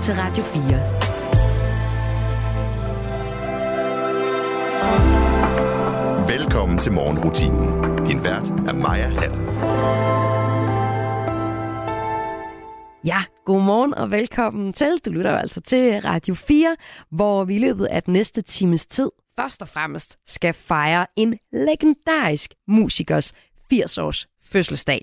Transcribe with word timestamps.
til 0.00 0.14
Radio 0.14 0.42
4. 0.42 0.62
Velkommen 6.28 6.78
til 6.78 6.92
morgenrutinen. 6.92 7.96
Din 8.06 8.24
vært 8.24 8.50
er 8.50 8.74
Maja 8.74 9.08
Hall. 9.08 9.32
Ja, 13.04 13.24
godmorgen 13.44 13.94
og 13.94 14.10
velkommen 14.10 14.72
til. 14.72 14.98
Du 15.04 15.10
lytter 15.10 15.36
altså 15.36 15.60
til 15.60 16.00
Radio 16.00 16.34
4, 16.34 16.76
hvor 17.10 17.44
vi 17.44 17.54
i 17.54 17.58
løbet 17.58 17.86
af 17.86 18.02
den 18.02 18.12
næste 18.12 18.42
times 18.42 18.86
tid 18.86 19.10
først 19.36 19.62
og 19.62 19.68
fremmest 19.68 20.18
skal 20.26 20.54
fejre 20.54 21.06
en 21.16 21.38
legendarisk 21.52 22.54
musikers 22.68 23.32
80-års 23.72 24.26
fødselsdag. 24.42 25.00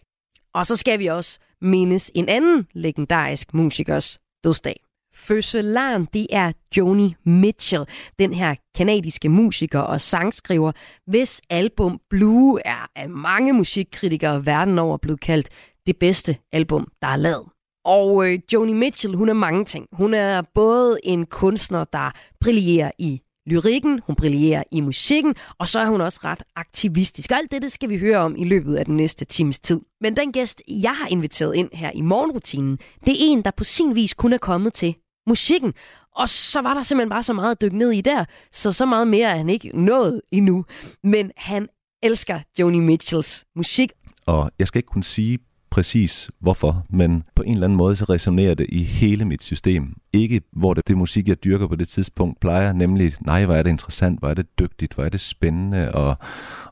Og 0.53 0.65
så 0.65 0.75
skal 0.75 0.99
vi 0.99 1.07
også 1.07 1.39
mindes 1.61 2.11
en 2.15 2.29
anden 2.29 2.67
legendarisk 2.73 3.53
musikers 3.53 4.19
dødsdag. 4.43 4.84
Fødselaren, 5.15 6.07
det 6.13 6.27
er 6.29 6.51
Joni 6.77 7.15
Mitchell, 7.23 7.85
den 8.19 8.33
her 8.33 8.55
kanadiske 8.75 9.29
musiker 9.29 9.79
og 9.79 10.01
sangskriver, 10.01 10.71
hvis 11.07 11.41
album 11.49 11.99
Blue 12.09 12.59
er 12.65 12.89
af 12.95 13.09
mange 13.09 13.53
musikkritikere 13.53 14.45
verden 14.45 14.79
over 14.79 14.97
blevet 14.97 15.19
kaldt 15.19 15.49
det 15.87 15.97
bedste 15.97 16.37
album, 16.51 16.87
der 17.01 17.07
er 17.07 17.15
lavet. 17.15 17.45
Og 17.85 18.31
øh, 18.31 18.39
Joni 18.53 18.73
Mitchell, 18.73 19.15
hun 19.15 19.29
er 19.29 19.33
mange 19.33 19.65
ting. 19.65 19.87
Hun 19.91 20.13
er 20.13 20.41
både 20.53 20.97
en 21.03 21.25
kunstner, 21.25 21.83
der 21.83 22.11
brillerer 22.39 22.91
i 22.99 23.21
lyrikken, 23.47 24.01
hun 24.07 24.15
brillerer 24.15 24.63
i 24.71 24.81
musikken, 24.81 25.35
og 25.59 25.67
så 25.67 25.79
er 25.79 25.85
hun 25.85 26.01
også 26.01 26.19
ret 26.23 26.43
aktivistisk. 26.55 27.31
Og 27.31 27.37
alt 27.37 27.51
det, 27.51 27.61
det 27.61 27.71
skal 27.71 27.89
vi 27.89 27.97
høre 27.97 28.17
om 28.17 28.35
i 28.37 28.43
løbet 28.43 28.75
af 28.75 28.85
den 28.85 28.95
næste 28.95 29.25
times 29.25 29.59
tid. 29.59 29.81
Men 30.01 30.15
den 30.15 30.31
gæst, 30.31 30.61
jeg 30.67 30.95
har 30.95 31.07
inviteret 31.07 31.55
ind 31.55 31.69
her 31.73 31.91
i 31.91 32.01
morgenrutinen, 32.01 32.77
det 33.05 33.11
er 33.11 33.17
en, 33.19 33.41
der 33.41 33.51
på 33.51 33.63
sin 33.63 33.95
vis 33.95 34.13
kun 34.13 34.33
er 34.33 34.37
kommet 34.37 34.73
til 34.73 34.95
musikken. 35.27 35.73
Og 36.15 36.29
så 36.29 36.61
var 36.61 36.73
der 36.73 36.81
simpelthen 36.81 37.09
bare 37.09 37.23
så 37.23 37.33
meget 37.33 37.51
at 37.51 37.61
dykke 37.61 37.77
ned 37.77 37.91
i 37.91 38.01
der, 38.01 38.25
så 38.51 38.71
så 38.71 38.85
meget 38.85 39.07
mere 39.07 39.29
er 39.29 39.37
han 39.37 39.49
ikke 39.49 39.71
nået 39.73 40.21
endnu. 40.31 40.65
Men 41.03 41.31
han 41.37 41.67
elsker 42.03 42.39
Joni 42.59 42.79
Mitchells 42.79 43.45
musik. 43.55 43.91
Og 44.25 44.51
jeg 44.59 44.67
skal 44.67 44.79
ikke 44.79 44.87
kunne 44.87 45.03
sige 45.03 45.39
præcis 45.69 46.29
hvorfor, 46.39 46.85
men 46.89 47.23
på 47.35 47.43
en 47.43 47.53
eller 47.53 47.67
anden 47.67 47.77
måde 47.77 47.95
så 47.95 48.05
resonerer 48.05 48.53
det 48.53 48.65
i 48.69 48.83
hele 48.83 49.25
mit 49.25 49.43
system. 49.43 49.93
Ikke 50.13 50.41
hvor 50.51 50.73
det, 50.73 50.87
det 50.87 50.97
musik, 50.97 51.27
jeg 51.27 51.43
dyrker 51.43 51.67
på 51.67 51.75
det 51.75 51.87
tidspunkt, 51.87 52.39
plejer, 52.39 52.73
nemlig, 52.73 53.13
nej, 53.21 53.45
hvor 53.45 53.55
er 53.55 53.63
det 53.63 53.69
interessant, 53.69 54.19
hvor 54.19 54.29
er 54.29 54.33
det 54.33 54.59
dygtigt, 54.59 54.93
hvor 54.93 55.03
er 55.03 55.09
det 55.09 55.19
spændende, 55.19 55.91
og, 55.91 56.17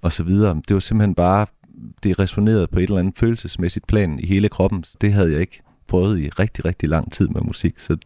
og 0.01 0.11
så 0.11 0.23
videre. 0.23 0.61
Det 0.67 0.73
var 0.73 0.79
simpelthen 0.79 1.15
bare, 1.15 1.45
det 2.03 2.19
resonerede 2.19 2.67
på 2.67 2.79
et 2.79 2.83
eller 2.83 2.97
andet 2.97 3.17
følelsesmæssigt 3.17 3.87
plan 3.87 4.19
i 4.19 4.27
hele 4.27 4.49
kroppen. 4.49 4.83
Det 5.01 5.13
havde 5.13 5.31
jeg 5.31 5.41
ikke 5.41 5.61
prøvet 5.93 6.19
i 6.19 6.29
rigtig, 6.29 6.65
rigtig 6.65 6.89
lang 6.89 7.11
tid 7.11 7.27
med 7.27 7.41
musik, 7.41 7.79
så 7.79 7.97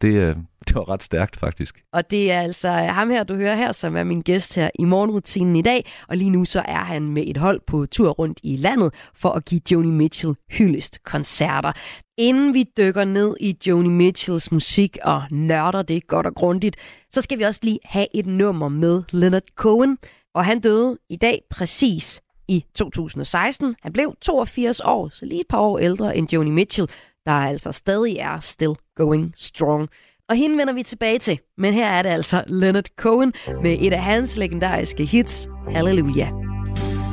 det, 0.00 0.14
øh, 0.14 0.36
det 0.68 0.74
var 0.74 0.88
ret 0.88 1.02
stærkt 1.02 1.36
faktisk. 1.36 1.82
Og 1.92 2.10
det 2.10 2.32
er 2.32 2.40
altså 2.40 2.68
øh, 2.68 2.74
ham 2.74 3.10
her, 3.10 3.24
du 3.24 3.34
hører 3.34 3.54
her, 3.54 3.72
som 3.72 3.96
er 3.96 4.04
min 4.04 4.22
gæst 4.22 4.54
her 4.56 4.70
i 4.78 4.84
morgenrutinen 4.84 5.56
i 5.56 5.62
dag. 5.62 5.92
Og 6.08 6.16
lige 6.16 6.30
nu 6.30 6.44
så 6.44 6.62
er 6.64 6.84
han 6.84 7.08
med 7.08 7.22
et 7.26 7.36
hold 7.36 7.60
på 7.66 7.86
tur 7.86 8.10
rundt 8.10 8.40
i 8.42 8.56
landet 8.56 8.94
for 9.14 9.28
at 9.28 9.44
give 9.44 9.60
Joni 9.72 9.90
Mitchell 9.90 10.34
hyldest 10.50 11.02
koncerter. 11.04 11.72
Inden 12.18 12.54
vi 12.54 12.64
dykker 12.76 13.04
ned 13.04 13.36
i 13.40 13.56
Joni 13.66 13.88
Mitchells 13.88 14.52
musik 14.52 14.98
og 15.02 15.22
nørder 15.30 15.82
det 15.82 16.06
godt 16.06 16.26
og 16.26 16.34
grundigt, 16.34 16.76
så 17.10 17.20
skal 17.20 17.38
vi 17.38 17.42
også 17.42 17.60
lige 17.62 17.78
have 17.84 18.06
et 18.14 18.26
nummer 18.26 18.68
med 18.68 19.02
Leonard 19.12 19.48
Cohen. 19.56 19.98
Og 20.34 20.44
han 20.44 20.60
døde 20.60 20.98
i 21.10 21.16
dag 21.16 21.42
præcis 21.50 22.22
i 22.48 22.64
2016. 22.74 23.76
Han 23.82 23.92
blev 23.92 24.14
82 24.20 24.80
år, 24.80 25.08
så 25.12 25.26
lige 25.26 25.40
et 25.40 25.46
par 25.48 25.58
år 25.58 25.78
ældre 25.78 26.16
end 26.16 26.32
Joni 26.32 26.50
Mitchell, 26.50 26.88
der 27.26 27.32
altså 27.32 27.72
stadig 27.72 28.16
er 28.16 28.40
still 28.40 28.74
going 28.96 29.32
strong. 29.36 29.88
Og 30.28 30.36
hende 30.36 30.58
vender 30.58 30.72
vi 30.72 30.82
tilbage 30.82 31.18
til, 31.18 31.38
men 31.58 31.74
her 31.74 31.86
er 31.86 32.02
det 32.02 32.10
altså 32.10 32.44
Leonard 32.46 32.88
Cohen 32.96 33.32
med 33.62 33.76
et 33.80 33.92
af 33.92 34.02
hans 34.02 34.36
legendariske 34.36 35.04
hits, 35.04 35.48
Hallelujah. 35.70 36.30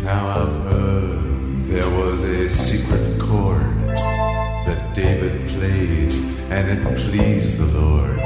Now 0.04 0.28
I've 0.40 0.58
heard 0.72 1.10
there 1.68 1.90
was 2.02 2.24
a 2.24 2.50
secret 2.50 3.20
chord 3.20 3.78
that 4.66 4.82
David 4.96 5.50
played 5.50 6.14
and 6.52 6.68
it 6.74 6.82
pleased 6.98 7.58
the 7.58 7.80
Lord. 7.80 8.20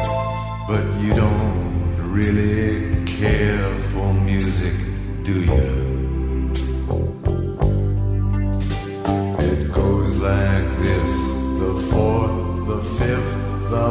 But 0.68 0.86
you 1.04 1.14
don't 1.14 2.14
really 2.14 3.06
care 3.06 3.70
for 3.92 4.14
music, 4.14 4.74
do 5.26 5.34
you? 5.34 5.94
It 9.40 9.72
goes 9.74 10.16
like 10.18 10.53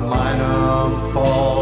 minor 0.01 1.13
fall, 1.13 1.62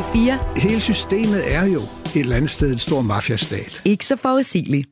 Radio 0.00 0.12
4. 0.12 0.38
Hele 0.56 0.80
systemet 0.80 1.54
er 1.54 1.64
jo 1.64 1.80
et 1.80 2.16
eller 2.16 2.36
andet 2.36 2.50
sted 2.50 2.72
en 2.72 2.78
stor 2.78 3.00
mafiastat. 3.00 3.82
Ikke 3.84 4.06
så 4.06 4.16
forudsigeligt. 4.16 4.88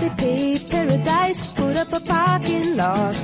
They 0.00 0.10
paved 0.16 0.70
paradise, 0.70 1.40
put 1.56 1.76
up 1.76 1.92
a 1.92 2.00
parking 2.06 2.76
lot. 2.76 3.14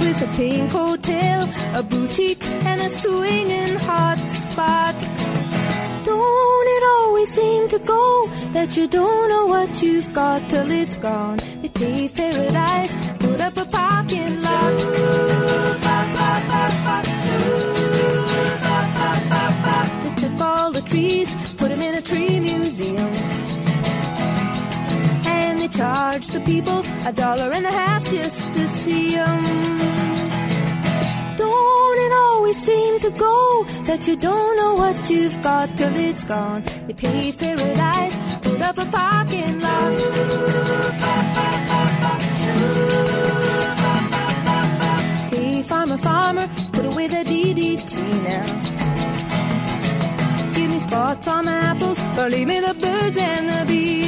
With 0.00 0.22
a 0.22 0.28
pink 0.36 0.70
hotel, 0.70 1.48
a 1.74 1.82
boutique, 1.90 2.57
that 8.58 8.76
you 8.76 8.88
don't 8.88 9.28
know 9.32 9.46
what 9.54 9.70
you've 9.82 10.12
got 10.12 10.40
till 10.50 10.70
it's 10.80 10.98
gone? 10.98 11.38
They 11.62 11.68
paved 11.68 12.16
paradise, 12.16 12.94
put 13.24 13.40
up 13.40 13.56
a 13.56 13.66
parking 13.66 14.34
lot. 14.46 14.72
They 20.04 20.14
took 20.22 20.40
all 20.40 20.70
the 20.72 20.82
trees, 20.90 21.28
put 21.60 21.68
them 21.72 21.82
in 21.88 21.94
a 22.02 22.02
tree 22.10 22.40
museum. 22.40 23.12
And 25.36 25.60
they 25.60 25.68
charge 25.68 26.26
the 26.36 26.40
people 26.40 26.80
a 27.10 27.12
dollar 27.12 27.50
and 27.58 27.64
a 27.64 27.74
half 27.80 28.02
just 28.10 28.40
to 28.54 28.68
see 28.80 29.12
them. 29.12 29.42
Don't 31.42 31.98
it 32.06 32.12
always 32.26 32.58
seem 32.68 32.92
to 33.06 33.10
go 33.26 33.64
that 33.88 34.00
you 34.08 34.16
don't 34.16 34.56
know 34.60 34.74
what 34.82 34.96
you've 35.10 35.42
got 35.44 35.68
till 35.76 35.94
it's 36.08 36.24
gone? 36.24 36.62
They 36.86 36.94
paved 36.94 37.38
paradise, 37.38 38.16
put 38.58 38.66
up 38.66 38.78
a 38.78 38.90
parking 38.90 39.60
lot. 39.60 39.92
Hey, 45.30 45.62
farmer, 45.62 45.98
farmer, 45.98 46.48
put 46.72 46.84
away 46.86 47.06
the 47.06 47.22
DDT 47.30 47.94
now. 48.24 48.46
Give 50.54 50.70
me 50.70 50.80
spots 50.80 51.28
on 51.28 51.44
my 51.44 51.58
apples, 51.70 52.00
or 52.18 52.28
leave 52.30 52.48
me 52.48 52.60
the 52.60 52.74
birds 52.74 53.16
and 53.16 53.48
the 53.48 53.64
bees. 53.72 54.07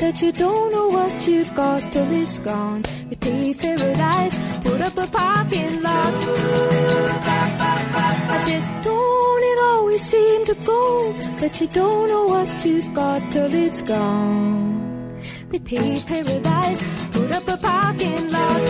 that 0.00 0.22
you 0.22 0.32
don't 0.32 0.72
know 0.72 0.88
what 0.88 1.28
you've 1.28 1.54
got 1.54 1.80
till 1.92 2.10
it's 2.22 2.38
gone? 2.38 2.84
You 3.10 3.16
pay 3.16 3.52
paradise, 3.52 4.36
put 4.62 4.80
up 4.80 4.96
a 4.96 5.06
parking 5.06 5.82
lot. 5.82 6.14
I 8.34 8.44
said, 8.46 8.84
don't 8.84 9.42
it 9.50 9.58
always 9.70 10.02
seem 10.02 10.46
to 10.46 10.54
go 10.64 11.12
that 11.40 11.60
you 11.60 11.66
don't 11.68 12.08
know 12.08 12.24
what 12.24 12.64
you've 12.64 12.94
got 12.94 13.32
till 13.32 13.54
it's 13.54 13.82
gone? 13.82 15.20
They 15.50 15.58
pay 15.58 16.02
paradise, 16.06 16.82
put 17.12 17.30
up 17.32 17.48
a 17.48 17.56
parking 17.58 18.30
lot. 18.30 18.60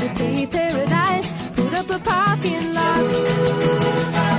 They 0.00 0.10
pay 0.18 0.46
paradise, 0.46 1.32
put 1.54 1.74
up 1.74 1.90
a 1.90 1.98
parking 2.00 2.72
lot. 2.72 4.29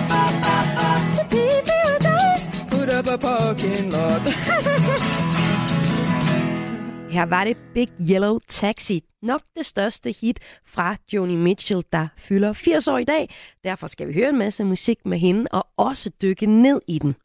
Put 3.11 3.25
a 3.25 3.27
parking 3.27 3.91
lot. 3.91 4.21
Her 7.11 7.25
var 7.25 7.43
det 7.43 7.57
Big 7.73 7.89
Yellow 8.09 8.39
Taxi. 8.49 9.03
Nok 9.21 9.41
det 9.55 9.65
største 9.65 10.15
hit 10.21 10.39
fra 10.65 10.95
Joni 11.13 11.35
Mitchell, 11.35 11.83
der 11.91 12.07
fylder 12.17 12.53
80 12.53 12.87
år 12.87 12.97
i 12.97 13.03
dag. 13.03 13.29
Derfor 13.63 13.87
skal 13.87 14.07
vi 14.07 14.13
høre 14.13 14.29
en 14.29 14.37
masse 14.37 14.63
musik 14.63 15.05
med 15.05 15.17
hende 15.17 15.45
og 15.51 15.67
også 15.77 16.11
dykke 16.21 16.45
ned 16.45 16.81
i 16.87 16.99
den. 16.99 17.15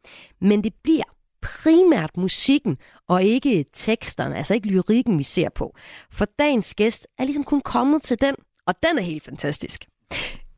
Men 0.40 0.64
det 0.64 0.74
bliver 0.84 1.04
primært 1.42 2.16
musikken 2.16 2.78
og 3.08 3.22
ikke 3.22 3.64
teksterne, 3.72 4.36
altså 4.36 4.54
ikke 4.54 4.68
lyrikken, 4.68 5.18
vi 5.18 5.22
ser 5.22 5.48
på. 5.48 5.76
For 6.10 6.24
dagens 6.38 6.74
gæst 6.74 7.06
er 7.18 7.24
ligesom 7.24 7.44
kun 7.44 7.60
kommet 7.60 8.02
til 8.02 8.20
den, 8.20 8.34
og 8.66 8.74
den 8.82 8.98
er 8.98 9.02
helt 9.02 9.24
fantastisk. 9.24 9.86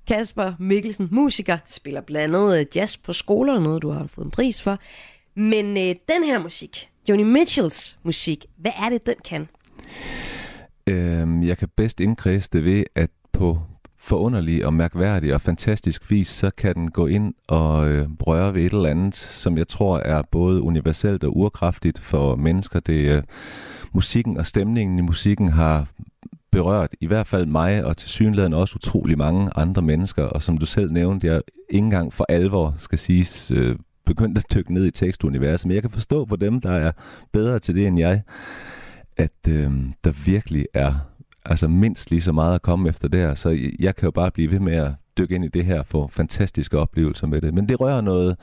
Kasper 0.06 0.52
Mikkelsen, 0.58 1.08
musiker, 1.10 1.58
spiller 1.66 2.00
blandt 2.00 2.36
andet 2.36 2.60
øh, 2.60 2.66
jazz 2.74 2.96
på 2.96 3.12
skoler, 3.12 3.60
noget 3.60 3.82
du 3.82 3.90
har 3.90 4.06
fået 4.06 4.24
en 4.24 4.30
pris 4.30 4.62
for. 4.62 4.78
Men 5.38 5.76
øh, 5.76 5.94
den 6.08 6.24
her 6.24 6.38
musik, 6.38 6.90
Joni 7.08 7.22
Mitchells 7.22 7.98
musik, 8.02 8.46
hvad 8.56 8.72
er 8.82 8.88
det, 8.88 9.06
den 9.06 9.14
kan? 9.24 9.48
Øhm, 10.86 11.42
jeg 11.42 11.58
kan 11.58 11.68
bedst 11.76 12.00
indkredse 12.00 12.50
det 12.52 12.64
ved, 12.64 12.84
at 12.94 13.10
på 13.32 13.58
forunderlig 13.96 14.66
og 14.66 14.74
mærkværdig 14.74 15.34
og 15.34 15.40
fantastisk 15.40 16.10
vis, 16.10 16.28
så 16.28 16.50
kan 16.50 16.74
den 16.74 16.90
gå 16.90 17.06
ind 17.06 17.34
og 17.46 17.88
øh, 17.88 18.08
røre 18.20 18.54
ved 18.54 18.62
et 18.62 18.72
eller 18.72 18.90
andet, 18.90 19.16
som 19.16 19.58
jeg 19.58 19.68
tror 19.68 19.98
er 19.98 20.22
både 20.22 20.62
universelt 20.62 21.24
og 21.24 21.36
urkraftigt 21.36 21.98
for 21.98 22.36
mennesker. 22.36 22.80
Det 22.80 23.10
øh, 23.10 23.22
musikken 23.92 24.36
og 24.36 24.46
stemningen 24.46 24.98
i 24.98 25.02
musikken 25.02 25.48
har 25.48 25.86
berørt 26.50 26.94
i 27.00 27.06
hvert 27.06 27.26
fald 27.26 27.46
mig 27.46 27.84
og 27.84 27.96
til 27.96 28.08
synligheden 28.08 28.54
også 28.54 28.74
utrolig 28.76 29.18
mange 29.18 29.50
andre 29.56 29.82
mennesker. 29.82 30.22
Og 30.22 30.42
som 30.42 30.58
du 30.58 30.66
selv 30.66 30.92
nævnte, 30.92 31.26
jeg 31.26 31.42
ikke 31.70 31.84
engang 31.84 32.12
for 32.12 32.26
alvor 32.28 32.74
skal 32.78 32.98
siges 32.98 33.50
øh, 33.50 33.76
begyndt 34.08 34.38
at 34.38 34.44
dykke 34.54 34.74
ned 34.74 34.86
i 34.86 34.90
tekstuniverset, 34.90 35.66
men 35.66 35.74
jeg 35.74 35.82
kan 35.82 35.90
forstå 35.90 36.24
på 36.24 36.36
dem, 36.36 36.60
der 36.60 36.70
er 36.70 36.92
bedre 37.32 37.58
til 37.58 37.74
det 37.74 37.86
end 37.86 37.98
jeg, 37.98 38.22
at 39.16 39.48
øh, 39.48 39.70
der 40.04 40.24
virkelig 40.24 40.66
er 40.74 40.94
altså 41.44 41.68
mindst 41.68 42.10
lige 42.10 42.20
så 42.20 42.32
meget 42.32 42.54
at 42.54 42.62
komme 42.62 42.88
efter 42.88 43.08
der, 43.08 43.34
så 43.34 43.70
jeg 43.78 43.96
kan 43.96 44.06
jo 44.06 44.10
bare 44.10 44.30
blive 44.30 44.50
ved 44.50 44.60
med 44.60 44.72
at 44.72 44.92
dykke 45.18 45.34
ind 45.34 45.44
i 45.44 45.48
det 45.48 45.64
her, 45.64 45.82
få 45.82 46.08
fantastiske 46.08 46.78
oplevelser 46.78 47.26
med 47.26 47.40
det. 47.40 47.54
Men 47.54 47.68
det 47.68 47.80
rører 47.80 48.00
noget, 48.00 48.36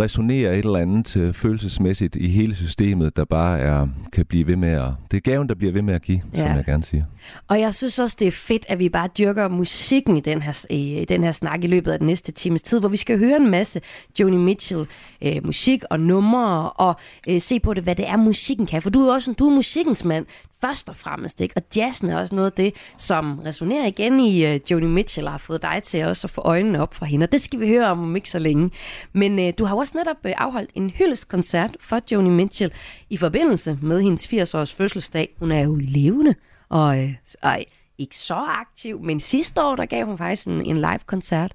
resonerer 0.00 0.52
et 0.52 0.58
eller 0.58 0.78
andet 0.78 1.36
følelsesmæssigt 1.36 2.16
i 2.16 2.28
hele 2.28 2.54
systemet, 2.54 3.16
der 3.16 3.24
bare 3.24 3.58
er, 3.58 3.88
kan 4.12 4.26
blive 4.26 4.46
ved 4.46 4.56
med 4.56 4.68
at... 4.68 4.90
Det 5.10 5.16
er 5.16 5.20
gaven, 5.20 5.48
der 5.48 5.54
bliver 5.54 5.72
ved 5.72 5.82
med 5.82 5.94
at 5.94 6.02
give, 6.02 6.22
ja. 6.34 6.38
som 6.38 6.56
jeg 6.56 6.64
gerne 6.64 6.84
siger. 6.84 7.04
Og 7.48 7.60
jeg 7.60 7.74
synes 7.74 7.98
også, 7.98 8.16
det 8.18 8.26
er 8.26 8.32
fedt, 8.32 8.66
at 8.68 8.78
vi 8.78 8.88
bare 8.88 9.08
dyrker 9.18 9.48
musikken 9.48 10.16
i 10.16 10.20
den 10.20 10.42
her, 10.42 10.66
i 10.70 11.04
den 11.08 11.24
her 11.24 11.32
snak 11.32 11.64
i 11.64 11.66
løbet 11.66 11.92
af 11.92 11.98
den 11.98 12.06
næste 12.06 12.32
times 12.32 12.62
tid, 12.62 12.80
hvor 12.80 12.88
vi 12.88 12.96
skal 12.96 13.18
høre 13.18 13.36
en 13.36 13.50
masse 13.50 13.80
Joni 14.20 14.36
Mitchell 14.36 14.86
øh, 15.22 15.46
musik 15.46 15.82
og 15.90 16.00
numre, 16.00 16.70
og 16.70 16.94
øh, 17.28 17.40
se 17.40 17.60
på 17.60 17.74
det, 17.74 17.82
hvad 17.82 17.94
det 17.94 18.08
er, 18.08 18.16
musikken 18.16 18.66
kan. 18.66 18.82
For 18.82 18.90
du 18.90 19.00
er 19.00 19.14
også 19.14 19.32
du 19.38 19.50
er 19.50 19.54
musikkens 19.54 20.04
mand 20.04 20.26
først 20.62 20.88
og 20.88 20.96
fremmest. 20.96 21.40
Ikke? 21.40 21.56
Og 21.56 21.62
jazzen 21.76 22.10
er 22.10 22.20
også 22.20 22.34
noget 22.34 22.50
af 22.50 22.52
det, 22.52 22.74
som 22.96 23.38
resonerer 23.38 23.86
igen 23.86 24.20
i 24.20 24.54
uh, 24.54 24.70
Joni 24.70 24.86
Mitchell 24.86 25.26
og 25.26 25.32
har 25.32 25.38
fået 25.38 25.62
dig 25.62 25.80
til 25.84 26.04
også 26.04 26.26
at 26.26 26.30
få 26.30 26.40
øjnene 26.40 26.82
op 26.82 26.94
for 26.94 27.04
hende. 27.04 27.24
Og 27.24 27.32
det 27.32 27.40
skal 27.40 27.60
vi 27.60 27.68
høre 27.68 27.86
om 27.86 28.02
om 28.02 28.16
ikke 28.16 28.30
så 28.30 28.38
længe. 28.38 28.70
Men 29.12 29.38
uh, 29.38 29.44
du 29.58 29.64
har 29.64 29.76
også 29.76 29.98
netop 29.98 30.16
uh, 30.24 30.30
afholdt 30.36 30.70
en 30.74 30.90
hyldeskoncert 30.90 31.76
for 31.80 32.00
Joni 32.12 32.30
Mitchell 32.30 32.72
i 33.10 33.16
forbindelse 33.16 33.78
med 33.82 34.02
hendes 34.02 34.26
80-års 34.26 34.74
fødselsdag. 34.74 35.34
Hun 35.38 35.52
er 35.52 35.60
jo 35.60 35.74
levende 35.80 36.34
og, 36.68 36.98
uh, 36.98 37.10
og 37.42 37.64
ikke 37.98 38.16
så 38.16 38.34
aktiv, 38.34 39.00
men 39.00 39.20
sidste 39.20 39.62
år, 39.62 39.76
der 39.76 39.86
gav 39.86 40.06
hun 40.06 40.18
faktisk 40.18 40.46
en, 40.46 40.60
en 40.66 40.76
live-koncert. 40.76 41.52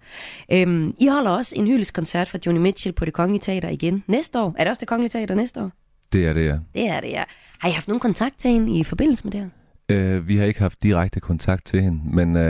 Øhm, 0.51 0.93
I 0.99 1.07
holder 1.07 1.31
også 1.31 1.53
en 1.55 1.67
hyldeskoncert 1.67 2.27
for 2.27 2.37
Joni 2.45 2.59
Mitchell 2.59 2.93
på 2.93 3.05
det 3.05 3.13
Kongelige 3.13 3.41
Teater 3.41 3.69
igen 3.69 4.03
næste 4.07 4.39
år. 4.39 4.55
Er 4.57 4.63
det 4.63 4.69
også 4.69 4.79
det 4.79 4.87
Kongelige 4.87 5.09
Teater 5.09 5.35
næste 5.35 5.61
år? 5.61 5.71
Det 6.13 6.27
er 6.27 6.33
det, 6.33 6.45
ja. 6.45 6.57
Det 6.73 6.89
er 6.89 6.99
det, 6.99 7.09
ja. 7.09 7.23
Har 7.59 7.69
I 7.69 7.71
haft 7.71 7.87
nogen 7.87 7.99
kontakt 7.99 8.39
til 8.39 8.51
hende 8.51 8.73
i 8.79 8.83
forbindelse 8.83 9.23
med 9.23 9.31
det 9.31 9.39
her? 9.39 10.17
Uh, 10.17 10.27
vi 10.27 10.37
har 10.37 10.45
ikke 10.45 10.59
haft 10.59 10.83
direkte 10.83 11.19
kontakt 11.19 11.65
til 11.65 11.81
hende, 11.81 12.01
men 12.03 12.35
uh, 12.35 12.41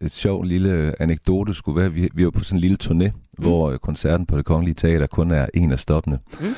et 0.00 0.10
sjov 0.10 0.44
lille 0.44 0.94
anekdote 1.02 1.54
skulle 1.54 1.80
være, 1.80 1.92
vi, 1.92 2.08
vi 2.14 2.24
var 2.24 2.30
på 2.30 2.44
sådan 2.44 2.56
en 2.56 2.60
lille 2.60 2.78
turné, 2.82 3.08
mm. 3.08 3.44
hvor 3.44 3.76
koncerten 3.76 4.26
på 4.26 4.36
det 4.36 4.44
Kongelige 4.44 4.74
Teater 4.74 5.06
kun 5.06 5.30
er 5.30 5.46
en 5.54 5.72
af 5.72 5.80
stoppene. 5.80 6.18
Mm. 6.40 6.54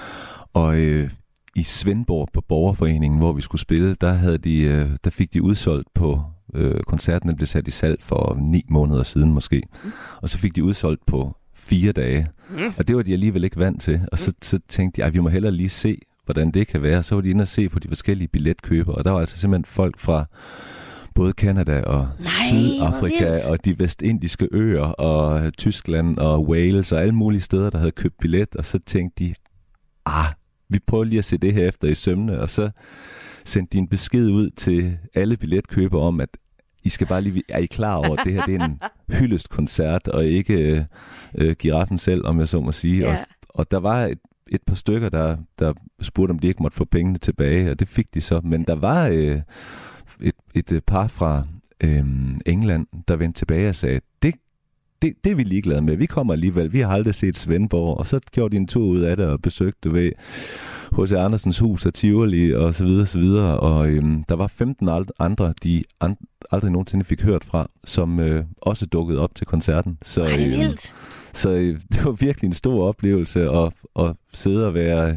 Og 0.52 0.68
uh, 0.68 1.11
i 1.56 1.62
Svendborg 1.62 2.28
på 2.32 2.40
Borgerforeningen, 2.40 3.18
hvor 3.18 3.32
vi 3.32 3.42
skulle 3.42 3.61
spille, 3.61 3.94
der, 3.94 4.12
havde 4.12 4.38
de, 4.38 4.85
uh, 4.85 4.97
der 5.04 5.11
fik 5.11 5.32
de 5.32 5.42
udsolgt 5.42 5.88
på 5.94 6.23
uh, 6.54 6.80
koncerten, 6.87 7.28
den 7.28 7.37
blev 7.37 7.47
sat 7.47 7.68
i 7.68 7.71
salg 7.71 8.02
for 8.02 8.38
ni 8.40 8.64
måneder 8.68 9.02
siden 9.02 9.32
måske. 9.32 9.62
Mm. 9.85 9.90
Og 10.23 10.28
så 10.28 10.38
fik 10.38 10.56
de 10.56 10.64
udsolgt 10.64 11.06
på 11.06 11.37
fire 11.54 11.92
dage. 11.92 12.28
Mm. 12.50 12.56
Og 12.78 12.88
det 12.88 12.97
var 12.97 13.02
de 13.02 13.12
alligevel 13.12 13.44
ikke 13.44 13.59
vant 13.59 13.82
til. 13.82 14.00
Og 14.12 14.18
så, 14.18 14.32
så 14.42 14.59
tænkte 14.68 15.00
jeg, 15.00 15.06
at 15.06 15.14
vi 15.14 15.18
må 15.18 15.28
hellere 15.28 15.52
lige 15.52 15.68
se, 15.68 15.99
hvordan 16.24 16.50
det 16.50 16.66
kan 16.66 16.82
være. 16.82 17.02
Så 17.02 17.14
var 17.14 17.22
de 17.22 17.30
inde 17.30 17.42
og 17.42 17.48
se 17.48 17.68
på 17.68 17.78
de 17.78 17.88
forskellige 17.88 18.28
billetkøber, 18.28 18.92
og 18.92 19.04
der 19.04 19.10
var 19.10 19.20
altså 19.20 19.38
simpelthen 19.38 19.64
folk 19.64 19.98
fra 19.98 20.24
både 21.14 21.32
Kanada 21.32 21.82
og 21.82 22.08
Nej, 22.18 22.28
Sydafrika 22.48 23.34
og 23.50 23.64
de 23.64 23.78
vestindiske 23.78 24.48
øer 24.52 24.84
og 24.84 25.52
Tyskland 25.58 26.18
og 26.18 26.48
Wales 26.48 26.92
og 26.92 27.00
alle 27.00 27.14
mulige 27.14 27.40
steder, 27.40 27.70
der 27.70 27.78
havde 27.78 27.90
købt 27.90 28.14
billet, 28.20 28.56
og 28.56 28.64
så 28.64 28.78
tænkte 28.86 29.24
de, 29.24 29.34
ah, 30.06 30.26
vi 30.68 30.78
prøver 30.86 31.04
lige 31.04 31.18
at 31.18 31.24
se 31.24 31.38
det 31.38 31.54
her 31.54 31.68
efter 31.68 31.88
i 31.88 31.94
sømne, 31.94 32.40
og 32.40 32.48
så 32.48 32.70
sendte 33.44 33.72
de 33.72 33.78
en 33.78 33.88
besked 33.88 34.30
ud 34.30 34.50
til 34.50 34.98
alle 35.14 35.36
billetkøbere 35.36 36.00
om, 36.00 36.20
at 36.20 36.28
I 36.84 36.88
skal 36.88 37.06
bare 37.06 37.22
lige, 37.22 37.42
er 37.48 37.58
I 37.58 37.66
klar 37.66 37.94
over, 37.94 38.16
at 38.16 38.24
det 38.24 38.32
her 38.32 38.46
det 38.46 38.54
er 38.54 38.64
en 38.64 38.80
hyldestkoncert, 39.18 40.08
og 40.08 40.24
ikke 40.24 40.54
øh, 40.54 40.84
øh, 41.34 41.56
giraffen 41.58 41.98
selv, 41.98 42.26
om 42.26 42.38
jeg 42.38 42.48
så 42.48 42.60
må 42.60 42.72
sige. 42.72 42.98
Ja. 42.98 43.12
Og, 43.12 43.18
og 43.48 43.70
der 43.70 43.78
var 43.78 44.04
et 44.04 44.18
et 44.50 44.62
par 44.66 44.75
stykker, 44.75 45.08
der, 45.08 45.37
der 45.58 45.72
spurgte, 46.00 46.30
om 46.30 46.38
de 46.38 46.46
ikke 46.49 46.62
måtte 46.62 46.76
få 46.76 46.84
pengene 46.84 47.18
tilbage, 47.18 47.70
og 47.70 47.80
det 47.80 47.88
fik 47.88 48.14
de 48.14 48.20
så. 48.20 48.40
Men 48.44 48.64
der 48.64 48.75
var 48.75 49.06
øh, 49.06 49.40
et, 50.20 50.34
et 50.54 50.72
øh, 50.72 50.80
par 50.87 51.06
fra 51.06 51.46
øh, 51.84 52.04
England, 52.46 52.87
der 53.08 53.16
vendte 53.16 53.40
tilbage 53.40 53.68
og 53.68 53.75
sagde, 53.75 54.00
det, 54.22 54.34
det, 55.02 55.25
det 55.25 55.32
er 55.32 55.37
vi 55.37 55.42
ligeglade 55.42 55.82
med. 55.82 55.97
Vi 55.97 56.06
kommer 56.06 56.32
alligevel. 56.32 56.73
Vi 56.73 56.80
har 56.80 56.92
aldrig 56.92 57.14
set 57.14 57.38
Svendborg. 57.38 57.99
Og 57.99 58.06
så 58.06 58.21
gjorde 58.32 58.52
de 58.52 58.56
en 58.56 58.66
tur 58.66 58.85
ud 58.85 59.00
af 59.00 59.16
det 59.16 59.26
og 59.26 59.42
besøgte 59.42 59.92
ved 59.92 60.12
H.C. 60.99 61.12
Andersens 61.12 61.59
hus 61.59 61.87
og 61.87 61.94
Tivoli 61.94 62.54
og 62.54 62.75
så 62.75 62.85
videre, 62.85 63.06
så 63.06 63.18
videre. 63.18 63.61
Og 63.61 63.88
øhm, 63.88 64.25
der 64.25 64.35
var 64.35 64.47
15 64.47 64.88
andre, 65.18 65.54
de 65.62 65.85
and, 66.00 66.16
aldrig 66.50 66.71
nogensinde 66.71 67.04
fik 67.04 67.23
hørt 67.23 67.44
fra, 67.44 67.66
som 67.85 68.21
øh, 68.21 68.44
også 68.61 68.87
dukkede 68.87 69.18
op 69.18 69.35
til 69.35 69.47
koncerten. 69.47 69.99
Så, 70.02 70.23
Ej, 70.23 70.37
det 70.37 70.47
er 70.47 70.56
vildt. 70.56 70.94
Så 71.32 71.50
øh, 71.50 71.80
det 71.92 72.04
var 72.04 72.12
virkelig 72.12 72.49
en 72.49 72.54
stor 72.54 72.88
oplevelse 72.88 73.50
at, 73.50 73.73
at 73.99 74.14
sidde 74.32 74.66
og 74.66 74.75
være 74.75 75.16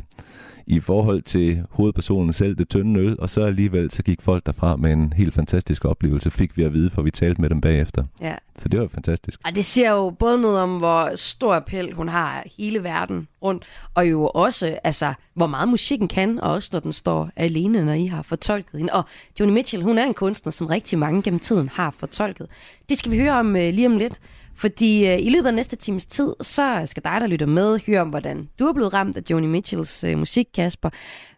i 0.67 0.79
forhold 0.79 1.21
til 1.21 1.63
hovedpersonen 1.69 2.33
selv, 2.33 2.55
det 2.55 2.69
tynde 2.69 2.99
øl, 2.99 3.19
og 3.19 3.29
så 3.29 3.41
alligevel 3.41 3.91
så 3.91 4.03
gik 4.03 4.21
folk 4.21 4.45
derfra 4.45 4.75
med 4.75 4.93
en 4.93 5.13
helt 5.13 5.33
fantastisk 5.33 5.85
oplevelse, 5.85 6.31
fik 6.31 6.57
vi 6.57 6.63
at 6.63 6.73
vide, 6.73 6.89
for 6.89 7.01
vi 7.01 7.11
talte 7.11 7.41
med 7.41 7.49
dem 7.49 7.61
bagefter. 7.61 8.03
Ja. 8.21 8.35
Så 8.57 8.69
det 8.69 8.79
var 8.79 8.87
fantastisk. 8.87 9.39
Og 9.45 9.55
det 9.55 9.65
siger 9.65 9.91
jo 9.91 10.09
både 10.09 10.41
noget 10.41 10.59
om, 10.59 10.77
hvor 10.77 11.15
stor 11.15 11.55
appel 11.55 11.93
hun 11.93 12.09
har 12.09 12.43
hele 12.57 12.83
verden 12.83 13.27
rundt, 13.41 13.65
og 13.93 14.09
jo 14.09 14.27
også, 14.27 14.79
altså, 14.83 15.13
hvor 15.33 15.47
meget 15.47 15.69
musikken 15.69 16.07
kan, 16.07 16.39
og 16.39 16.51
også 16.51 16.69
når 16.73 16.79
den 16.79 16.93
står 16.93 17.29
alene, 17.35 17.85
når 17.85 17.93
I 17.93 18.05
har 18.05 18.21
fortolket 18.21 18.79
hende. 18.79 18.93
Og 18.93 19.03
Joni 19.39 19.51
Mitchell, 19.51 19.83
hun 19.83 19.97
er 19.97 20.05
en 20.05 20.13
kunstner, 20.13 20.51
som 20.51 20.67
rigtig 20.67 20.99
mange 20.99 21.21
gennem 21.21 21.39
tiden 21.39 21.69
har 21.69 21.91
fortolket. 21.91 22.47
Det 22.89 22.97
skal 22.97 23.11
vi 23.11 23.17
høre 23.17 23.39
om 23.39 23.47
uh, 23.47 23.53
lige 23.53 23.87
om 23.87 23.97
lidt. 23.97 24.19
Fordi 24.55 25.07
øh, 25.07 25.19
i 25.19 25.29
løbet 25.29 25.47
af 25.47 25.53
næste 25.53 25.75
times 25.75 26.05
tid, 26.05 26.33
så 26.41 26.81
skal 26.85 27.03
dig, 27.03 27.21
der 27.21 27.27
lytter 27.27 27.45
med, 27.45 27.79
høre 27.87 28.01
om, 28.01 28.07
hvordan 28.07 28.49
du 28.59 28.65
er 28.65 28.73
blevet 28.73 28.93
ramt 28.93 29.17
af 29.17 29.21
Joni 29.29 29.47
Mitchells 29.47 30.03
øh, 30.03 30.17
musik, 30.17 30.47
Kasper. 30.55 30.89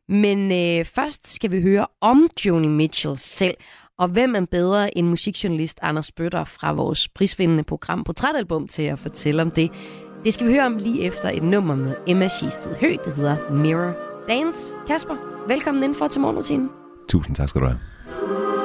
Men 0.09 0.51
øh, 0.51 0.86
først 0.86 1.27
skal 1.27 1.51
vi 1.51 1.62
høre 1.62 1.88
om 2.01 2.29
Joni 2.45 2.67
Mitchell 2.67 3.17
selv. 3.17 3.55
Og 4.00 4.07
hvem 4.07 4.36
er 4.36 4.45
bedre 4.51 4.97
end 4.97 5.07
musikjournalist 5.07 5.79
Anders 5.81 6.12
Bøtter 6.12 6.43
fra 6.43 6.71
vores 6.74 7.09
prisvindende 7.09 7.63
program 7.63 8.03
Portrætalbum 8.03 8.67
til 8.67 8.83
at 8.83 9.00
fortælle 9.00 9.41
om 9.41 9.51
det? 9.51 9.71
Det 10.24 10.33
skal 10.33 10.47
vi 10.47 10.51
høre 10.51 10.65
om 10.65 10.77
lige 10.77 11.01
efter 11.01 11.29
et 11.29 11.43
nummer 11.43 11.75
med 11.75 11.95
Emma 12.07 12.27
Schisted 12.27 12.75
Høgh, 12.75 12.97
det 13.05 13.13
hedder 13.15 13.51
Mirror 13.51 13.93
Dance. 14.27 14.74
Kasper, 14.88 15.15
velkommen 15.47 15.83
indenfor 15.83 16.07
til 16.07 16.21
morgenrutinen. 16.21 16.69
Tusind 17.09 17.36
tak 17.36 17.50
skal 17.50 17.62
du 17.62 17.65
have. 17.65 18.57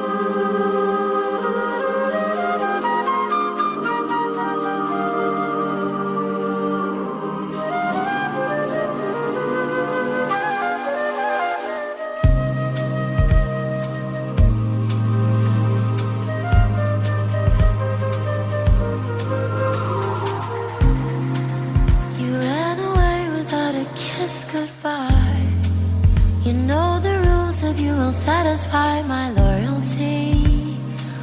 will 27.95 28.13
satisfy 28.13 29.01
my 29.03 29.29
loyalty. 29.31 30.77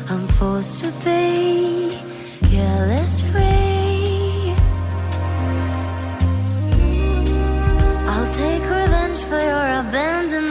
I'm 0.08 0.26
forced 0.38 0.80
to 0.80 0.90
be 1.04 1.98
careless 2.50 3.20
free. 3.30 4.54
I'll 8.12 8.30
take 8.42 8.62
revenge 8.62 9.20
for 9.28 9.42
your 9.50 9.66
abandonment. 9.82 10.49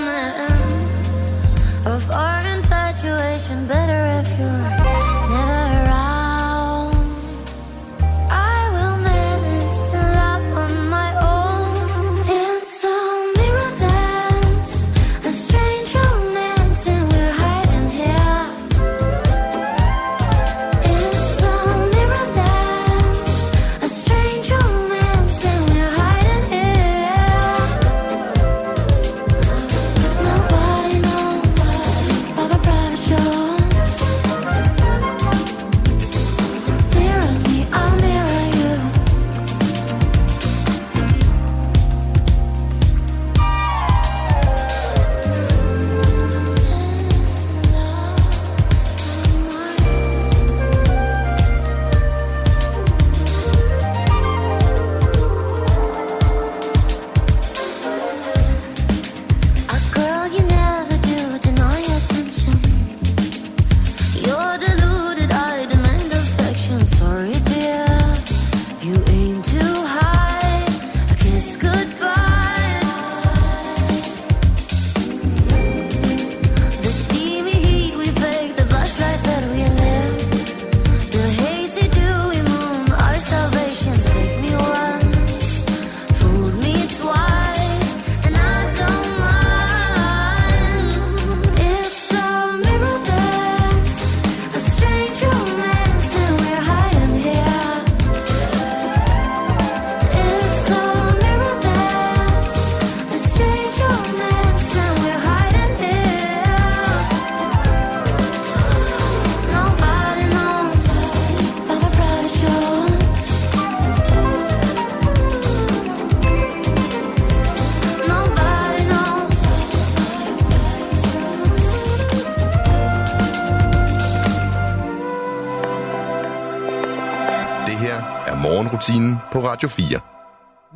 Radio 129.60 129.70
4. 129.70 130.00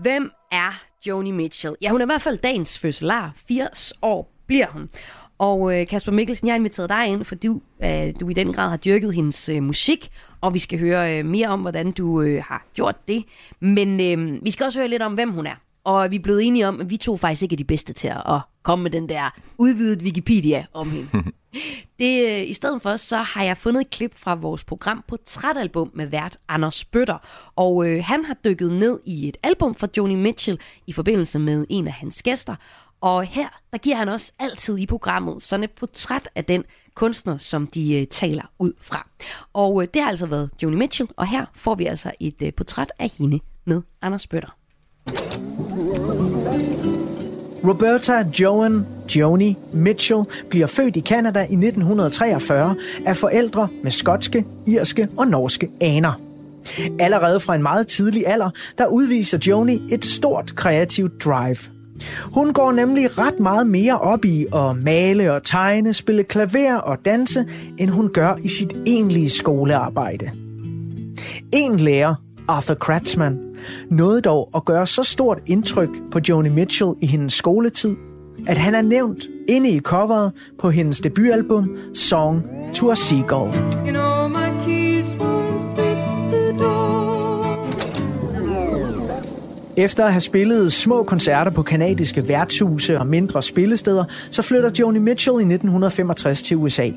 Hvem 0.01 0.31
er 0.51 0.83
Joni 1.07 1.31
Mitchell? 1.31 1.75
Ja, 1.81 1.89
hun 1.89 2.01
er 2.01 2.05
i 2.05 2.07
hvert 2.07 2.21
fald 2.21 2.37
dagens 2.37 2.79
fødselar. 2.79 3.33
80 3.47 3.93
år 4.01 4.33
bliver 4.47 4.67
hun. 4.67 4.89
Og 5.37 5.79
øh, 5.79 5.87
Kasper 5.87 6.11
Mikkelsen, 6.11 6.47
jeg 6.47 6.53
har 6.53 6.57
inviteret 6.57 6.89
dig 6.89 7.07
ind, 7.07 7.25
fordi 7.25 7.47
du, 7.47 7.61
øh, 7.83 8.13
du 8.19 8.29
i 8.29 8.33
den 8.33 8.53
grad 8.53 8.69
har 8.69 8.77
dyrket 8.77 9.13
hendes 9.13 9.49
øh, 9.49 9.63
musik, 9.63 10.11
og 10.41 10.53
vi 10.53 10.59
skal 10.59 10.79
høre 10.79 11.19
øh, 11.19 11.25
mere 11.25 11.47
om, 11.47 11.61
hvordan 11.61 11.91
du 11.91 12.21
øh, 12.21 12.43
har 12.47 12.65
gjort 12.73 13.07
det. 13.07 13.23
Men 13.59 14.01
øh, 14.01 14.43
vi 14.45 14.51
skal 14.51 14.63
også 14.65 14.79
høre 14.79 14.87
lidt 14.87 15.01
om, 15.01 15.13
hvem 15.13 15.31
hun 15.31 15.45
er. 15.45 15.55
Og 15.83 16.11
vi 16.11 16.15
er 16.15 16.23
blevet 16.23 16.47
enige 16.47 16.67
om, 16.67 16.81
at 16.81 16.89
vi 16.89 16.97
to 16.97 17.17
faktisk 17.17 17.43
ikke 17.43 17.53
er 17.53 17.57
de 17.57 17.63
bedste 17.63 17.93
til 17.93 18.07
at 18.07 18.41
komme 18.63 18.83
med 18.83 18.91
den 18.91 19.09
der 19.09 19.29
udvidet 19.57 20.01
Wikipedia 20.01 20.65
om 20.73 20.91
hende. 20.91 21.09
det, 21.99 22.29
øh, 22.29 22.49
I 22.49 22.53
stedet 22.53 22.81
for, 22.81 22.97
så 22.97 23.17
har 23.17 23.43
jeg 23.43 23.57
fundet 23.57 23.81
et 23.81 23.89
klip 23.89 24.15
fra 24.17 24.35
vores 24.35 24.63
program 24.63 25.03
på 25.07 25.17
Trætalbum 25.25 25.91
med 25.93 26.05
vært 26.05 26.37
Anders 26.47 26.85
Bøtter. 26.85 27.17
Og 27.55 27.89
øh, 27.89 28.03
han 28.03 28.25
har 28.25 28.37
dykket 28.45 28.73
ned 28.73 28.99
i 29.05 29.27
et 29.27 29.37
album 29.43 29.75
fra 29.75 29.87
Joni 29.97 30.15
Mitchell 30.15 30.59
i 30.87 30.93
forbindelse 30.93 31.39
med 31.39 31.65
en 31.69 31.87
af 31.87 31.93
hans 31.93 32.23
gæster. 32.23 32.55
Og 33.01 33.23
her, 33.23 33.47
der 33.71 33.77
giver 33.77 33.95
han 33.95 34.09
også 34.09 34.33
altid 34.39 34.77
i 34.77 34.85
programmet 34.85 35.41
sådan 35.41 35.63
et 35.63 35.71
portræt 35.71 36.29
af 36.35 36.45
den 36.45 36.63
kunstner, 36.95 37.37
som 37.37 37.67
de 37.67 37.93
øh, 37.93 38.07
taler 38.07 38.43
ud 38.59 38.73
fra. 38.81 39.07
Og 39.53 39.81
øh, 39.81 39.87
det 39.93 40.01
har 40.01 40.09
altså 40.09 40.25
været 40.25 40.49
Joni 40.63 40.75
Mitchell, 40.75 41.09
og 41.17 41.27
her 41.27 41.45
får 41.55 41.75
vi 41.75 41.85
altså 41.85 42.11
et 42.19 42.41
øh, 42.41 42.53
portræt 42.53 42.91
af 42.99 43.11
hende 43.17 43.39
med 43.65 43.81
Anders 44.01 44.27
Bøtter. 44.27 44.57
Roberta 47.67 48.25
Joan 48.39 48.85
Joni 49.15 49.57
Mitchell 49.73 50.23
bliver 50.49 50.67
født 50.67 50.95
i 50.95 51.01
Canada 51.01 51.39
i 51.39 51.43
1943 51.43 52.75
af 53.05 53.17
forældre 53.17 53.67
med 53.83 53.91
skotske, 53.91 54.45
irske 54.67 55.07
og 55.17 55.27
norske 55.27 55.69
aner. 55.81 56.21
Allerede 56.99 57.39
fra 57.39 57.55
en 57.55 57.61
meget 57.61 57.87
tidlig 57.87 58.27
alder, 58.27 58.49
der 58.77 58.87
udviser 58.87 59.37
Joni 59.47 59.81
et 59.91 60.05
stort 60.05 60.55
kreativt 60.55 61.23
drive. 61.25 61.57
Hun 62.23 62.53
går 62.53 62.71
nemlig 62.71 63.17
ret 63.17 63.39
meget 63.39 63.67
mere 63.67 63.99
op 63.99 64.25
i 64.25 64.45
at 64.55 64.77
male 64.83 65.33
og 65.33 65.43
tegne, 65.43 65.93
spille 65.93 66.23
klaver 66.23 66.75
og 66.75 66.97
danse, 67.05 67.45
end 67.79 67.89
hun 67.89 68.09
gør 68.13 68.35
i 68.43 68.47
sit 68.47 68.73
egentlige 68.87 69.29
skolearbejde. 69.29 70.31
En 71.53 71.79
lærer, 71.79 72.15
Arthur 72.47 72.75
Kratzmann, 72.75 73.52
nåede 73.89 74.21
dog 74.21 74.49
at 74.55 74.65
gøre 74.65 74.87
så 74.87 75.03
stort 75.03 75.39
indtryk 75.45 75.89
på 76.11 76.19
Joni 76.29 76.49
Mitchell 76.49 76.91
i 77.01 77.05
hendes 77.05 77.33
skoletid, 77.33 77.95
at 78.47 78.57
han 78.57 78.75
er 78.75 78.81
nævnt 78.81 79.23
inde 79.49 79.69
i 79.69 79.79
coveret 79.79 80.31
på 80.59 80.69
hendes 80.69 80.99
debutalbum 80.99 81.77
Song 81.93 82.43
to 82.73 82.91
a 82.91 82.95
Seagull. 82.95 83.55
You 83.85 83.91
know 83.91 84.27
my 84.27 84.65
keys. 84.65 85.05
Efter 89.77 90.05
at 90.05 90.11
have 90.11 90.21
spillet 90.21 90.73
små 90.73 91.03
koncerter 91.03 91.51
på 91.51 91.63
kanadiske 91.63 92.27
værtshuse 92.27 92.99
og 92.99 93.07
mindre 93.07 93.43
spillesteder, 93.43 94.03
så 94.31 94.41
flytter 94.41 94.69
Joni 94.79 94.99
Mitchell 94.99 95.35
i 95.35 95.53
1965 95.53 96.41
til 96.41 96.57
USA. 96.57 96.89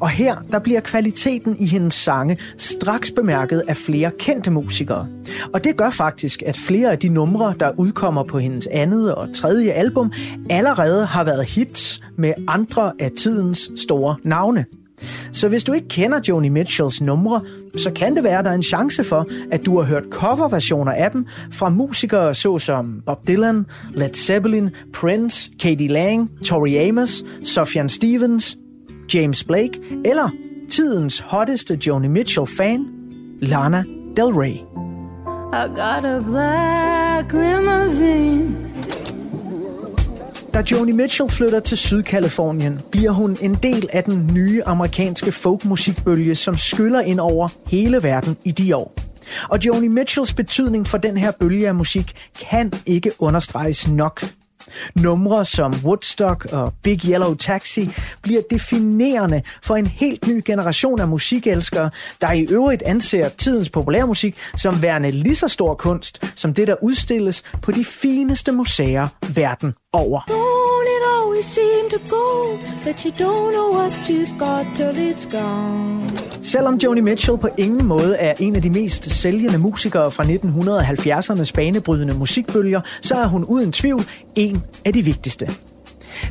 Og 0.00 0.08
her 0.08 0.36
der 0.52 0.58
bliver 0.58 0.80
kvaliteten 0.80 1.56
i 1.58 1.66
hendes 1.66 1.94
sange 1.94 2.38
straks 2.56 3.10
bemærket 3.10 3.62
af 3.68 3.76
flere 3.76 4.10
kendte 4.18 4.50
musikere. 4.50 5.06
Og 5.52 5.64
det 5.64 5.76
gør 5.76 5.90
faktisk, 5.90 6.42
at 6.46 6.56
flere 6.56 6.90
af 6.90 6.98
de 6.98 7.08
numre, 7.08 7.54
der 7.60 7.70
udkommer 7.76 8.24
på 8.24 8.38
hendes 8.38 8.66
andet 8.66 9.14
og 9.14 9.34
tredje 9.34 9.70
album, 9.70 10.12
allerede 10.50 11.06
har 11.06 11.24
været 11.24 11.44
hits 11.44 12.00
med 12.18 12.32
andre 12.48 12.92
af 12.98 13.10
tidens 13.16 13.70
store 13.76 14.16
navne. 14.24 14.64
Så 15.32 15.48
hvis 15.48 15.64
du 15.64 15.72
ikke 15.72 15.88
kender 15.88 16.20
Joni 16.28 16.48
Mitchells 16.48 17.00
numre, 17.00 17.40
så 17.76 17.92
kan 17.92 18.16
det 18.16 18.24
være, 18.24 18.38
at 18.38 18.44
der 18.44 18.50
er 18.50 18.54
en 18.54 18.62
chance 18.62 19.04
for, 19.04 19.26
at 19.50 19.66
du 19.66 19.78
har 19.78 19.84
hørt 19.84 20.02
coverversioner 20.10 20.92
af 20.92 21.10
dem 21.10 21.26
fra 21.52 21.68
musikere 21.68 22.34
såsom 22.34 23.02
Bob 23.06 23.28
Dylan, 23.28 23.66
Led 23.94 24.14
Zeppelin, 24.14 24.70
Prince, 24.92 25.50
Katie 25.60 25.88
Lang, 25.88 26.30
Tori 26.44 26.76
Amos, 26.76 27.24
Sufjan 27.44 27.88
Stevens, 27.88 28.56
James 29.14 29.44
Blake 29.44 29.80
eller 30.04 30.30
tidens 30.70 31.20
hotteste 31.20 31.78
Joni 31.86 32.08
Mitchell-fan, 32.08 32.86
Lana 33.40 33.84
Del 34.16 34.26
Rey. 34.26 34.56
I 35.52 35.66
got 35.68 36.04
a 36.04 36.20
black 36.20 37.32
limousine. 37.32 38.56
Da 40.54 40.62
Joni 40.70 40.92
Mitchell 40.92 41.30
flytter 41.30 41.60
til 41.60 41.78
Sydkalifornien, 41.78 42.80
bliver 42.90 43.10
hun 43.10 43.36
en 43.40 43.54
del 43.54 43.88
af 43.92 44.04
den 44.04 44.30
nye 44.34 44.62
amerikanske 44.66 45.32
folkmusikbølge, 45.32 46.34
som 46.34 46.56
skyller 46.56 47.00
ind 47.00 47.20
over 47.20 47.48
hele 47.66 48.02
verden 48.02 48.36
i 48.44 48.50
de 48.50 48.76
år. 48.76 48.94
Og 49.48 49.66
Joni 49.66 49.88
Mitchells 49.88 50.34
betydning 50.34 50.86
for 50.86 50.98
den 50.98 51.16
her 51.16 51.30
bølge 51.30 51.68
af 51.68 51.74
musik 51.74 52.12
kan 52.40 52.72
ikke 52.86 53.12
understreges 53.18 53.88
nok. 53.88 54.24
Numre 54.94 55.44
som 55.44 55.74
Woodstock 55.84 56.46
og 56.52 56.72
Big 56.82 57.04
Yellow 57.04 57.34
Taxi 57.34 57.90
bliver 58.22 58.40
definerende 58.50 59.42
for 59.62 59.76
en 59.76 59.86
helt 59.86 60.26
ny 60.26 60.42
generation 60.44 61.00
af 61.00 61.08
musikelskere, 61.08 61.90
der 62.20 62.32
i 62.32 62.46
øvrigt 62.50 62.82
anser 62.82 63.28
tidens 63.28 63.70
populærmusik 63.70 64.36
som 64.56 64.82
værende 64.82 65.10
lige 65.10 65.36
så 65.36 65.48
stor 65.48 65.74
kunst 65.74 66.32
som 66.34 66.54
det, 66.54 66.68
der 66.68 66.74
udstilles 66.82 67.42
på 67.62 67.72
de 67.72 67.84
fineste 67.84 68.52
museer 68.52 69.08
verden 69.34 69.74
over 69.92 70.59
only 71.40 71.46
seem 71.46 71.90
to 71.90 71.98
go 72.08 72.58
that 72.84 73.04
you 73.04 73.10
don't 73.10 73.52
know 73.52 73.70
what 73.78 73.92
you've 74.08 74.38
got 74.38 74.66
till 74.76 75.10
it's 75.10 75.26
gone. 75.26 76.08
Selvom 76.42 76.74
Joni 76.76 77.00
Mitchell 77.00 77.38
på 77.38 77.48
ingen 77.58 77.86
måde 77.86 78.16
er 78.16 78.34
en 78.38 78.56
af 78.56 78.62
de 78.62 78.70
mest 78.70 79.10
sælgende 79.10 79.58
musikere 79.58 80.10
fra 80.10 80.24
1970'ernes 80.24 81.52
banebrydende 81.54 82.14
musikbølger, 82.14 82.80
så 83.02 83.14
er 83.14 83.26
hun 83.26 83.44
uden 83.44 83.72
tvivl 83.72 84.04
en 84.34 84.62
af 84.84 84.92
de 84.92 85.02
vigtigste. 85.02 85.50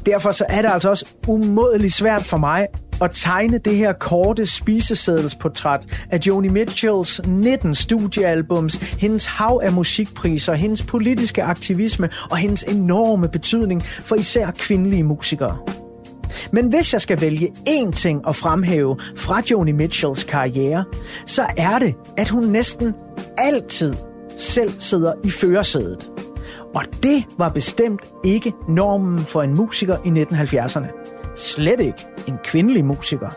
Derfor 0.06 0.32
så 0.32 0.46
er 0.50 0.62
det 0.62 0.70
altså 0.70 0.90
også 0.90 1.06
umådeligt 1.28 1.94
svært 1.94 2.26
for 2.26 2.38
mig 2.38 2.68
at 3.02 3.12
tegne 3.14 3.58
det 3.58 3.76
her 3.76 3.94
korte 3.94 4.46
spisesædelsportræt 4.46 5.86
af 6.10 6.20
Joni 6.28 6.48
Mitchells 6.48 7.22
19 7.28 7.76
studiealbums, 7.76 8.76
hendes 8.76 9.26
hav 9.26 9.62
af 9.64 9.74
musikpriser, 9.74 10.54
hendes 10.54 10.84
politiske 10.84 11.44
aktivisme 11.44 12.10
og 12.32 12.38
hendes 12.38 12.64
enorme 12.64 13.28
betydning 13.28 13.84
for 13.84 14.16
især 14.16 14.52
kvindelige 14.52 15.04
musikere. 15.04 15.58
Men 16.52 16.68
hvis 16.68 16.94
jeg 16.94 17.02
skal 17.02 17.22
vælge 17.22 17.50
én 17.70 17.92
ting 17.92 18.22
at 18.28 18.36
fremhæve 18.36 18.98
fra 19.16 19.42
Joni 19.52 19.72
Mitchells 19.72 20.24
karriere, 20.24 20.84
så 21.26 21.46
er 21.58 21.80
det, 21.80 21.96
at 22.18 22.30
hun 22.30 22.44
næsten 22.44 22.94
altid 23.38 23.94
selv 24.38 24.72
sidder 24.80 25.14
i 25.24 25.30
førersædet. 25.30 26.12
Og 26.76 26.84
det 27.04 27.24
var 27.38 27.50
bestemt 27.50 28.02
ikke 28.24 28.54
normen 28.70 29.20
for 29.20 29.42
en 29.42 29.56
musiker 29.56 29.98
i 30.06 30.10
1970'erne. 30.10 30.99
Slet 31.40 31.80
ikke 31.80 32.08
en 32.28 32.38
kvindelig 32.44 32.86
musiker. 32.86 33.30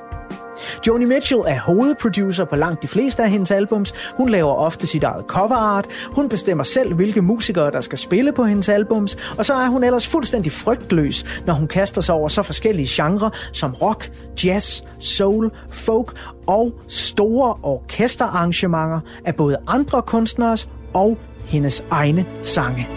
Joni 0.87 1.05
Mitchell 1.05 1.41
er 1.47 1.61
hovedproducer 1.61 2.45
på 2.45 2.57
langt 2.57 2.83
de 2.83 2.89
fleste 2.89 3.23
af 3.23 3.31
hendes 3.31 3.51
albums. 3.51 3.95
Hun 4.17 4.29
laver 4.29 4.53
ofte 4.53 4.87
sit 4.87 5.05
eget 5.05 5.25
cover 5.27 5.57
art. 5.57 5.87
Hun 6.07 6.29
bestemmer 6.29 6.65
selv, 6.65 6.95
hvilke 6.95 7.23
musikere, 7.23 7.71
der 7.71 7.81
skal 7.81 7.99
spille 7.99 8.33
på 8.33 8.45
hendes 8.45 8.69
albums. 8.69 9.17
Og 9.39 9.47
så 9.47 9.55
er 9.55 9.67
hun 9.67 9.85
ellers 9.85 10.07
fuldstændig 10.07 10.53
frygtløs, 10.53 11.25
når 11.47 11.55
hun 11.55 11.69
kaster 11.69 12.01
sig 12.01 12.15
over 12.15 12.29
så 12.29 12.43
forskellige 12.43 12.89
genrer 12.91 13.31
som 13.53 13.73
rock, 13.73 14.13
jazz, 14.45 14.83
soul, 14.99 15.51
folk 15.71 16.19
og 16.47 16.73
store 16.89 17.55
orkesterarrangementer 17.63 19.01
af 19.25 19.37
både 19.37 19.57
andre 19.67 20.03
kunstneres 20.03 20.69
og 20.95 21.19
hendes 21.47 21.85
egne 21.91 22.27
sange. 22.43 22.89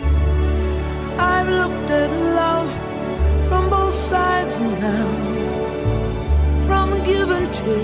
Ups 4.55 4.61
and 4.61 4.81
downs, 4.81 6.65
from 6.67 6.89
give 7.05 7.31
and 7.31 7.53
take, 7.53 7.75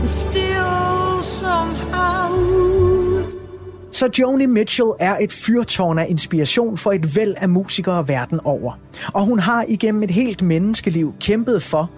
and 0.00 0.08
still 0.08 1.22
somehow. 1.22 2.30
Så 3.92 4.08
Joni 4.18 4.46
Mitchell 4.46 4.88
er 5.00 5.16
et 5.20 5.32
fyrtårn 5.32 5.98
af 5.98 6.06
inspiration 6.08 6.76
for 6.76 6.92
et 6.92 7.16
væld 7.16 7.34
af 7.36 7.48
musikere 7.48 8.08
verden 8.08 8.40
over. 8.44 8.78
Og 9.14 9.24
hun 9.24 9.38
har 9.38 9.64
igennem 9.68 10.02
et 10.02 10.10
helt 10.10 10.42
menneskeliv 10.42 11.14
kæmpet 11.20 11.62
for 11.62 11.90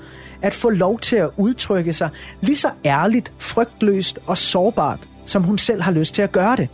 at 0.43 0.55
få 0.55 0.71
lov 0.71 0.99
til 0.99 1.17
at 1.17 1.31
udtrykke 1.37 1.93
sig 1.93 2.11
lige 2.41 2.57
så 2.57 2.71
ærligt, 2.85 3.33
frygtløst 3.39 4.19
og 4.27 4.39
sårbart, 4.39 5.09
som 5.25 5.43
hun 5.43 5.59
selv 5.59 5.83
har 5.83 5.93
lyst 5.93 6.15
til 6.15 6.23
at 6.23 6.33
gøre 6.33 6.57
det. 6.57 6.69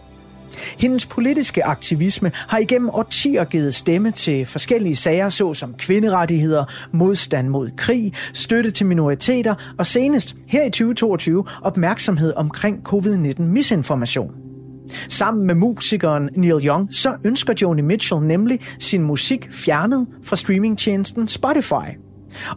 Hendes 0.57 1.07
politiske 1.07 1.65
aktivisme 1.65 2.33
har 2.35 2.59
igennem 2.59 2.91
årtier 2.91 3.45
givet 3.45 3.75
stemme 3.75 4.11
til 4.11 4.47
forskellige 4.47 4.97
sager, 4.97 5.29
såsom 5.29 5.75
kvinderettigheder, 5.79 6.65
modstand 6.93 7.49
mod 7.49 7.71
krig, 7.77 8.13
støtte 8.33 8.71
til 8.71 8.87
minoriteter 8.87 9.55
og 9.79 9.87
senest 9.87 10.37
her 10.49 10.65
i 10.65 10.71
2022 10.71 11.45
opmærksomhed 11.63 12.33
omkring 12.37 12.89
covid-19 12.89 13.43
misinformation. 13.43 14.31
Sammen 15.09 15.47
med 15.47 15.55
musikeren 15.55 16.29
Neil 16.37 16.67
Young, 16.67 16.95
så 16.95 17.17
ønsker 17.25 17.55
Joni 17.63 17.83
Mitchell 17.83 18.23
nemlig 18.23 18.61
sin 18.79 19.03
musik 19.03 19.49
fjernet 19.53 20.07
fra 20.23 20.37
streamingtjenesten 20.37 21.29
Spotify. 21.29 21.99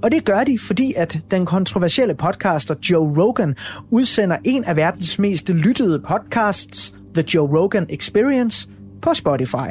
Og 0.01 0.11
det 0.11 0.25
gør 0.25 0.43
de, 0.43 0.59
fordi 0.59 0.93
at 0.97 1.19
den 1.31 1.45
kontroversielle 1.45 2.15
podcaster 2.15 2.75
Joe 2.89 3.23
Rogan 3.23 3.55
udsender 3.89 4.37
en 4.43 4.63
af 4.63 4.75
verdens 4.75 5.19
mest 5.19 5.49
lyttede 5.49 5.99
podcasts, 5.99 6.93
The 7.17 7.25
Joe 7.35 7.59
Rogan 7.59 7.85
Experience, 7.89 8.69
på 9.01 9.13
Spotify. 9.13 9.69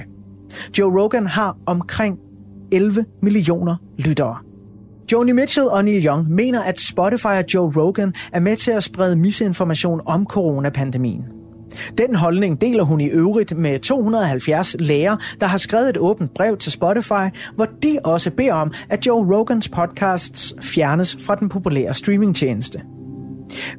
Joe 0.79 1.03
Rogan 1.03 1.27
har 1.27 1.57
omkring 1.67 2.19
11 2.73 3.05
millioner 3.23 3.77
lyttere. 3.99 4.37
Joni 5.13 5.33
Mitchell 5.33 5.69
og 5.69 5.85
Neil 5.85 6.07
Young 6.07 6.31
mener, 6.31 6.63
at 6.63 6.81
Spotify 6.81 7.27
og 7.27 7.45
Joe 7.55 7.73
Rogan 7.77 8.15
er 8.33 8.41
med 8.41 8.57
til 8.57 8.71
at 8.71 8.83
sprede 8.83 9.17
misinformation 9.17 10.01
om 10.07 10.27
coronapandemien. 10.27 11.23
Den 11.99 12.15
holdning 12.15 12.61
deler 12.61 12.83
hun 12.83 13.01
i 13.01 13.07
øvrigt 13.07 13.57
med 13.57 13.81
270 13.81 14.77
læger, 14.79 15.17
der 15.41 15.47
har 15.47 15.59
skrevet 15.59 15.89
et 15.89 15.99
åbent 15.99 16.35
brev 16.35 16.57
til 16.57 16.73
Spotify, 16.73 17.37
hvor 17.55 17.65
de 17.83 17.99
også 18.05 18.31
beder 18.31 18.55
om, 18.55 18.73
at 18.89 19.07
Joe 19.07 19.37
Rogans 19.37 19.69
podcasts 19.69 20.55
fjernes 20.63 21.19
fra 21.21 21.35
den 21.35 21.49
populære 21.49 21.95
streamingtjeneste. 21.95 22.83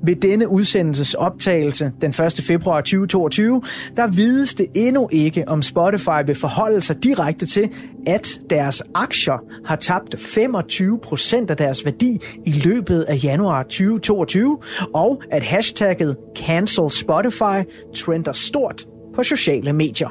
Ved 0.03 0.15
denne 0.15 0.49
udsendelses 0.49 1.13
optagelse 1.13 1.91
den 2.01 2.09
1. 2.09 2.43
februar 2.47 2.81
2022, 2.81 3.61
der 3.97 4.07
vides 4.07 4.53
det 4.53 4.67
endnu 4.75 5.09
ikke, 5.11 5.47
om 5.47 5.61
Spotify 5.61 6.25
vil 6.25 6.35
forholde 6.35 6.81
sig 6.81 7.03
direkte 7.03 7.45
til, 7.45 7.69
at 8.07 8.39
deres 8.49 8.83
aktier 8.93 9.43
har 9.65 9.75
tabt 9.75 10.15
25% 10.15 11.45
af 11.49 11.57
deres 11.57 11.85
værdi 11.85 12.19
i 12.45 12.51
løbet 12.51 13.01
af 13.03 13.23
januar 13.23 13.63
2022, 13.63 14.57
og 14.93 15.21
at 15.31 15.43
hashtagget 15.43 16.17
Cancel 16.35 16.89
Spotify 16.91 17.69
trender 17.95 18.31
stort 18.31 18.85
på 19.15 19.23
sociale 19.23 19.73
medier. 19.73 20.09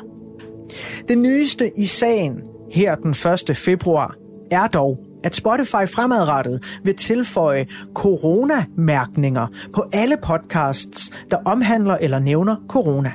Det 1.08 1.18
nyeste 1.18 1.72
i 1.76 1.84
sagen 1.84 2.40
her 2.72 2.94
den 2.94 3.10
1. 3.50 3.56
februar 3.56 4.14
er 4.50 4.66
dog, 4.66 5.05
at 5.26 5.36
Spotify 5.36 5.86
fremadrettet 5.86 6.78
vil 6.84 6.94
tilføje 6.94 7.66
coronamærkninger 7.94 9.46
på 9.74 9.84
alle 9.92 10.16
podcasts, 10.22 11.10
der 11.30 11.36
omhandler 11.44 11.96
eller 11.96 12.18
nævner 12.18 12.56
corona. 12.68 13.12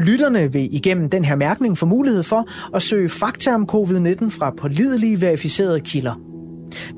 Lytterne 0.00 0.52
vil 0.52 0.74
igennem 0.74 1.10
den 1.10 1.24
her 1.24 1.36
mærkning 1.36 1.78
få 1.78 1.86
mulighed 1.86 2.22
for 2.22 2.48
at 2.74 2.82
søge 2.82 3.08
fakta 3.08 3.54
om 3.54 3.68
covid-19 3.72 4.30
fra 4.30 4.50
pålidelige 4.50 5.20
verificerede 5.20 5.80
kilder– 5.80 6.20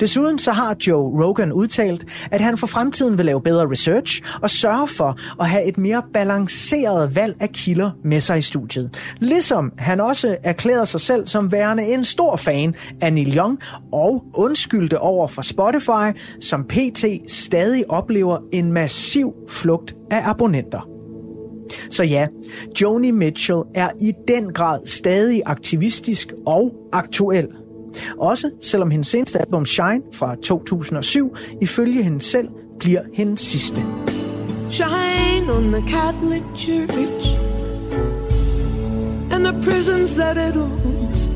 Desuden 0.01 0.39
så 0.39 0.53
har 0.53 0.77
Joe 0.87 1.25
Rogan 1.25 1.53
udtalt, 1.53 2.05
at 2.31 2.41
han 2.41 2.59
for 2.59 2.67
fremtiden 2.67 3.19
vil 3.19 3.27
lave 3.27 3.43
bedre 3.43 3.71
research 3.71 4.23
og 4.43 4.51
sørge 4.51 4.89
for 4.89 5.19
at 5.41 5.49
have 5.49 5.65
et 5.65 5.79
mere 5.79 6.03
balanceret 6.13 7.17
valg 7.17 7.37
af 7.41 7.51
kilder 7.51 7.91
med 8.05 8.21
sig 8.21 8.39
i 8.39 8.41
studiet. 8.41 8.91
Ligesom 9.19 9.73
han 9.79 10.01
også 10.01 10.37
erklærede 10.43 10.87
sig 10.87 11.01
selv 11.01 11.27
som 11.27 11.53
værende 11.53 11.85
en 11.85 12.05
stor 12.05 12.37
fan 12.37 12.75
af 13.01 13.13
Neil 13.13 13.37
Young 13.37 13.59
og 13.93 14.25
undskyldte 14.35 14.99
over 14.99 15.29
for 15.29 15.43
Spotify, 15.43 16.19
som 16.41 16.65
PT 16.65 17.05
stadig 17.29 17.91
oplever 17.91 18.39
en 18.53 18.73
massiv 18.73 19.35
flugt 19.49 19.95
af 20.11 20.29
abonnenter. 20.29 20.89
Så 21.91 22.05
ja, 22.05 22.27
Joni 22.83 23.11
Mitchell 23.11 23.63
er 23.75 23.91
i 24.01 24.13
den 24.29 24.53
grad 24.53 24.87
stadig 24.87 25.43
aktivistisk 25.47 26.33
og 26.47 26.89
aktuel. 26.93 27.49
Også 28.19 28.51
selvom 28.63 28.91
hendes 28.91 29.07
seneste 29.07 29.39
album 29.39 29.67
Shine 29.67 30.03
fra 30.13 30.37
2007 30.43 31.37
ifølge 31.61 32.03
hende 32.03 32.21
selv 32.21 32.49
bliver 32.79 33.03
hendes 33.13 33.41
sidste. 33.41 33.83
Shine 34.71 35.53
on 35.53 35.73
the 35.73 35.83
Catholic 35.89 36.43
Church 36.57 37.39
and 39.33 39.45
the 39.45 39.63
prisons 39.63 40.15
that 40.15 40.37
it 40.37 40.57
owns. 40.57 41.29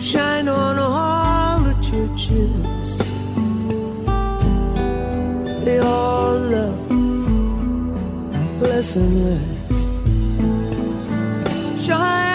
Shine 0.00 0.48
on 0.48 0.78
all 0.78 1.60
the 1.64 1.74
churches. 1.82 2.98
They 5.64 5.78
all 5.78 6.38
love 6.38 6.90
less 8.60 8.96
and 8.96 9.24
less. 9.24 9.52
Shine 11.84 12.31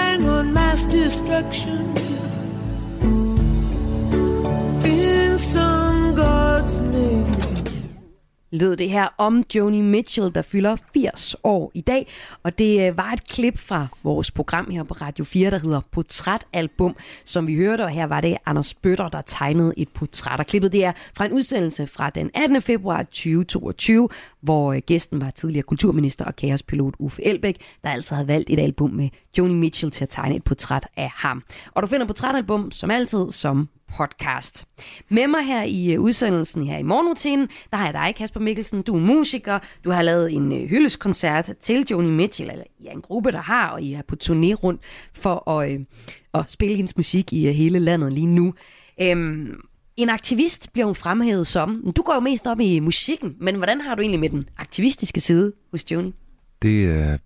destruction 0.90 1.97
lød 8.58 8.78
det 8.78 8.90
her 8.90 9.08
om 9.18 9.44
Joni 9.56 9.82
Mitchell, 9.82 10.32
der 10.36 10.42
fylder 10.42 10.76
80 10.94 11.36
år 11.44 11.72
i 11.74 11.82
dag. 11.82 12.08
Og 12.44 12.60
det 12.60 12.88
øh, 12.88 12.98
var 12.98 13.12
et 13.12 13.28
klip 13.28 13.58
fra 13.58 13.88
vores 14.04 14.32
program 14.32 14.70
her 14.72 14.84
på 14.84 14.94
Radio 14.94 15.26
4, 15.26 15.52
der 15.52 15.60
hedder 15.60 15.82
Portrætalbum, 15.92 16.96
som 17.26 17.48
vi 17.48 17.56
hørte. 17.56 17.82
Og 17.82 17.90
her 17.90 18.06
var 18.06 18.22
det 18.22 18.38
Anders 18.46 18.74
Bøtter, 18.74 19.08
der 19.08 19.22
tegnede 19.22 19.74
et 19.78 19.90
portræt. 19.90 20.40
Og 20.40 20.46
klippet 20.46 20.72
det 20.72 20.86
er 20.86 20.92
fra 21.18 21.26
en 21.26 21.34
udsendelse 21.34 21.88
fra 21.88 22.10
den 22.10 22.32
18. 22.34 22.62
februar 22.62 23.04
2022, 23.04 24.10
hvor 24.42 24.74
øh, 24.74 24.82
gæsten 24.86 25.22
var 25.22 25.30
tidligere 25.30 25.64
kulturminister 25.64 26.26
og 26.26 26.36
kaospilot 26.36 26.94
Uffe 27.00 27.26
Elbæk, 27.26 27.58
der 27.84 27.90
altså 27.90 28.16
havde 28.16 28.28
valgt 28.28 28.50
et 28.50 28.60
album 28.60 28.90
med 28.90 29.10
Joni 29.38 29.54
Mitchell 29.54 29.92
til 29.92 30.04
at 30.04 30.10
tegne 30.10 30.36
et 30.36 30.44
portræt 30.44 30.88
af 30.98 31.12
ham. 31.16 31.44
Og 31.72 31.84
du 31.84 31.88
finder 31.88 32.06
portrætalbum 32.06 32.72
som 32.72 32.92
altid 32.92 33.32
som 33.32 33.70
podcast. 33.98 34.66
Med 35.10 35.28
mig 35.28 35.46
her 35.46 35.64
i 35.64 35.94
øh, 35.94 36.02
udsendelsen 36.02 36.68
her 36.68 36.78
i 36.78 36.84
morgenrutinen, 36.84 37.48
der 37.72 37.78
har 37.78 37.86
jeg 37.86 37.94
dig, 37.94 38.16
Kasper 38.16 38.40
Mikkelsen. 38.40 38.82
Du 38.82 38.96
er 38.96 39.00
musiker, 39.00 39.60
du 39.84 39.92
har 39.92 40.02
lavet 40.02 40.34
en 40.34 40.54
øh, 40.54 40.70
hyldeskoncert 40.70 41.52
til 41.62 41.86
Joni 41.92 42.10
Mitchell, 42.10 42.52
eller 42.52 42.64
ja, 42.84 42.92
en 42.92 43.02
gruppe, 43.02 43.32
der 43.32 43.42
har, 43.42 43.70
og 43.70 43.82
I 43.82 43.94
er 43.94 44.02
på 44.08 44.16
turné 44.24 44.54
rundt 44.54 44.82
for 45.14 45.52
at, 45.52 45.72
øh, 45.72 45.80
at 46.34 46.52
spille 46.52 46.76
hendes 46.76 46.98
musik 46.98 47.34
i 47.34 47.52
hele 47.52 47.80
landet 47.80 48.14
lige 48.14 48.28
nu. 48.28 48.54
Øhm, 49.02 49.60
en 49.98 50.10
aktivist 50.10 50.74
bliver 50.74 50.86
hun 50.86 50.96
fremhævet 50.96 51.48
som. 51.48 51.92
Du 51.96 52.02
går 52.02 52.14
jo 52.14 52.20
mest 52.20 52.48
op 52.48 52.60
i 52.60 52.80
musikken, 52.80 53.36
men 53.40 53.56
hvordan 53.56 53.82
har 53.82 53.96
du 53.96 54.02
egentlig 54.02 54.20
med 54.20 54.30
den 54.30 54.50
aktivistiske 54.58 55.20
side 55.20 55.54
hos 55.72 55.92
Joni? 55.92 56.14
Det 56.62 56.88
øh, 56.88 57.20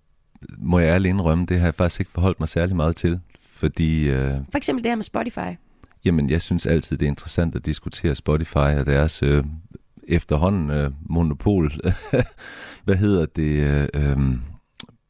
må 0.58 0.78
jeg 0.78 0.88
ærligt 0.94 1.10
indrømme, 1.10 1.46
det 1.46 1.58
har 1.58 1.66
jeg 1.66 1.74
faktisk 1.74 2.00
ikke 2.00 2.12
forholdt 2.12 2.40
mig 2.40 2.48
særlig 2.48 2.76
meget 2.76 2.96
til, 2.96 3.20
fordi... 3.40 4.08
Øh, 4.08 4.32
For 4.50 4.56
eksempel 4.56 4.84
det 4.84 4.90
her 4.90 4.96
med 4.96 5.04
Spotify. 5.04 5.56
Jamen, 6.04 6.30
jeg 6.30 6.42
synes 6.42 6.66
altid, 6.66 6.98
det 6.98 7.06
er 7.06 7.10
interessant 7.10 7.54
at 7.54 7.66
diskutere 7.66 8.14
Spotify 8.14 8.56
og 8.56 8.86
deres 8.86 9.22
øh, 9.22 9.44
efterhånden 10.08 10.70
øh, 10.70 10.90
monopol, 11.00 11.72
hvad 12.84 12.96
hedder 12.96 13.26
det, 13.26 13.42
øh, 13.42 13.88
øh, 13.94 14.16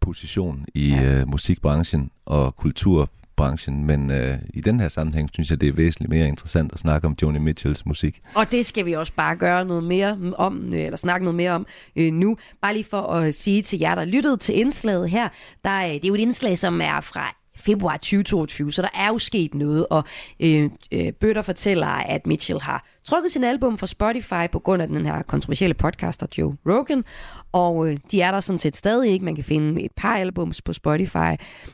position 0.02 0.66
i 0.74 0.88
ja. 0.88 1.20
øh, 1.20 1.28
musikbranchen 1.28 2.11
og 2.26 2.57
kulturbranchen, 2.57 3.85
men 3.85 4.11
øh, 4.11 4.38
i 4.55 4.61
den 4.61 4.81
her 4.81 4.88
sammenhæng 4.88 5.31
synes 5.33 5.50
jeg, 5.50 5.61
det 5.61 5.68
er 5.68 5.72
væsentligt 5.72 6.11
mere 6.11 6.28
interessant 6.28 6.72
at 6.72 6.78
snakke 6.78 7.07
om 7.07 7.16
Joni 7.22 7.38
Mitchells 7.38 7.87
musik. 7.87 8.20
Og 8.35 8.52
det 8.52 8.66
skal 8.66 8.87
vi 8.87 8.92
også 8.92 9.12
bare 9.16 9.37
gøre 9.37 9.64
noget 9.64 9.85
mere 9.85 10.35
om, 10.37 10.74
øh, 10.74 10.81
eller 10.81 10.96
snakke 10.96 11.24
noget 11.24 11.37
mere 11.37 11.52
om 11.52 11.66
øh, 11.96 12.12
nu. 12.12 12.37
Bare 12.62 12.72
lige 12.72 12.85
for 12.85 13.02
at 13.02 13.35
sige 13.35 13.62
til 13.62 13.78
jer, 13.78 13.94
der 13.94 14.05
lyttede 14.05 14.37
til 14.37 14.61
indslaget 14.61 15.11
her, 15.11 15.28
der, 15.64 15.78
øh, 15.78 15.88
det 15.88 16.05
er 16.05 16.09
jo 16.09 16.14
et 16.14 16.20
indslag, 16.20 16.59
som 16.59 16.81
er 16.81 17.00
fra 17.00 17.41
februar 17.64 17.96
2022, 17.96 18.72
så 18.72 18.83
der 18.83 18.88
er 18.94 19.09
jo 19.09 19.18
sket 19.18 19.55
noget, 19.55 19.87
og 19.90 20.05
øh, 20.40 20.70
øh, 20.92 21.12
Bøtter 21.12 21.42
fortæller, 21.42 21.87
at 21.87 22.27
Mitchell 22.27 22.61
har 22.61 22.87
trykket 23.05 23.33
sin 23.33 23.45
album 23.45 23.79
fra 23.79 23.87
Spotify 23.87 24.51
på 24.53 24.59
grund 24.59 24.83
af 24.83 24.88
den 24.88 25.07
her 25.07 25.23
kontroversielle 25.23 25.75
podcaster 25.75 26.27
Joe 26.38 26.57
Rogan, 26.67 27.05
og 27.53 27.88
øh, 27.88 27.97
de 28.11 28.21
er 28.21 28.31
der 28.31 28.41
sådan 28.41 28.59
set 28.59 28.77
stadig 28.77 29.11
ikke. 29.12 29.25
Man 29.25 29.35
kan 29.35 29.45
finde 29.45 29.83
et 29.83 29.93
par 29.97 30.17
albums 30.17 30.62
på 30.62 30.73
Spotify. 30.73 31.33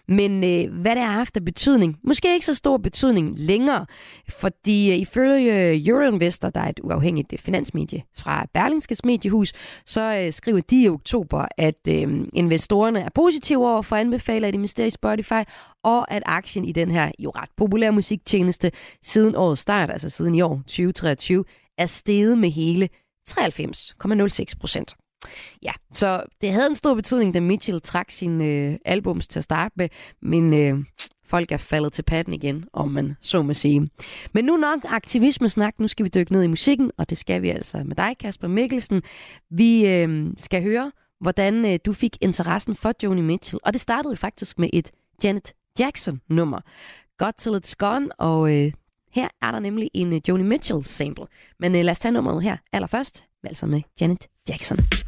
Men 0.08 0.44
øh, 0.44 0.80
hvad 0.80 0.94
det 0.94 1.04
har 1.04 1.12
haft 1.12 1.36
af 1.36 1.44
betydning? 1.44 1.98
Måske 2.04 2.34
ikke 2.34 2.46
så 2.46 2.54
stor 2.54 2.76
betydning 2.76 3.38
længere, 3.38 3.86
fordi 4.28 4.90
øh, 4.90 4.96
ifølge 4.96 5.70
øh, 5.70 5.86
Euroinvestor, 5.86 6.50
der 6.50 6.60
er 6.60 6.68
et 6.68 6.80
uafhængigt 6.82 7.32
øh, 7.32 7.38
finansmedie 7.38 8.02
fra 8.18 8.46
Berlingskes 8.54 9.04
mediehus, 9.04 9.52
så 9.86 10.18
øh, 10.18 10.32
skriver 10.32 10.60
de 10.60 10.82
i 10.82 10.88
oktober, 10.88 11.46
at 11.58 11.88
øh, 11.88 12.26
investorerne 12.32 13.00
er 13.00 13.08
positive 13.14 13.68
over 13.68 13.82
for 13.82 13.96
at 13.96 14.00
anbefale 14.00 14.46
at 14.46 14.54
investere 14.54 14.86
i 14.86 14.90
Spotify, 14.90 15.42
og 15.84 16.12
at 16.12 16.22
aktien 16.26 16.64
i 16.64 16.72
den 16.72 16.90
her 16.90 17.10
jo 17.18 17.30
ret 17.30 17.48
populære 17.56 17.92
musiktjeneste 17.92 18.70
siden 19.02 19.36
årets 19.36 19.60
start, 19.60 19.90
altså 19.90 20.08
siden 20.08 20.34
i 20.34 20.40
år 20.40 20.54
2023, 20.56 21.17
er 21.78 21.86
steget 21.86 22.38
med 22.38 22.50
hele 22.50 22.88
93,06 23.30 24.44
procent. 24.60 24.96
Ja, 25.62 25.72
så 25.92 26.22
det 26.40 26.52
havde 26.52 26.66
en 26.66 26.74
stor 26.74 26.94
betydning, 26.94 27.34
da 27.34 27.40
Mitchell 27.40 27.80
trak 27.80 28.10
sin 28.10 28.40
øh, 28.40 28.76
albums 28.84 29.28
til 29.28 29.38
at 29.38 29.44
starte 29.44 29.74
med, 29.76 29.88
men 30.22 30.54
øh, 30.54 30.84
folk 31.26 31.52
er 31.52 31.56
faldet 31.56 31.92
til 31.92 32.02
patten 32.02 32.34
igen, 32.34 32.64
om 32.72 32.90
man 32.90 33.16
så 33.20 33.42
må 33.42 33.52
sige. 33.52 33.88
Men 34.32 34.44
nu 34.44 34.56
nok 34.56 34.80
aktivisme-snak, 34.84 35.80
nu 35.80 35.88
skal 35.88 36.04
vi 36.04 36.10
dykke 36.14 36.32
ned 36.32 36.42
i 36.42 36.46
musikken, 36.46 36.90
og 36.98 37.10
det 37.10 37.18
skal 37.18 37.42
vi 37.42 37.50
altså 37.50 37.82
med 37.84 37.96
dig, 37.96 38.16
Kasper 38.20 38.48
Mikkelsen. 38.48 39.02
Vi 39.50 39.86
øh, 39.86 40.26
skal 40.36 40.62
høre, 40.62 40.92
hvordan 41.20 41.64
øh, 41.64 41.78
du 41.86 41.92
fik 41.92 42.16
interessen 42.20 42.76
for 42.76 42.92
Joni 43.02 43.20
Mitchell, 43.20 43.60
og 43.62 43.72
det 43.72 43.80
startede 43.80 44.12
jo 44.12 44.16
faktisk 44.16 44.58
med 44.58 44.70
et 44.72 44.90
Janet 45.24 45.52
Jackson-nummer. 45.78 46.60
Got 47.18 47.34
Till 47.34 47.60
It's 47.64 47.74
Gone, 47.78 48.20
og 48.20 48.56
øh, 48.56 48.72
her 49.18 49.28
er 49.42 49.50
der 49.50 49.58
nemlig 49.58 49.90
en 49.94 50.12
øh, 50.12 50.20
Joni 50.28 50.42
Mitchell 50.42 50.84
sample. 50.84 51.26
Men 51.58 51.74
uh, 51.74 51.80
lad 51.80 51.90
os 51.90 51.98
tage 51.98 52.12
nummeret 52.12 52.42
her 52.42 52.56
allerførst, 52.72 53.24
altså 53.44 53.66
med 53.66 53.82
Janet 54.00 54.26
Jackson. 54.48 55.07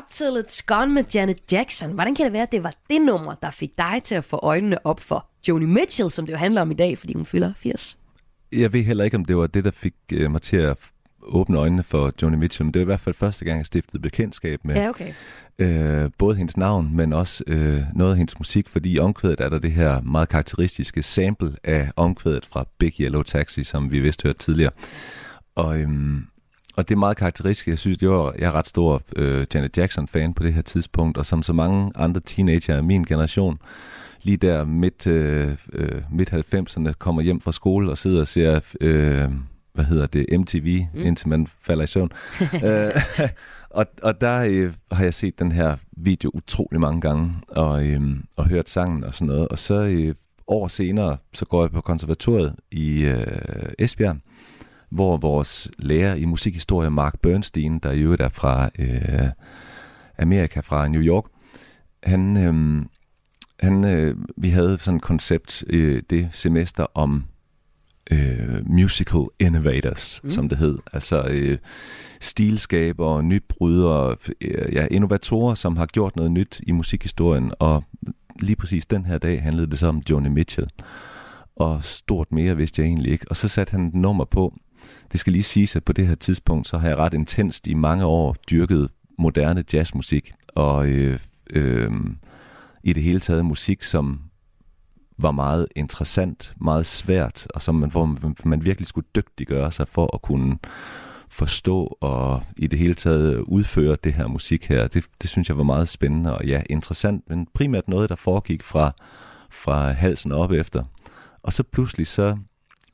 Got 0.00 0.10
Till 0.10 0.44
It's 0.46 0.62
Gone 0.66 0.94
med 0.94 1.04
Janet 1.14 1.52
Jackson. 1.52 1.92
Hvordan 1.92 2.14
kan 2.14 2.24
det 2.24 2.32
være, 2.32 2.42
at 2.42 2.52
det 2.52 2.62
var 2.62 2.72
det 2.90 3.00
nummer, 3.00 3.34
der 3.34 3.50
fik 3.50 3.78
dig 3.78 4.00
til 4.04 4.14
at 4.14 4.24
få 4.24 4.40
øjnene 4.42 4.86
op 4.86 5.00
for 5.00 5.26
Joni 5.48 5.66
Mitchell, 5.66 6.10
som 6.10 6.26
det 6.26 6.32
jo 6.32 6.38
handler 6.38 6.62
om 6.62 6.70
i 6.70 6.74
dag, 6.74 6.98
fordi 6.98 7.14
hun 7.14 7.26
fylder 7.26 7.52
80? 7.56 7.98
Jeg 8.52 8.72
ved 8.72 8.82
heller 8.82 9.04
ikke, 9.04 9.16
om 9.16 9.24
det 9.24 9.36
var 9.36 9.46
det, 9.46 9.64
der 9.64 9.70
fik 9.70 9.94
øh, 10.12 10.30
mig 10.30 10.42
til 10.42 10.56
at 10.56 10.76
åbne 11.22 11.58
øjnene 11.58 11.82
for 11.82 12.12
Joni 12.22 12.36
Mitchell, 12.36 12.64
men 12.64 12.74
det 12.74 12.80
var 12.80 12.84
i 12.84 12.84
hvert 12.84 13.00
fald 13.00 13.14
første 13.14 13.44
gang, 13.44 13.58
jeg 13.58 13.66
stiftede 13.66 14.02
bekendtskab 14.02 14.64
med 14.64 14.74
ja, 14.74 14.88
okay. 14.88 15.12
øh, 15.58 16.10
både 16.18 16.36
hendes 16.36 16.56
navn, 16.56 16.96
men 16.96 17.12
også 17.12 17.44
øh, 17.46 17.80
noget 17.94 18.10
af 18.10 18.16
hendes 18.16 18.38
musik, 18.38 18.68
fordi 18.68 18.92
i 18.92 18.98
omkvædet 18.98 19.40
er 19.40 19.48
der 19.48 19.58
det 19.58 19.72
her 19.72 20.00
meget 20.00 20.28
karakteristiske 20.28 21.02
sample 21.02 21.56
af 21.64 21.90
omkvædet 21.96 22.46
fra 22.46 22.66
Big 22.78 23.00
Yellow 23.00 23.22
Taxi, 23.22 23.64
som 23.64 23.92
vi 23.92 24.00
vist 24.00 24.22
hørte 24.22 24.38
tidligere. 24.38 24.72
Og, 25.54 25.78
øhm, 25.78 26.26
og 26.76 26.88
det 26.88 26.94
er 26.94 26.98
meget 26.98 27.16
karakteristisk. 27.16 27.68
Jeg 27.68 27.78
synes, 27.78 28.02
jeg, 28.02 28.10
var, 28.10 28.34
jeg 28.38 28.46
er 28.46 28.52
ret 28.52 28.66
stor 28.66 29.02
øh, 29.16 29.46
Janet 29.54 29.78
Jackson-fan 29.78 30.34
på 30.34 30.42
det 30.42 30.54
her 30.54 30.62
tidspunkt, 30.62 31.18
og 31.18 31.26
som 31.26 31.42
så 31.42 31.52
mange 31.52 31.92
andre 31.94 32.20
teenager 32.20 32.76
af 32.76 32.84
min 32.84 33.04
generation, 33.04 33.58
lige 34.22 34.36
der 34.36 34.64
midt, 34.64 35.06
øh, 35.06 35.56
øh 35.72 36.02
midt 36.10 36.32
90'erne, 36.32 36.92
kommer 36.92 37.22
hjem 37.22 37.40
fra 37.40 37.52
skole 37.52 37.90
og 37.90 37.98
sidder 37.98 38.20
og 38.20 38.28
ser, 38.28 38.60
øh, 38.80 39.30
hvad 39.72 39.84
hedder 39.84 40.06
det, 40.06 40.40
MTV, 40.40 40.84
mm. 40.94 41.00
indtil 41.02 41.28
man 41.28 41.46
falder 41.62 41.84
i 41.84 41.86
søvn. 41.86 42.10
øh, 42.64 42.90
og, 43.70 43.86
og 44.02 44.20
der 44.20 44.46
øh, 44.50 44.72
har 44.92 45.04
jeg 45.04 45.14
set 45.14 45.38
den 45.38 45.52
her 45.52 45.76
video 45.92 46.30
utrolig 46.34 46.80
mange 46.80 47.00
gange, 47.00 47.32
og, 47.48 47.86
øh, 47.86 48.00
og 48.36 48.48
hørt 48.48 48.68
sangen 48.68 49.04
og 49.04 49.14
sådan 49.14 49.26
noget. 49.26 49.48
Og 49.48 49.58
så 49.58 49.74
øh, 49.74 50.14
år 50.46 50.68
senere, 50.68 51.16
så 51.32 51.44
går 51.44 51.62
jeg 51.62 51.70
på 51.70 51.80
konservatoriet 51.80 52.54
i 52.70 53.02
øh, 53.04 53.72
Esbjerg, 53.78 54.16
hvor 54.90 55.16
vores 55.16 55.70
lærer 55.78 56.14
i 56.14 56.24
musikhistorie, 56.24 56.90
Mark 56.90 57.20
Bernstein, 57.22 57.78
der 57.78 57.92
i 57.92 58.00
øvrigt 58.00 58.22
er 58.22 58.28
fra 58.28 58.70
øh, 58.78 59.30
Amerika, 60.18 60.60
fra 60.60 60.88
New 60.88 61.02
York, 61.02 61.24
han, 62.02 62.36
øh, 62.36 62.82
han, 63.60 63.84
øh, 63.84 64.16
vi 64.36 64.48
havde 64.48 64.78
sådan 64.78 64.96
et 64.96 65.02
koncept 65.02 65.64
øh, 65.70 66.02
det 66.10 66.28
semester 66.32 66.86
om 66.94 67.24
øh, 68.10 68.70
musical 68.70 69.22
innovators, 69.38 70.20
mm. 70.24 70.30
som 70.30 70.48
det 70.48 70.58
hed. 70.58 70.78
Altså 70.92 71.26
øh, 71.30 71.58
stilskabere, 72.20 73.22
nybrydere, 73.22 74.16
øh, 74.40 74.74
ja, 74.74 74.86
innovatorer, 74.90 75.54
som 75.54 75.76
har 75.76 75.86
gjort 75.86 76.16
noget 76.16 76.32
nyt 76.32 76.60
i 76.66 76.72
musikhistorien. 76.72 77.52
Og 77.58 77.84
lige 78.40 78.56
præcis 78.56 78.86
den 78.86 79.06
her 79.06 79.18
dag 79.18 79.42
handlede 79.42 79.70
det 79.70 79.78
så 79.78 79.86
om 79.86 80.02
Joni 80.10 80.28
Mitchell. 80.28 80.68
Og 81.56 81.84
stort 81.84 82.32
mere 82.32 82.56
vidste 82.56 82.82
jeg 82.82 82.88
egentlig 82.88 83.12
ikke. 83.12 83.26
Og 83.30 83.36
så 83.36 83.48
satte 83.48 83.70
han 83.70 83.86
et 83.86 83.94
nummer 83.94 84.24
på, 84.24 84.54
det 85.12 85.20
skal 85.20 85.32
lige 85.32 85.42
siges, 85.42 85.76
at 85.76 85.84
på 85.84 85.92
det 85.92 86.06
her 86.06 86.14
tidspunkt, 86.14 86.66
så 86.66 86.78
har 86.78 86.88
jeg 86.88 86.96
ret 86.98 87.14
intenst 87.14 87.66
i 87.66 87.74
mange 87.74 88.04
år 88.04 88.36
dyrket 88.50 88.88
moderne 89.18 89.64
jazzmusik, 89.72 90.32
og 90.48 90.86
øh, 90.86 91.18
øh, 91.50 91.90
i 92.82 92.92
det 92.92 93.02
hele 93.02 93.20
taget 93.20 93.44
musik, 93.44 93.82
som 93.82 94.20
var 95.18 95.30
meget 95.30 95.66
interessant, 95.76 96.54
meget 96.60 96.86
svært, 96.86 97.46
og 97.54 97.62
som 97.62 97.74
man, 97.74 97.90
hvor 97.90 98.04
man, 98.04 98.36
man 98.44 98.64
virkelig 98.64 98.86
skulle 98.86 99.06
dygtiggøre 99.14 99.72
sig 99.72 99.88
for 99.88 100.14
at 100.14 100.22
kunne 100.22 100.58
forstå 101.28 101.98
og 102.00 102.42
i 102.56 102.66
det 102.66 102.78
hele 102.78 102.94
taget 102.94 103.36
udføre 103.36 103.96
det 104.04 104.12
her 104.12 104.26
musik 104.26 104.66
her. 104.66 104.88
Det, 104.88 105.04
det 105.22 105.30
synes 105.30 105.48
jeg 105.48 105.56
var 105.56 105.62
meget 105.62 105.88
spændende 105.88 106.36
og 106.36 106.46
ja, 106.46 106.62
interessant, 106.70 107.24
men 107.28 107.48
primært 107.54 107.88
noget, 107.88 108.08
der 108.08 108.16
foregik 108.16 108.62
fra, 108.62 108.92
fra 109.50 109.90
halsen 109.90 110.32
op 110.32 110.52
efter. 110.52 110.84
Og 111.42 111.52
så 111.52 111.62
pludselig 111.62 112.06
så 112.06 112.36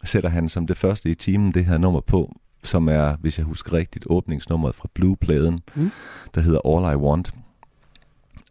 sætter 0.09 0.31
han 0.31 0.49
som 0.49 0.66
det 0.66 0.77
første 0.77 1.11
i 1.11 1.14
timen 1.14 1.55
det 1.55 1.64
her 1.64 1.79
nummer 1.79 2.01
på, 2.01 2.37
som 2.64 2.88
er, 2.88 3.16
hvis 3.16 3.38
jeg 3.38 3.47
husker 3.47 3.73
rigtigt, 3.73 4.07
åbningsnummeret 4.11 4.75
fra 4.75 4.88
Blue-pladen, 4.95 5.61
mm. 5.75 5.90
der 6.35 6.40
hedder 6.40 6.61
All 6.64 6.95
I 6.95 6.97
Want. 6.97 7.35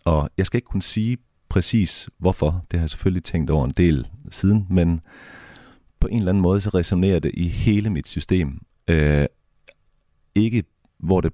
Og 0.06 0.30
jeg 0.38 0.46
skal 0.46 0.58
ikke 0.58 0.68
kunne 0.68 0.84
sige 0.84 1.18
præcis 1.50 2.10
hvorfor, 2.18 2.66
det 2.72 2.80
har 2.80 2.84
jeg 2.84 2.90
selvfølgelig 2.90 3.24
tænkt 3.24 3.50
over 3.50 3.66
en 3.66 3.74
del 3.78 4.08
siden, 4.30 4.68
men 4.70 5.02
på 6.00 6.08
en 6.08 6.18
eller 6.18 6.32
anden 6.32 6.42
måde, 6.42 6.62
så 6.62 6.70
resonerer 6.70 7.20
det 7.20 7.32
i 7.34 7.48
hele 7.48 7.90
mit 7.90 8.08
system. 8.08 8.62
Øh, 8.88 9.26
ikke 10.36 10.64
hvor 10.98 11.22
det, 11.22 11.34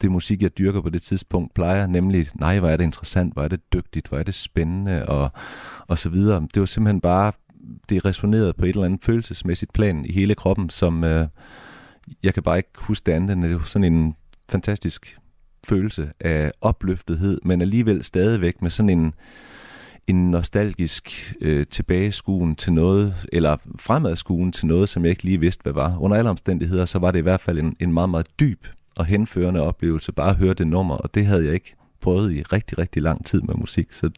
det 0.00 0.10
musik, 0.10 0.42
jeg 0.42 0.58
dyrker 0.58 0.80
på 0.80 0.90
det 0.90 1.02
tidspunkt, 1.02 1.54
plejer, 1.54 1.86
nemlig, 1.86 2.28
nej, 2.34 2.58
hvor 2.58 2.68
er 2.68 2.76
det 2.76 2.84
interessant, 2.84 3.32
hvor 3.32 3.42
er 3.42 3.48
det 3.48 3.72
dygtigt, 3.72 4.08
hvor 4.08 4.18
er 4.18 4.22
det 4.22 4.34
spændende, 4.34 5.06
og, 5.06 5.30
og 5.86 5.98
så 5.98 6.08
videre. 6.08 6.46
Det 6.54 6.60
var 6.60 6.66
simpelthen 6.66 7.00
bare, 7.00 7.32
det 7.88 8.04
resonerede 8.04 8.52
på 8.52 8.64
et 8.64 8.68
eller 8.68 8.84
andet 8.84 9.04
følelsesmæssigt 9.04 9.72
plan 9.72 10.04
i 10.04 10.12
hele 10.12 10.34
kroppen, 10.34 10.70
som 10.70 11.04
øh, 11.04 11.26
jeg 12.22 12.34
kan 12.34 12.42
bare 12.42 12.56
ikke 12.56 12.70
huske 12.76 13.06
det 13.06 13.12
andet, 13.12 13.32
end 13.32 13.42
det 13.42 13.54
var 13.54 13.64
sådan 13.64 13.92
en 13.92 14.14
fantastisk 14.50 15.18
følelse 15.68 16.10
af 16.20 16.52
opløftethed, 16.60 17.40
men 17.44 17.60
alligevel 17.60 18.04
stadigvæk 18.04 18.62
med 18.62 18.70
sådan 18.70 18.90
en, 18.90 19.14
en 20.06 20.30
nostalgisk 20.30 21.34
øh, 21.40 21.66
tilbageskuen 21.66 22.56
til 22.56 22.72
noget, 22.72 23.14
eller 23.32 23.56
fremadskuen 23.78 24.52
til 24.52 24.66
noget, 24.66 24.88
som 24.88 25.04
jeg 25.04 25.10
ikke 25.10 25.24
lige 25.24 25.40
vidste, 25.40 25.62
hvad 25.62 25.72
var. 25.72 25.98
Under 25.98 26.16
alle 26.16 26.30
omstændigheder, 26.30 26.86
så 26.86 26.98
var 26.98 27.10
det 27.10 27.18
i 27.18 27.22
hvert 27.22 27.40
fald 27.40 27.58
en, 27.58 27.76
en 27.80 27.92
meget, 27.92 28.10
meget 28.10 28.26
dyb 28.40 28.66
og 28.96 29.04
henførende 29.04 29.60
oplevelse, 29.60 30.12
bare 30.12 30.30
at 30.30 30.36
høre 30.36 30.54
det 30.54 30.66
nummer, 30.66 30.94
og 30.94 31.14
det 31.14 31.26
havde 31.26 31.44
jeg 31.44 31.54
ikke 31.54 31.74
prøvet 32.00 32.32
i 32.32 32.42
rigtig, 32.42 32.78
rigtig 32.78 33.02
lang 33.02 33.26
tid 33.26 33.42
med 33.42 33.54
musik, 33.54 33.92
så 33.92 34.10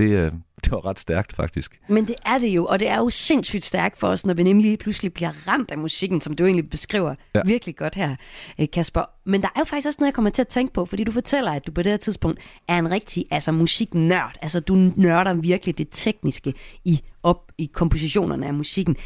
det, 0.00 0.10
øh, 0.10 0.32
det 0.64 0.72
var 0.72 0.86
ret 0.86 1.00
stærkt 1.00 1.32
faktisk. 1.32 1.80
Men 1.88 2.08
det 2.08 2.14
er 2.26 2.38
det 2.38 2.48
jo, 2.48 2.66
og 2.66 2.80
det 2.80 2.88
er 2.88 2.96
jo 2.96 3.10
sindssygt 3.10 3.64
stærkt 3.64 3.98
for 3.98 4.08
os, 4.08 4.26
når 4.26 4.34
vi 4.34 4.42
nemlig 4.42 4.78
pludselig 4.78 5.12
bliver 5.12 5.48
ramt 5.48 5.70
af 5.70 5.78
musikken, 5.78 6.20
som 6.20 6.36
du 6.36 6.44
egentlig 6.44 6.70
beskriver 6.70 7.14
ja. 7.34 7.42
virkelig 7.44 7.76
godt 7.76 7.94
her, 7.94 8.16
øh, 8.60 8.66
Kasper. 8.72 9.02
Men 9.24 9.42
der 9.42 9.48
er 9.54 9.60
jo 9.60 9.64
faktisk 9.64 9.86
også 9.86 9.96
noget, 10.00 10.06
jeg 10.06 10.14
kommer 10.14 10.30
til 10.30 10.42
at 10.42 10.48
tænke 10.48 10.72
på, 10.72 10.84
fordi 10.84 11.04
du 11.04 11.12
fortæller, 11.12 11.52
at 11.52 11.66
du 11.66 11.72
på 11.72 11.82
det 11.82 11.92
her 11.92 11.96
tidspunkt 11.96 12.40
er 12.68 12.78
en 12.78 12.90
rigtig 12.90 13.24
altså 13.30 13.52
musiknørd. 13.52 14.36
Altså 14.42 14.60
du 14.60 14.74
nørder 14.96 15.34
virkelig 15.34 15.78
det 15.78 15.88
tekniske 15.92 16.54
i, 16.84 17.00
op 17.22 17.52
i 17.58 17.70
kompositionerne 17.72 18.46
af 18.46 18.54
musikken. 18.54 18.96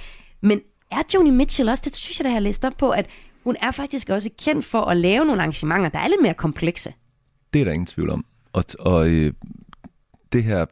Men 0.40 0.60
er 0.90 1.02
Joni 1.14 1.30
Mitchell 1.30 1.68
også, 1.68 1.82
det 1.86 1.96
synes 1.96 2.20
jeg, 2.20 2.24
der 2.24 2.30
har 2.30 2.40
læst 2.40 2.64
op 2.64 2.76
på, 2.78 2.90
at 2.90 3.06
hun 3.44 3.56
er 3.62 3.70
faktisk 3.70 4.08
også 4.08 4.30
kendt 4.38 4.64
for 4.64 4.80
at 4.80 4.96
lave 4.96 5.24
nogle 5.24 5.40
arrangementer, 5.40 5.88
der 5.88 5.98
er 5.98 6.08
lidt 6.08 6.22
mere 6.22 6.34
komplekse. 6.34 6.92
Det 7.52 7.60
er 7.60 7.64
der 7.64 7.72
ingen 7.72 7.86
tvivl 7.86 8.10
om. 8.10 8.24
Og, 8.52 8.64
og 8.78 9.08
øh, 9.08 9.32
det 10.32 10.44
her 10.44 10.66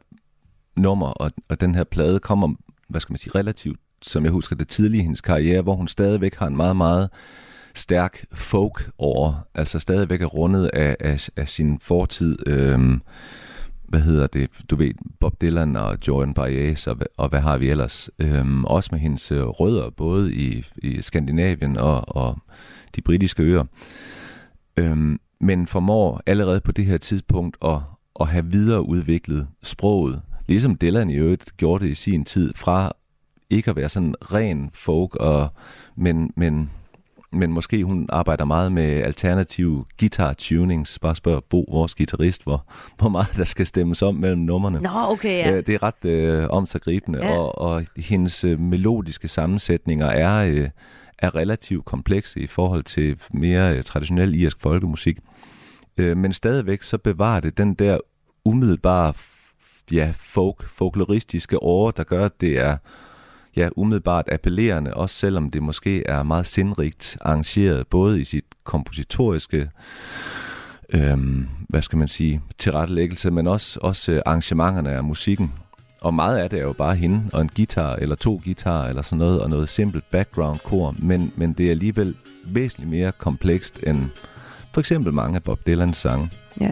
nummer, 0.75 1.07
og, 1.07 1.31
og 1.49 1.61
den 1.61 1.75
her 1.75 1.83
plade 1.83 2.19
kommer, 2.19 2.55
hvad 2.87 3.01
skal 3.01 3.13
man 3.13 3.17
sige, 3.17 3.35
relativt, 3.35 3.79
som 4.01 4.23
jeg 4.23 4.31
husker 4.31 4.55
det 4.55 4.67
tidlige 4.67 4.99
i 4.99 5.03
hendes 5.03 5.21
karriere, 5.21 5.61
hvor 5.61 5.75
hun 5.75 5.87
stadigvæk 5.87 6.35
har 6.35 6.47
en 6.47 6.55
meget, 6.55 6.75
meget 6.75 7.09
stærk 7.75 8.25
folk 8.33 8.91
over, 8.97 9.47
altså 9.55 9.79
stadigvæk 9.79 10.21
er 10.21 10.25
rundet 10.25 10.69
af, 10.73 10.95
af, 10.99 11.29
af 11.35 11.49
sin 11.49 11.79
fortid, 11.79 12.37
øhm, 12.47 13.01
hvad 13.83 14.01
hedder 14.01 14.27
det, 14.27 14.49
du 14.69 14.75
ved, 14.75 14.91
Bob 15.19 15.41
Dylan 15.41 15.75
og 15.75 15.97
Jordan 16.07 16.33
Baez 16.33 16.87
og, 16.87 16.97
og 17.17 17.29
hvad 17.29 17.39
har 17.39 17.57
vi 17.57 17.69
ellers, 17.69 18.09
øhm, 18.19 18.65
også 18.65 18.89
med 18.91 18.99
hendes 18.99 19.31
øh, 19.31 19.43
rødder, 19.43 19.89
både 19.89 20.33
i, 20.33 20.65
i 20.77 21.01
Skandinavien 21.01 21.77
og, 21.77 22.15
og 22.15 22.37
de 22.95 23.01
britiske 23.01 23.43
øer, 23.43 23.63
øhm, 24.77 25.19
men 25.39 25.67
formår 25.67 26.21
allerede 26.25 26.61
på 26.61 26.71
det 26.71 26.85
her 26.85 26.97
tidspunkt 26.97 27.57
at, 27.65 27.79
at 28.19 28.27
have 28.27 28.45
videreudviklet 28.45 29.47
sproget, 29.63 30.21
ligesom 30.47 30.75
Dylan 30.75 31.09
i 31.09 31.15
øvrigt 31.15 31.57
gjorde 31.57 31.85
det 31.85 31.91
i 31.91 31.95
sin 31.95 32.25
tid, 32.25 32.53
fra 32.55 32.91
ikke 33.49 33.69
at 33.69 33.75
være 33.75 33.89
sådan 33.89 34.15
ren 34.21 34.69
folk, 34.73 35.15
og, 35.15 35.47
men, 35.95 36.31
men, 36.35 36.71
men 37.31 37.51
måske 37.51 37.83
hun 37.83 38.05
arbejder 38.09 38.45
meget 38.45 38.71
med 38.71 38.83
alternative 38.83 39.85
guitar 39.99 40.33
tunings. 40.33 40.99
Bare 40.99 41.15
spørg 41.15 41.43
Bo, 41.43 41.65
vores 41.71 41.95
guitarist, 41.95 42.43
hvor, 42.43 42.65
hvor 42.97 43.09
meget 43.09 43.33
der 43.37 43.43
skal 43.43 43.65
stemmes 43.65 44.01
om 44.01 44.15
mellem 44.15 44.41
numrene. 44.41 44.79
Nå, 44.79 44.89
okay, 44.93 45.45
ja. 45.45 45.61
Det 45.61 45.69
er 45.69 45.83
ret 45.83 46.05
øh, 46.05 46.47
omsaggribende, 46.49 47.25
ja. 47.25 47.37
og, 47.37 47.57
og 47.57 47.85
hendes 47.97 48.43
øh, 48.43 48.59
melodiske 48.59 49.27
sammensætninger 49.27 50.07
er, 50.07 50.45
øh, 50.45 50.69
er 51.19 51.35
relativt 51.35 51.85
komplekse 51.85 52.39
i 52.39 52.47
forhold 52.47 52.83
til 52.83 53.19
mere 53.33 53.77
øh, 53.77 53.83
traditionel 53.83 54.35
irsk 54.41 54.61
folkemusik. 54.61 55.17
Øh, 55.97 56.17
men 56.17 56.33
stadigvæk 56.33 56.81
så 56.81 56.97
bevarer 56.97 57.39
det 57.39 57.57
den 57.57 57.73
der 57.73 57.97
umiddelbare 58.45 59.13
ja, 59.91 60.13
folk, 60.19 60.69
folkloristiske 60.69 61.63
år, 61.63 61.91
der 61.91 62.03
gør, 62.03 62.25
at 62.25 62.41
det 62.41 62.59
er 62.59 62.77
ja, 63.55 63.69
umiddelbart 63.75 64.29
appellerende, 64.31 64.93
også 64.93 65.15
selvom 65.15 65.51
det 65.51 65.63
måske 65.63 66.07
er 66.07 66.23
meget 66.23 66.45
sindrigt 66.45 67.17
arrangeret, 67.21 67.87
både 67.87 68.21
i 68.21 68.23
sit 68.23 68.45
kompositoriske, 68.63 69.69
øhm, 70.89 71.47
hvad 71.69 71.81
skal 71.81 71.97
man 71.97 72.07
sige, 72.07 72.41
tilrettelæggelse, 72.57 73.31
men 73.31 73.47
også, 73.47 73.79
også 73.81 74.11
øh, 74.11 74.21
arrangementerne 74.25 74.91
af 74.91 75.03
musikken. 75.03 75.53
Og 76.01 76.13
meget 76.13 76.37
af 76.37 76.49
det 76.49 76.59
er 76.59 76.63
jo 76.63 76.73
bare 76.73 76.95
hende, 76.95 77.23
og 77.33 77.41
en 77.41 77.49
guitar, 77.55 77.95
eller 77.95 78.15
to 78.15 78.41
guitarer, 78.43 78.89
eller 78.89 79.01
sådan 79.01 79.17
noget, 79.17 79.41
og 79.41 79.49
noget 79.49 79.69
simpelt 79.69 80.03
background-kor, 80.11 80.95
men, 80.99 81.33
men 81.35 81.53
det 81.53 81.65
er 81.65 81.71
alligevel 81.71 82.15
væsentligt 82.45 82.91
mere 82.91 83.11
komplekst 83.11 83.79
end 83.87 84.09
for 84.73 84.79
eksempel 84.79 85.13
mange 85.13 85.35
af 85.35 85.43
Bob 85.43 85.59
Dylans 85.67 85.97
sange. 85.97 86.29
Ja. 86.61 86.71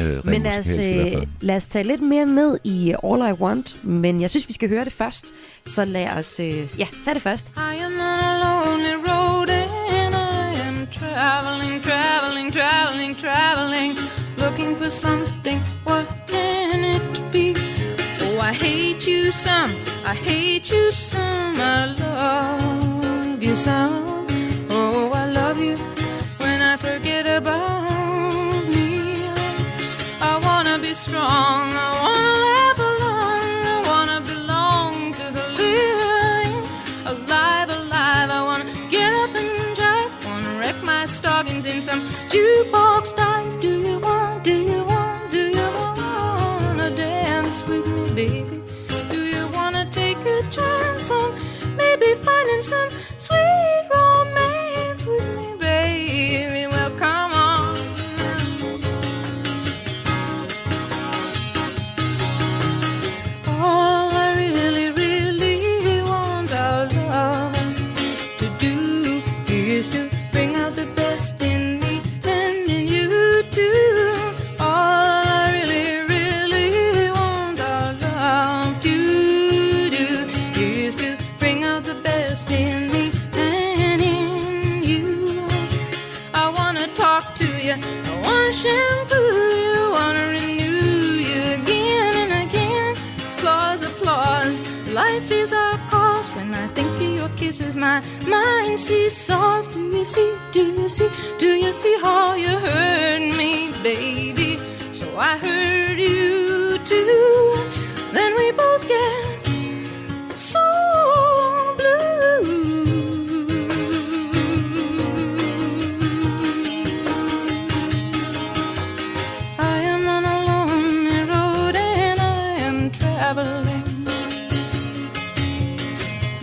Øh, 0.00 0.26
men 0.26 0.42
lad 0.42 0.58
os, 0.58 0.78
øh, 0.78 1.26
lad 1.40 1.56
os 1.56 1.66
tage 1.66 1.84
lidt 1.84 2.02
mere 2.02 2.26
ned 2.26 2.58
i 2.64 2.94
All 3.04 3.20
I 3.20 3.32
Want, 3.42 3.84
men 3.84 4.20
jeg 4.20 4.30
synes, 4.30 4.48
vi 4.48 4.52
skal 4.52 4.68
høre 4.68 4.84
det 4.84 4.92
først. 4.92 5.26
Så 5.66 5.84
lad 5.84 6.08
os, 6.18 6.40
øh, 6.40 6.54
ja, 6.78 6.86
tage 7.04 7.14
det 7.14 7.22
først. 7.22 7.52
I 7.56 7.76
am 7.84 7.92
on 7.92 8.00
a 8.00 8.32
lonely 8.44 8.94
road 9.08 9.48
and 9.48 10.14
I 10.14 10.60
am 10.68 10.86
traveling, 10.98 11.82
traveling, 11.82 12.52
traveling, 12.52 13.16
traveling, 13.18 13.92
looking 14.38 14.76
for 14.76 14.90
something. 14.90 15.60
What 15.86 16.06
can 16.28 16.84
it 16.94 17.02
be? 17.32 17.54
Oh, 18.24 18.50
I 18.50 18.52
hate 18.52 19.02
you 19.10 19.32
some, 19.32 19.70
I 20.12 20.14
hate 20.28 20.66
you 20.74 20.92
some, 20.92 21.54
I 21.60 21.86
love 22.02 23.42
you 23.42 23.56
some. 23.56 24.17
Strong. 31.38 31.70
I 31.86 31.90
wanna 32.04 32.34
live 32.48 32.80
alone. 32.92 33.52
I 33.74 33.78
wanna 33.90 34.20
belong 34.32 34.94
to 35.18 35.26
the 35.38 35.46
living. 35.62 36.54
Alive, 37.12 37.68
alive. 37.80 38.28
I 38.38 38.40
wanna 38.48 38.72
get 38.94 39.12
up 39.22 39.32
and 39.42 39.76
drive. 39.78 40.10
Wanna 40.26 40.52
wreck 40.60 40.78
my 40.82 41.06
stockings 41.06 41.64
in 41.72 41.78
some 41.88 42.02
jukebox 42.32 43.02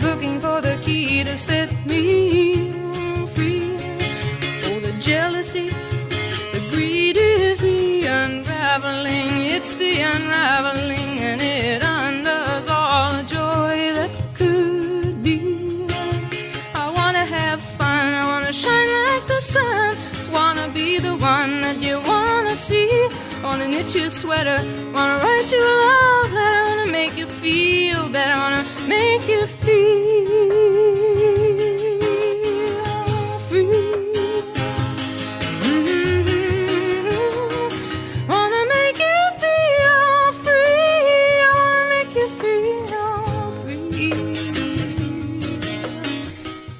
Looking 0.06 0.40
for 0.40 0.60
the 0.60 0.76
key 0.84 1.24
to 1.24 1.36
set 1.36 1.70
me 1.86 2.70
free. 3.34 3.76
Oh, 4.66 4.78
the 4.86 4.94
jealousy, 5.00 5.68
the 6.54 6.62
greed 6.70 7.16
is 7.16 7.60
the 7.60 8.06
unraveling. 8.06 9.30
It's 9.56 9.72
the 9.76 9.92
unraveling, 10.12 11.12
and 11.30 11.40
it 11.42 11.82
undoes 11.82 12.68
all 12.68 13.12
the 13.18 13.24
joy 13.38 13.76
that 13.98 14.12
could 14.34 15.22
be. 15.22 15.38
I 16.74 16.86
wanna 16.98 17.24
have 17.38 17.60
fun, 17.78 18.06
I 18.22 18.24
wanna 18.32 18.52
shine 18.52 18.90
like 19.08 19.26
the 19.34 19.40
sun. 19.54 19.96
Wanna 20.32 20.68
be 20.78 20.98
the 20.98 21.16
one 21.34 21.52
that 21.64 21.78
you 21.86 21.96
wanna 22.12 22.56
see. 22.56 22.90
Wanna 23.44 23.66
knit 23.68 23.94
you 23.94 24.10
sweater, 24.10 24.60
wanna 24.94 25.16
write 25.24 25.48
you 25.52 25.62
a 25.72 25.74
love. 25.84 26.15
Feel 28.16 28.24
better, 28.24 28.40
wanna 28.40 28.64
make 28.88 29.28
you 29.28 29.46
feel 29.46 30.26
free. 33.48 33.66
Mhm. 35.96 36.28
Wanna 38.28 38.62
make 38.74 38.98
you 39.08 39.20
feel 39.42 40.32
free, 40.44 41.42
I 41.44 41.46
wanna 41.58 41.84
make 41.94 42.12
you 42.20 42.28
feel 42.40 43.52
free. 43.62 44.12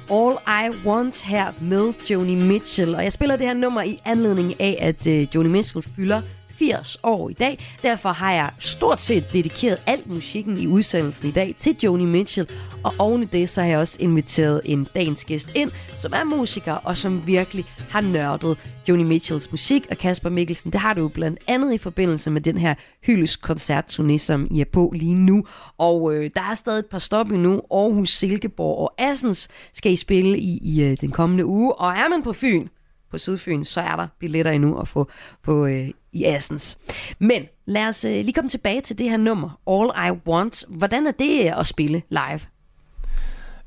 All 0.09 0.33
I 0.47 0.69
Want 0.85 1.21
her 1.21 1.51
med 1.61 1.93
Joni 2.09 2.35
Mitchell. 2.35 2.95
Og 2.95 3.03
jeg 3.03 3.11
spiller 3.13 3.35
det 3.35 3.47
her 3.47 3.53
nummer 3.53 3.81
i 3.81 3.99
anledning 4.05 4.61
af, 4.61 4.77
at 4.81 5.07
øh, 5.07 5.27
Joni 5.35 5.49
Mitchell 5.49 5.85
fylder 5.95 6.21
80 6.67 6.97
år 7.03 7.29
i 7.29 7.33
dag. 7.33 7.77
Derfor 7.81 8.09
har 8.09 8.31
jeg 8.31 8.51
stort 8.59 9.01
set 9.01 9.33
dedikeret 9.33 9.77
al 9.85 10.01
musikken 10.05 10.57
i 10.57 10.67
udsendelsen 10.67 11.29
i 11.29 11.31
dag 11.31 11.55
til 11.57 11.77
Joni 11.83 12.05
Mitchell. 12.05 12.49
Og 12.83 12.93
oven 12.99 13.23
i 13.23 13.25
det, 13.25 13.49
så 13.49 13.61
har 13.61 13.67
jeg 13.67 13.79
også 13.79 13.97
inviteret 13.99 14.61
en 14.65 14.87
dagens 14.95 15.25
gæst 15.25 15.55
ind, 15.55 15.71
som 15.97 16.11
er 16.15 16.23
musiker 16.23 16.73
og 16.73 16.97
som 16.97 17.27
virkelig 17.27 17.65
har 17.89 18.01
nørdet 18.01 18.57
Joni 18.89 19.03
Mitchells 19.03 19.51
musik. 19.51 19.87
Og 19.91 19.97
Kasper 19.97 20.29
Mikkelsen, 20.29 20.71
det 20.71 20.79
har 20.79 20.93
du 20.93 21.01
jo 21.01 21.07
blandt 21.07 21.39
andet 21.47 21.73
i 21.73 21.77
forbindelse 21.77 22.31
med 22.31 22.41
den 22.41 22.57
her 22.57 22.75
Hyldes 23.03 23.39
koncertturné, 23.49 24.17
som 24.17 24.47
I 24.51 24.61
er 24.61 24.65
på 24.73 24.93
lige 24.95 25.15
nu. 25.15 25.45
Og 25.77 26.13
øh, 26.13 26.29
der 26.35 26.41
er 26.41 26.53
stadig 26.53 26.79
et 26.79 26.85
par 26.85 26.99
stop 26.99 27.31
endnu. 27.31 27.61
Aarhus, 27.71 28.09
Silkeborg 28.09 28.77
og 28.77 28.93
Assens 28.97 29.47
skal 29.73 29.91
I 29.91 29.95
spille 29.95 30.39
i, 30.39 30.57
i 30.57 30.83
øh, 30.83 30.97
den 31.01 31.11
kommende 31.11 31.45
uge. 31.45 31.73
Og 31.73 31.91
er 31.91 32.09
man 32.09 32.23
på 32.23 32.33
Fyn, 32.33 32.67
på 33.11 33.17
Sydfyn, 33.17 33.63
så 33.63 33.81
er 33.81 33.95
der 33.95 34.07
billetter 34.19 34.51
endnu 34.51 34.79
at 34.79 34.87
få 34.87 35.07
på, 35.43 35.65
øh, 35.65 35.89
i 36.17 36.23
Assens. 36.23 36.77
Men 37.19 37.45
lad 37.65 37.87
os 37.87 38.05
øh, 38.05 38.11
lige 38.11 38.33
komme 38.33 38.49
tilbage 38.49 38.81
til 38.81 38.99
det 38.99 39.09
her 39.09 39.17
nummer, 39.17 39.59
All 39.67 40.09
I 40.09 40.29
Want. 40.29 40.63
Hvordan 40.67 41.07
er 41.07 41.11
det 41.11 41.39
at 41.39 41.67
spille 41.67 42.01
live? 42.09 42.39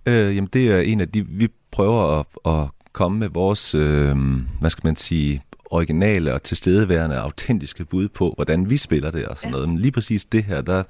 Øh, 0.07 0.37
jamen, 0.37 0.49
det 0.53 0.71
er 0.71 0.81
en 0.81 1.01
af 1.01 1.09
de, 1.09 1.27
vi 1.27 1.49
prøver 1.71 2.21
at, 2.21 2.27
at 2.47 2.69
komme 2.93 3.19
med 3.19 3.29
vores, 3.29 3.75
øh, 3.75 4.17
hvad 4.61 4.71
skal 4.71 4.87
man 4.87 4.97
sige, 4.97 5.43
originale 5.71 6.35
og 6.35 6.43
tilstedeværende 6.43 7.17
autentiske 7.17 7.85
bud 7.85 8.09
på, 8.09 8.33
hvordan 8.37 8.71
vi 8.71 8.77
spiller 8.77 9.11
det 9.11 9.27
og 9.27 9.37
sådan 9.37 9.49
ja. 9.49 9.53
noget. 9.53 9.69
Men 9.69 9.79
lige 9.79 9.93
præcis 9.93 10.25
det 10.25 10.45
her, 10.45 10.61
der 10.61 10.83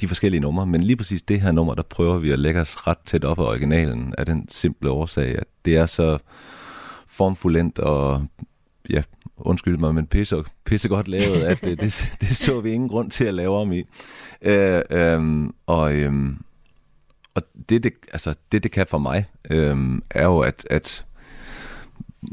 de 0.00 0.08
forskellige 0.08 0.40
numre, 0.40 0.66
men 0.66 0.82
lige 0.82 0.96
præcis 0.96 1.22
det 1.22 1.40
her 1.40 1.52
nummer, 1.52 1.74
der 1.74 1.82
prøver 1.82 2.18
vi 2.18 2.30
at 2.30 2.38
lægge 2.38 2.60
os 2.60 2.86
ret 2.86 2.98
tæt 3.06 3.24
op 3.24 3.38
af 3.38 3.44
originalen 3.44 4.14
af 4.18 4.26
den 4.26 4.48
simple 4.48 4.90
årsag, 4.90 5.38
at 5.38 5.46
det 5.64 5.76
er 5.76 5.86
så 5.86 6.18
formfuldendt 7.06 7.78
og 7.78 8.26
ja, 8.90 9.02
undskyld 9.36 9.78
mig, 9.78 9.94
men 9.94 10.06
pisse, 10.06 10.44
pisse 10.64 10.88
godt 10.88 11.08
lavet, 11.08 11.42
at 11.42 11.64
det, 11.64 11.80
det, 11.80 12.16
det 12.20 12.36
så 12.36 12.60
vi 12.60 12.72
ingen 12.72 12.88
grund 12.88 13.10
til 13.10 13.24
at 13.24 13.34
lave 13.34 13.56
om 13.56 13.72
i. 13.72 13.84
Øh, 14.42 14.82
øh, 14.90 15.48
og 15.66 15.94
øh, 15.94 16.12
og 17.36 17.42
det, 17.68 17.82
det, 17.82 17.92
altså, 18.12 18.34
det, 18.52 18.62
det 18.62 18.70
kan 18.70 18.86
for 18.86 18.98
mig, 18.98 19.24
øh, 19.50 20.00
er 20.10 20.24
jo, 20.24 20.38
at, 20.38 20.66
at 20.70 21.04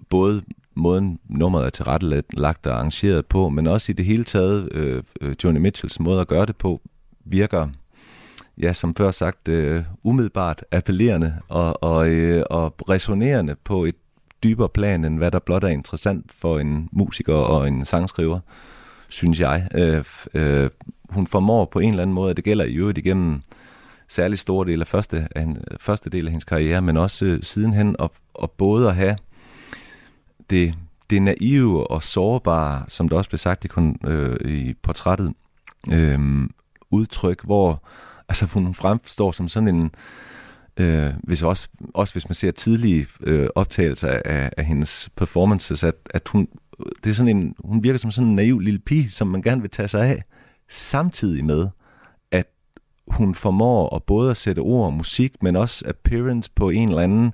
både 0.09 0.43
måden 0.75 1.19
nummeret 1.29 1.65
er 1.65 1.69
tilrettelagt 1.69 2.67
og 2.67 2.73
arrangeret 2.73 3.25
på, 3.25 3.49
men 3.49 3.67
også 3.67 3.91
i 3.91 3.95
det 3.95 4.05
hele 4.05 4.23
taget, 4.23 4.71
øh, 4.71 5.03
øh, 5.21 5.35
Johnny 5.43 5.59
Mitchells 5.59 5.99
måde 5.99 6.21
at 6.21 6.27
gøre 6.27 6.45
det 6.45 6.55
på, 6.55 6.81
virker, 7.25 7.69
ja, 8.57 8.73
som 8.73 8.95
før 8.95 9.11
sagt, 9.11 9.47
øh, 9.47 9.83
umiddelbart 10.03 10.65
appellerende 10.71 11.35
og, 11.47 11.83
og, 11.83 12.09
øh, 12.09 12.43
og 12.49 12.75
resonerende 12.89 13.55
på 13.63 13.85
et 13.85 13.95
dybere 14.43 14.69
plan, 14.69 15.05
end 15.05 15.17
hvad 15.17 15.31
der 15.31 15.39
blot 15.39 15.63
er 15.63 15.67
interessant 15.67 16.31
for 16.33 16.59
en 16.59 16.89
musiker 16.91 17.33
og 17.33 17.67
en 17.67 17.85
sangskriver, 17.85 18.39
synes 19.09 19.39
jeg. 19.39 19.67
Øh, 19.75 20.03
øh, 20.33 20.69
hun 21.09 21.27
formår 21.27 21.65
på 21.65 21.79
en 21.79 21.89
eller 21.89 22.01
anden 22.01 22.13
måde, 22.13 22.29
og 22.29 22.37
det 22.37 22.43
gælder 22.43 22.65
i 22.65 22.73
øvrigt 22.73 22.97
igennem 22.97 23.41
særlig 24.07 24.39
store 24.39 24.67
del 24.67 24.81
af 24.81 24.87
første, 24.87 25.27
af, 25.35 25.47
første 25.79 26.09
del 26.09 26.25
af 26.25 26.31
hendes 26.31 26.43
karriere, 26.43 26.81
men 26.81 26.97
også 26.97 27.25
øh, 27.25 27.43
sidenhen, 27.43 27.95
og, 27.99 28.11
og 28.33 28.51
både 28.51 28.89
at 28.89 28.95
have 28.95 29.17
det, 30.49 30.75
det 31.09 31.21
naive 31.21 31.91
og 31.91 32.03
sårbare, 32.03 32.83
som 32.87 33.09
der 33.09 33.17
også 33.17 33.29
blev 33.29 33.37
sagt 33.37 33.65
i, 33.65 33.67
kun, 33.67 33.97
øh, 34.05 34.51
i 34.51 34.73
portrættet, 34.73 35.33
øh, 35.91 36.49
udtryk, 36.91 37.43
hvor 37.43 37.83
altså, 38.29 38.45
hun 38.45 38.73
fremstår 38.73 39.31
som 39.31 39.47
sådan 39.47 39.67
en, 39.67 39.91
øh, 40.77 41.13
hvis 41.23 41.43
også, 41.43 41.67
også 41.93 42.13
hvis 42.13 42.29
man 42.29 42.33
ser 42.33 42.51
tidlige 42.51 43.07
øh, 43.21 43.47
optagelser 43.55 44.09
af, 44.25 44.51
af 44.57 44.65
hendes 44.65 45.09
performances, 45.17 45.83
at, 45.83 45.95
at 46.09 46.27
hun, 46.27 46.47
det 47.03 47.09
er 47.09 47.13
sådan 47.13 47.37
en, 47.37 47.55
hun 47.59 47.83
virker 47.83 47.99
som 47.99 48.11
sådan 48.11 48.29
en 48.29 48.35
naiv 48.35 48.59
lille 48.59 48.79
pige, 48.79 49.11
som 49.11 49.27
man 49.27 49.41
gerne 49.41 49.61
vil 49.61 49.69
tage 49.69 49.87
sig 49.87 50.07
af, 50.07 50.23
samtidig 50.69 51.45
med, 51.45 51.67
at 52.31 52.47
hun 53.07 53.35
formår 53.35 53.95
at 53.95 54.03
både 54.03 54.31
at 54.31 54.37
sætte 54.37 54.59
ord 54.59 54.85
og 54.85 54.93
musik, 54.93 55.43
men 55.43 55.55
også 55.55 55.85
appearance 55.87 56.49
på 56.55 56.69
en 56.69 56.89
eller 56.89 57.01
anden 57.01 57.33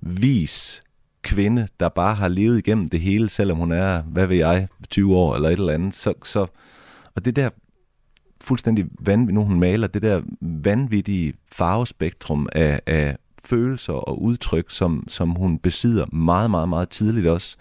vis 0.00 0.82
kvinde, 1.22 1.68
der 1.80 1.88
bare 1.88 2.14
har 2.14 2.28
levet 2.28 2.58
igennem 2.58 2.88
det 2.88 3.00
hele, 3.00 3.28
selvom 3.28 3.58
hun 3.58 3.72
er, 3.72 4.02
hvad 4.02 4.26
ved 4.26 4.36
jeg, 4.36 4.68
20 4.90 5.16
år 5.16 5.34
eller 5.34 5.48
et 5.48 5.58
eller 5.58 5.72
andet. 5.72 5.94
Så, 5.94 6.14
så, 6.24 6.46
og 7.14 7.24
det 7.24 7.36
der 7.36 7.50
fuldstændig 8.44 8.86
vanvittigt, 9.00 9.34
nu 9.34 9.44
hun 9.44 9.60
maler, 9.60 9.86
det 9.86 10.02
der 10.02 10.22
vanvittige 10.40 11.34
farvespektrum 11.52 12.48
af, 12.52 12.80
af 12.86 13.16
følelser 13.44 13.92
og 13.92 14.22
udtryk, 14.22 14.66
som, 14.68 15.04
som 15.08 15.30
hun 15.30 15.58
besidder 15.58 16.06
meget, 16.14 16.50
meget, 16.50 16.68
meget 16.68 16.88
tidligt 16.88 17.26
også, 17.26 17.56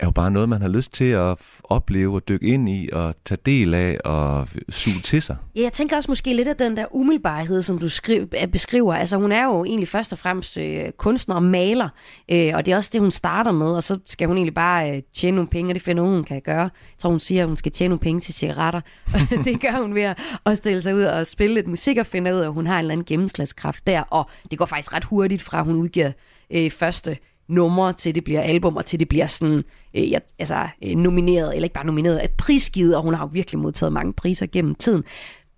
er 0.00 0.06
jo 0.06 0.10
bare 0.10 0.30
noget, 0.30 0.48
man 0.48 0.62
har 0.62 0.68
lyst 0.68 0.92
til 0.94 1.04
at 1.04 1.38
opleve 1.64 2.14
og 2.14 2.28
dykke 2.28 2.46
ind 2.46 2.68
i 2.68 2.88
og 2.92 3.14
tage 3.24 3.38
del 3.46 3.74
af 3.74 3.98
og 4.04 4.48
suge 4.68 5.00
til 5.00 5.22
sig. 5.22 5.36
Ja, 5.56 5.62
jeg 5.62 5.72
tænker 5.72 5.96
også 5.96 6.10
måske 6.10 6.34
lidt 6.34 6.48
af 6.48 6.56
den 6.56 6.76
der 6.76 6.86
umiddelbarhed, 6.90 7.62
som 7.62 7.78
du 7.78 7.86
skri- 7.86 8.42
øh, 8.42 8.48
beskriver. 8.52 8.94
Altså 8.94 9.16
hun 9.16 9.32
er 9.32 9.44
jo 9.44 9.64
egentlig 9.64 9.88
først 9.88 10.12
og 10.12 10.18
fremmest 10.18 10.58
øh, 10.58 10.92
kunstner 10.96 11.34
og 11.34 11.42
maler, 11.42 11.88
øh, 12.30 12.52
og 12.54 12.66
det 12.66 12.72
er 12.72 12.76
også 12.76 12.90
det, 12.92 13.00
hun 13.00 13.10
starter 13.10 13.52
med, 13.52 13.66
og 13.66 13.82
så 13.82 13.98
skal 14.06 14.28
hun 14.28 14.36
egentlig 14.36 14.54
bare 14.54 14.96
øh, 14.96 15.02
tjene 15.14 15.34
nogle 15.34 15.48
penge, 15.48 15.70
og 15.70 15.74
det 15.74 15.82
finder 15.82 16.02
hun 16.02 16.24
kan 16.24 16.40
gøre. 16.40 16.60
Jeg 16.60 16.70
tror, 16.98 17.10
hun 17.10 17.18
siger, 17.18 17.42
at 17.42 17.48
hun 17.48 17.56
skal 17.56 17.72
tjene 17.72 17.88
nogle 17.88 18.00
penge 18.00 18.20
til 18.20 18.34
cigaretter, 18.34 18.80
og 19.14 19.44
det 19.44 19.60
gør 19.60 19.82
hun 19.82 19.94
ved 19.94 20.14
at 20.46 20.56
stille 20.56 20.82
sig 20.82 20.94
ud 20.94 21.02
og 21.02 21.26
spille 21.26 21.54
lidt 21.54 21.66
musik 21.66 21.96
og 21.96 22.06
finde 22.06 22.34
ud 22.34 22.38
af, 22.38 22.44
at 22.44 22.52
hun 22.52 22.66
har 22.66 22.74
en 22.74 22.78
eller 22.78 22.92
anden 22.92 23.04
gennemslagskraft 23.04 23.86
der, 23.86 24.02
og 24.02 24.30
det 24.50 24.58
går 24.58 24.66
faktisk 24.66 24.92
ret 24.92 25.04
hurtigt 25.04 25.42
fra, 25.42 25.58
at 25.58 25.64
hun 25.64 25.76
udgiver 25.76 26.12
øh, 26.50 26.70
første 26.70 27.16
numre, 27.50 27.92
til 27.92 28.14
det 28.14 28.24
bliver 28.24 28.40
album, 28.40 28.76
og 28.76 28.86
til 28.86 29.00
det 29.00 29.08
bliver 29.08 29.26
sådan, 29.26 29.64
øh, 29.94 30.04
altså, 30.38 30.68
øh, 30.84 30.94
nomineret, 30.94 31.54
eller 31.54 31.64
ikke 31.64 31.74
bare 31.74 31.86
nomineret, 31.86 32.18
at 32.18 32.30
prisgivet, 32.30 32.96
og 32.96 33.02
hun 33.02 33.14
har 33.14 33.24
jo 33.24 33.30
virkelig 33.32 33.58
modtaget 33.58 33.92
mange 33.92 34.12
priser 34.12 34.46
gennem 34.46 34.74
tiden. 34.74 35.04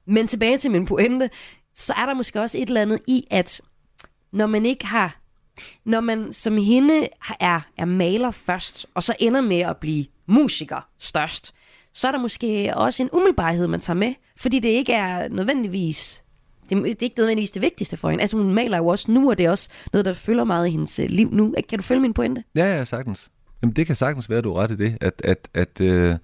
Men 0.06 0.26
tilbage 0.26 0.58
til 0.58 0.70
min 0.70 0.84
pointe, 0.84 1.30
så 1.74 1.92
er 1.96 2.06
der 2.06 2.14
måske 2.14 2.40
også 2.40 2.58
et 2.58 2.68
eller 2.68 2.82
andet 2.82 2.98
i, 3.08 3.24
at 3.30 3.60
når 4.32 4.46
man 4.46 4.66
ikke 4.66 4.86
har, 4.86 5.20
når 5.84 6.00
man 6.00 6.32
som 6.32 6.56
hende 6.56 7.08
er, 7.40 7.60
er 7.78 7.84
maler 7.84 8.30
først, 8.30 8.86
og 8.94 9.02
så 9.02 9.14
ender 9.18 9.40
med 9.40 9.60
at 9.60 9.76
blive 9.76 10.04
musiker 10.26 10.88
størst, 10.98 11.54
så 11.92 12.08
er 12.08 12.12
der 12.12 12.18
måske 12.18 12.72
også 12.76 13.02
en 13.02 13.08
umiddelbarhed, 13.12 13.68
man 13.68 13.80
tager 13.80 13.96
med, 13.96 14.14
fordi 14.36 14.58
det 14.58 14.68
ikke 14.68 14.92
er 14.92 15.28
nødvendigvis 15.28 16.21
det, 16.76 16.84
det 16.84 17.02
er 17.02 17.02
ikke 17.02 17.18
nødvendigvis 17.18 17.50
det 17.50 17.62
vigtigste 17.62 17.96
for 17.96 18.10
hende. 18.10 18.22
Altså 18.22 18.36
hun 18.36 18.54
maler 18.54 18.78
jo 18.78 18.86
også 18.86 19.10
nu, 19.10 19.30
og 19.30 19.38
det 19.38 19.46
er 19.46 19.50
også 19.50 19.68
noget, 19.92 20.04
der 20.04 20.12
følger 20.12 20.44
meget 20.44 20.68
i 20.68 20.70
hendes 20.70 20.98
øh, 20.98 21.06
liv 21.08 21.28
nu. 21.32 21.54
Kan 21.68 21.78
du 21.78 21.82
følge 21.82 22.00
min 22.00 22.14
pointe? 22.14 22.44
Ja, 22.54 22.76
ja, 22.76 22.84
sagtens. 22.84 23.30
Jamen 23.62 23.76
det 23.76 23.86
kan 23.86 23.96
sagtens 23.96 24.30
være, 24.30 24.38
at 24.38 24.44
du 24.44 24.52
er 24.52 24.62
ret 24.62 24.70
i 24.70 24.76
det, 24.76 24.98
at, 25.00 25.22
at, 25.24 25.48
at, 25.54 25.80
øh, 25.80 26.16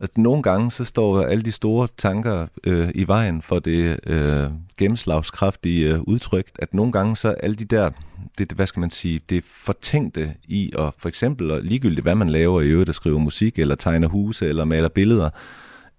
at 0.00 0.18
nogle 0.18 0.42
gange 0.42 0.70
så 0.70 0.84
står 0.84 1.22
alle 1.22 1.42
de 1.42 1.52
store 1.52 1.88
tanker 1.98 2.46
øh, 2.64 2.90
i 2.94 3.06
vejen 3.06 3.42
for 3.42 3.58
det 3.58 4.00
øh, 4.06 4.50
gennemslagskraftige 4.78 5.94
øh, 5.94 6.00
udtryk, 6.00 6.50
at 6.58 6.74
nogle 6.74 6.92
gange 6.92 7.16
så 7.16 7.28
alle 7.28 7.56
de 7.56 7.64
der, 7.64 7.90
det, 8.38 8.52
hvad 8.52 8.66
skal 8.66 8.80
man 8.80 8.90
sige, 8.90 9.20
det 9.28 9.44
fortænkte 9.44 10.34
i, 10.44 10.72
og 10.74 10.94
for 10.98 11.08
eksempel, 11.08 11.50
og 11.50 11.62
ligegyldigt 11.62 12.04
hvad 12.04 12.14
man 12.14 12.30
laver 12.30 12.60
i 12.60 12.68
øvrigt, 12.68 12.88
at 12.88 12.94
skrive 12.94 13.20
musik, 13.20 13.58
eller 13.58 13.74
tegner 13.74 14.08
huse, 14.08 14.48
eller 14.48 14.64
maler 14.64 14.88
billeder, 14.88 15.30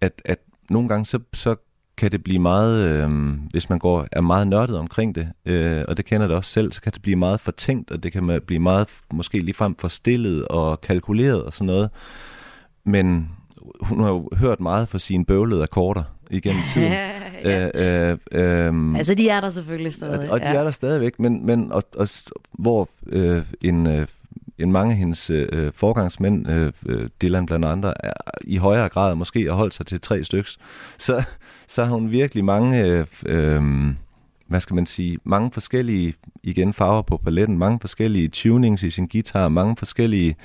at, 0.02 0.22
at 0.26 0.40
nogle 0.70 0.90
gange 0.90 1.06
så, 1.06 1.20
så 1.34 1.56
kan 2.02 2.12
det 2.12 2.24
blive 2.24 2.40
meget, 2.40 2.90
øh, 2.90 3.10
hvis 3.52 3.70
man 3.70 3.80
går 3.80 4.08
er 4.12 4.22
meget 4.22 4.48
nørdet 4.48 4.78
omkring 4.78 5.16
det, 5.16 5.28
øh, 5.46 5.84
og 5.88 5.98
det 5.98 6.06
kender 6.06 6.28
det 6.28 6.36
også 6.36 6.52
selv, 6.52 6.72
så 6.72 6.82
kan 6.82 6.92
det 6.92 7.02
blive 7.02 7.16
meget 7.16 7.40
fortænkt, 7.40 7.92
og 7.92 8.04
det 8.04 8.12
kan 8.12 8.42
blive 8.48 8.60
meget 8.60 8.88
måske 9.14 9.40
ligefrem 9.40 9.76
forstillet 9.76 10.48
og 10.48 10.82
kalkuleret 10.82 11.44
og 11.44 11.54
sådan 11.54 11.66
noget. 11.66 11.90
Men 12.84 13.30
hun 13.82 14.00
har 14.00 14.10
jo 14.10 14.30
hørt 14.34 14.60
meget 14.60 14.88
for 14.88 14.98
sine 14.98 15.26
bøvlede 15.26 15.64
akkorder 15.64 16.04
igennem 16.30 16.62
tiden. 16.74 16.92
ja. 17.44 17.70
øh, 17.76 18.12
øh, 18.12 18.18
øh, 18.32 18.96
altså, 18.96 19.14
de 19.14 19.30
er 19.30 19.42
der 19.42 19.50
selvfølgelig 19.50 19.94
stadig. 19.94 20.30
Og, 20.30 20.34
og 20.34 20.40
de 20.40 20.50
ja. 20.50 20.56
er 20.56 20.64
der 20.64 20.72
stadigvæk, 20.72 21.20
men, 21.20 21.46
men 21.46 21.72
og, 21.72 21.84
og, 21.96 22.08
hvor 22.52 22.90
øh, 23.08 23.44
en, 23.62 23.88
øh, 23.88 24.08
end 24.62 24.72
mange 24.72 24.92
af 24.92 24.98
hendes 24.98 25.30
øh, 25.30 25.48
øh 25.52 25.72
forgangsmænd, 25.76 26.50
øh, 26.50 26.72
øh, 26.86 27.10
Dylan 27.22 27.46
blandt 27.46 27.66
andre, 27.66 27.94
er, 28.06 28.14
i 28.42 28.58
højere 28.58 28.90
grad 28.90 29.16
måske 29.16 29.46
har 29.46 29.54
holdt 29.54 29.74
sig 29.74 29.86
til 29.86 30.02
tre 30.02 30.24
styks, 30.24 30.58
så, 30.98 31.24
så 31.68 31.84
har 31.86 31.94
hun 31.94 32.12
virkelig 32.12 32.46
mange, 32.46 32.84
øh, 32.84 33.06
øh, 33.26 33.64
hvad 34.48 34.60
skal 34.60 34.74
man 34.76 34.86
sige, 34.86 35.18
mange 35.24 35.52
forskellige, 35.52 36.14
igen 36.44 36.74
farver 36.74 37.02
på 37.02 37.18
paletten, 37.18 37.58
mange 37.58 37.80
forskellige 37.80 38.28
tunings 38.28 38.84
i 38.84 38.90
sin 38.90 39.08
guitar, 39.08 39.48
mange 39.48 39.76
forskellige 39.78 40.36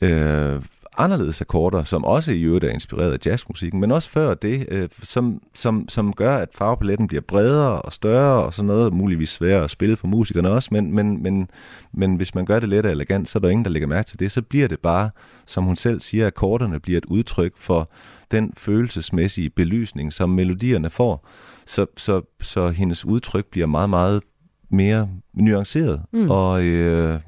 øh, 0.00 0.62
anderledes 0.98 1.40
akkorder, 1.40 1.82
som 1.82 2.04
også 2.04 2.32
i 2.32 2.42
øvrigt 2.42 2.64
er 2.64 2.68
inspireret 2.68 3.12
af 3.12 3.26
jazzmusikken, 3.26 3.80
men 3.80 3.90
også 3.90 4.10
før 4.10 4.34
det, 4.34 4.66
øh, 4.70 4.88
som, 5.02 5.42
som, 5.54 5.88
som 5.88 6.12
gør, 6.12 6.36
at 6.36 6.48
farvepaletten 6.54 7.06
bliver 7.06 7.20
bredere 7.20 7.82
og 7.82 7.92
større 7.92 8.44
og 8.44 8.54
sådan 8.54 8.66
noget, 8.66 8.92
muligvis 8.92 9.30
sværere 9.30 9.64
at 9.64 9.70
spille 9.70 9.96
for 9.96 10.06
musikerne 10.06 10.50
også, 10.50 10.68
men, 10.72 10.94
men, 10.94 11.22
men, 11.22 11.50
men 11.92 12.16
hvis 12.16 12.34
man 12.34 12.46
gør 12.46 12.60
det 12.60 12.68
let 12.68 12.86
og 12.86 12.92
elegant, 12.92 13.30
så 13.30 13.38
er 13.38 13.40
der 13.40 13.48
ingen, 13.48 13.64
der 13.64 13.70
lægger 13.70 13.88
mærke 13.88 14.08
til 14.08 14.18
det, 14.18 14.32
så 14.32 14.42
bliver 14.42 14.68
det 14.68 14.78
bare, 14.80 15.10
som 15.46 15.64
hun 15.64 15.76
selv 15.76 16.00
siger, 16.00 16.24
at 16.24 16.32
akkorderne 16.32 16.80
bliver 16.80 16.98
et 16.98 17.04
udtryk 17.04 17.52
for 17.56 17.90
den 18.30 18.52
følelsesmæssige 18.56 19.50
belysning, 19.50 20.12
som 20.12 20.30
melodierne 20.30 20.90
får. 20.90 21.28
Så, 21.66 21.86
så, 21.96 22.22
så 22.40 22.68
hendes 22.68 23.04
udtryk 23.04 23.46
bliver 23.46 23.66
meget, 23.66 23.90
meget 23.90 24.22
mere 24.70 25.08
nuanceret. 25.34 26.02
Mm. 26.12 26.30
Og, 26.30 26.62
øh, 26.62 27.20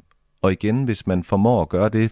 og 0.43 0.53
igen, 0.53 0.85
hvis 0.85 1.07
man 1.07 1.25
formår 1.25 1.63
at 1.63 1.69
gøre 1.69 1.89
det 1.89 2.11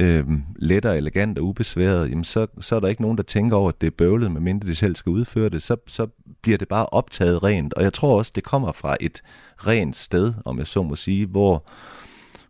øh, 0.00 0.24
let 0.56 0.84
og 0.84 0.96
elegant 0.96 1.38
og 1.38 1.44
ubesværet, 1.44 2.10
jamen 2.10 2.24
så, 2.24 2.46
så 2.60 2.76
er 2.76 2.80
der 2.80 2.88
ikke 2.88 3.02
nogen, 3.02 3.16
der 3.16 3.22
tænker 3.22 3.56
over, 3.56 3.68
at 3.68 3.80
det 3.80 3.86
er 3.86 3.90
bøvlet, 3.90 4.32
medmindre 4.32 4.68
de 4.68 4.74
selv 4.74 4.96
skal 4.96 5.10
udføre 5.10 5.48
det. 5.48 5.62
Så, 5.62 5.76
så 5.86 6.06
bliver 6.42 6.58
det 6.58 6.68
bare 6.68 6.86
optaget 6.86 7.42
rent. 7.42 7.74
Og 7.74 7.82
jeg 7.82 7.92
tror 7.92 8.18
også, 8.18 8.32
det 8.34 8.44
kommer 8.44 8.72
fra 8.72 8.96
et 9.00 9.22
rent 9.56 9.96
sted, 9.96 10.34
om 10.44 10.58
jeg 10.58 10.66
så 10.66 10.82
må 10.82 10.96
sige, 10.96 11.26
hvor 11.26 11.64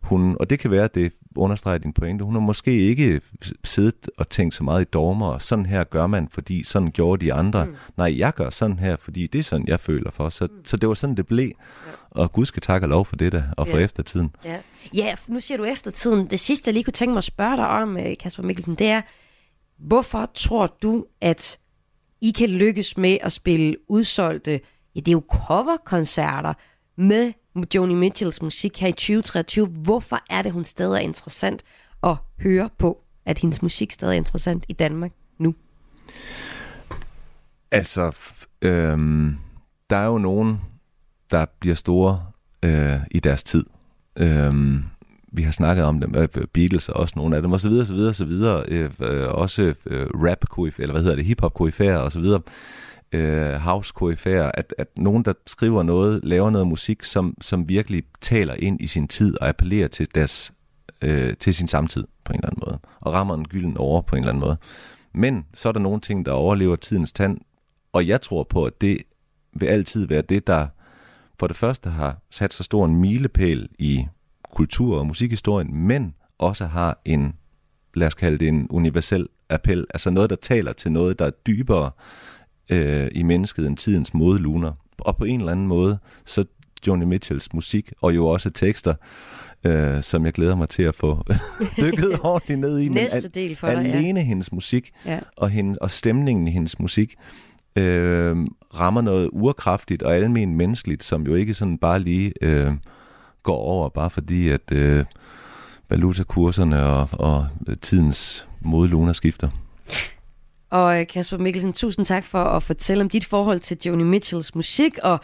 hun, 0.03 0.37
og 0.39 0.49
det 0.49 0.59
kan 0.59 0.71
være, 0.71 0.83
at 0.83 0.95
det 0.95 1.13
understreger 1.35 1.77
din 1.77 1.93
pointe, 1.93 2.25
hun 2.25 2.33
har 2.33 2.41
måske 2.41 2.71
ikke 2.87 3.21
siddet 3.63 4.09
og 4.17 4.29
tænkt 4.29 4.55
så 4.55 4.63
meget 4.63 4.81
i 4.81 4.85
dogmer, 4.93 5.27
og 5.27 5.41
sådan 5.41 5.65
her 5.65 5.83
gør 5.83 6.07
man, 6.07 6.27
fordi 6.31 6.63
sådan 6.63 6.91
gjorde 6.91 7.25
de 7.25 7.33
andre. 7.33 7.65
Mm. 7.65 7.75
Nej, 7.97 8.17
jeg 8.19 8.33
gør 8.33 8.49
sådan 8.49 8.79
her, 8.79 8.95
fordi 8.95 9.27
det 9.27 9.39
er 9.39 9.43
sådan, 9.43 9.67
jeg 9.67 9.79
føler 9.79 10.11
for. 10.11 10.29
Så, 10.29 10.45
mm. 10.51 10.65
så 10.65 10.77
det 10.77 10.89
var 10.89 10.95
sådan, 10.95 11.15
det 11.17 11.27
blev. 11.27 11.47
Ja. 11.47 11.91
Og 12.11 12.31
Gud 12.31 12.45
skal 12.45 12.61
takke 12.61 12.85
og 12.85 12.89
lov 12.89 13.05
for 13.05 13.15
det 13.15 13.31
der, 13.31 13.43
og 13.57 13.67
for 13.67 13.77
Ja. 13.77 13.83
eftertiden. 13.83 14.35
Ja. 14.45 14.57
ja, 14.93 15.15
nu 15.27 15.39
siger 15.39 15.57
du 15.57 15.63
eftertiden. 15.63 16.27
Det 16.29 16.39
sidste, 16.39 16.69
jeg 16.69 16.73
lige 16.73 16.83
kunne 16.83 16.91
tænke 16.93 17.11
mig 17.13 17.17
at 17.17 17.23
spørge 17.23 17.57
dig 17.57 17.67
om, 17.67 17.97
øh, 17.97 18.05
Kasper 18.19 18.43
Mikkelsen, 18.43 18.75
det 18.75 18.87
er, 18.87 19.01
hvorfor 19.79 20.29
tror 20.33 20.75
du, 20.81 21.05
at 21.21 21.59
I 22.21 22.31
kan 22.31 22.49
lykkes 22.49 22.97
med 22.97 23.17
at 23.21 23.31
spille 23.31 23.75
udsolgte, 23.87 24.59
ja, 24.95 24.99
det 24.99 25.07
er 25.07 25.11
jo 25.11 25.23
coverkoncerter 25.47 26.53
med 26.97 27.33
Joni 27.75 27.93
Mitchells 27.93 28.41
musik 28.41 28.79
her 28.79 28.87
i 28.87 28.91
2023. 28.91 29.67
Hvorfor 29.67 30.19
er 30.29 30.41
det, 30.41 30.51
hun 30.51 30.63
stadig 30.63 30.95
er 30.95 30.99
interessant 30.99 31.63
at 32.03 32.15
høre 32.39 32.69
på, 32.77 33.01
at 33.25 33.39
hendes 33.39 33.61
musik 33.61 33.91
stadig 33.91 34.13
er 34.13 34.17
interessant 34.17 34.65
i 34.69 34.73
Danmark 34.73 35.11
nu? 35.37 35.55
Altså, 37.71 38.09
f- 38.09 38.45
øhm, 38.61 39.37
der 39.89 39.97
er 39.97 40.05
jo 40.05 40.17
nogen, 40.17 40.61
der 41.31 41.45
bliver 41.59 41.75
store 41.75 42.25
øh, 42.63 42.99
i 43.11 43.19
deres 43.19 43.43
tid. 43.43 43.65
Øhm, 44.15 44.83
vi 45.31 45.41
har 45.41 45.51
snakket 45.51 45.85
om 45.85 45.99
dem, 45.99 46.15
øh, 46.15 46.27
øh, 46.37 46.47
Beatles 46.53 46.89
og 46.89 46.95
også 46.95 47.13
nogle 47.15 47.35
af 47.35 47.41
dem, 47.41 47.51
og 47.51 47.59
så 47.59 47.69
videre, 47.69 47.85
så 47.85 47.93
videre, 47.93 48.13
så 48.13 48.25
videre. 48.25 48.63
Øh, 48.67 48.89
øh, 48.99 49.27
også 49.27 49.73
øh, 49.85 50.07
rap 50.13 50.57
eller 50.57 50.91
hvad 50.91 51.01
hedder 51.01 51.15
det, 51.15 51.25
hip-hop 51.25 51.61
og 51.61 52.11
så 52.11 52.19
videre. 52.19 52.41
Øh, 53.13 53.53
house 53.53 53.93
koryfærer 53.95 54.51
at, 54.53 54.73
at 54.77 54.87
nogen, 54.95 55.25
der 55.25 55.33
skriver 55.47 55.83
noget, 55.83 56.19
laver 56.23 56.49
noget 56.49 56.67
musik, 56.67 57.03
som, 57.03 57.37
som 57.41 57.69
virkelig 57.69 58.03
taler 58.21 58.53
ind 58.53 58.81
i 58.81 58.87
sin 58.87 59.07
tid 59.07 59.41
og 59.41 59.47
appellerer 59.47 59.87
til 59.87 60.07
deres 60.15 60.53
øh, 61.01 61.33
til 61.37 61.55
sin 61.55 61.67
samtid 61.67 62.03
på 62.23 62.33
en 62.33 62.39
eller 62.39 62.49
anden 62.49 62.63
måde, 62.65 62.79
og 62.99 63.13
rammer 63.13 63.35
en 63.35 63.47
gylden 63.47 63.77
over 63.77 64.01
på 64.01 64.15
en 64.15 64.23
eller 64.23 64.31
anden 64.31 64.43
måde. 64.43 64.57
Men 65.13 65.45
så 65.53 65.69
er 65.69 65.73
der 65.73 65.79
nogle 65.79 66.01
ting, 66.01 66.25
der 66.25 66.31
overlever 66.31 66.75
tidens 66.75 67.13
tand, 67.13 67.37
og 67.93 68.07
jeg 68.07 68.21
tror 68.21 68.43
på, 68.43 68.65
at 68.65 68.81
det 68.81 68.97
vil 69.53 69.65
altid 69.65 70.07
være 70.07 70.21
det, 70.21 70.47
der 70.47 70.67
for 71.39 71.47
det 71.47 71.55
første 71.55 71.89
har 71.89 72.17
sat 72.29 72.53
så 72.53 72.63
stor 72.63 72.85
en 72.85 72.95
milepæl 72.95 73.69
i 73.79 74.05
kultur- 74.53 74.99
og 74.99 75.07
musikhistorien, 75.07 75.75
men 75.75 76.15
også 76.37 76.65
har 76.65 77.01
en, 77.05 77.33
lad 77.93 78.07
os 78.07 78.13
kalde 78.13 78.37
det 78.37 78.47
en 78.47 78.67
universel 78.69 79.27
appel, 79.49 79.85
altså 79.93 80.09
noget, 80.09 80.29
der 80.29 80.35
taler 80.35 80.73
til 80.73 80.91
noget, 80.91 81.19
der 81.19 81.25
er 81.25 81.31
dybere 81.31 81.91
øh, 82.69 83.07
i 83.11 83.23
mennesket 83.23 83.67
end 83.67 83.77
tidens 83.77 84.13
modeluner. 84.13 84.71
Og 84.97 85.17
på 85.17 85.23
en 85.23 85.39
eller 85.39 85.51
anden 85.51 85.67
måde, 85.67 85.97
så 86.25 86.43
Joni 86.87 87.05
Mitchells 87.05 87.53
musik, 87.53 87.91
og 88.01 88.15
jo 88.15 88.27
også 88.27 88.49
tekster, 88.49 88.93
øh, 89.63 90.03
som 90.03 90.25
jeg 90.25 90.33
glæder 90.33 90.55
mig 90.55 90.69
til 90.69 90.83
at 90.83 90.95
få 90.95 91.23
dykket 91.81 92.19
ordentligt 92.23 92.59
ned 92.59 92.79
i. 92.79 92.87
men 92.89 92.95
Næste 92.95 93.17
al- 93.17 93.31
del 93.35 93.55
for 93.55 93.67
dig, 93.67 93.75
ja. 93.85 93.91
Alene 93.91 94.21
hendes 94.21 94.51
musik, 94.51 94.91
Ja. 95.05 95.19
og, 95.37 95.49
hende, 95.49 95.77
og 95.81 95.91
stemningen 95.91 96.47
i 96.47 96.51
hendes 96.51 96.79
musik, 96.79 97.15
øh, 97.75 98.37
rammer 98.79 99.01
noget 99.01 99.29
urkraftigt 99.33 100.03
og 100.03 100.15
almen 100.15 100.55
menneskeligt, 100.55 101.03
som 101.03 101.25
jo 101.25 101.35
ikke 101.35 101.53
sådan 101.53 101.77
bare 101.77 101.99
lige 101.99 102.33
øh, 102.41 102.71
går 103.43 103.57
over, 103.57 103.89
bare 103.89 104.09
fordi 104.09 104.49
at 104.49 104.71
øh, 104.71 105.05
valutakurserne 105.89 106.85
og, 106.85 107.07
og 107.11 107.47
tidens 107.81 108.47
modeluner 108.61 109.13
skifter. 109.13 109.49
Og 110.73 110.99
øh, 110.99 111.07
Kasper 111.07 111.37
Mikkelsen, 111.37 111.73
tusind 111.73 112.05
tak 112.05 112.25
for 112.25 112.43
at 112.43 112.63
fortælle 112.63 113.01
om 113.01 113.09
dit 113.09 113.25
forhold 113.25 113.59
til 113.59 113.77
Joni 113.85 114.03
Mitchells 114.03 114.55
musik, 114.55 114.97
og 115.03 115.19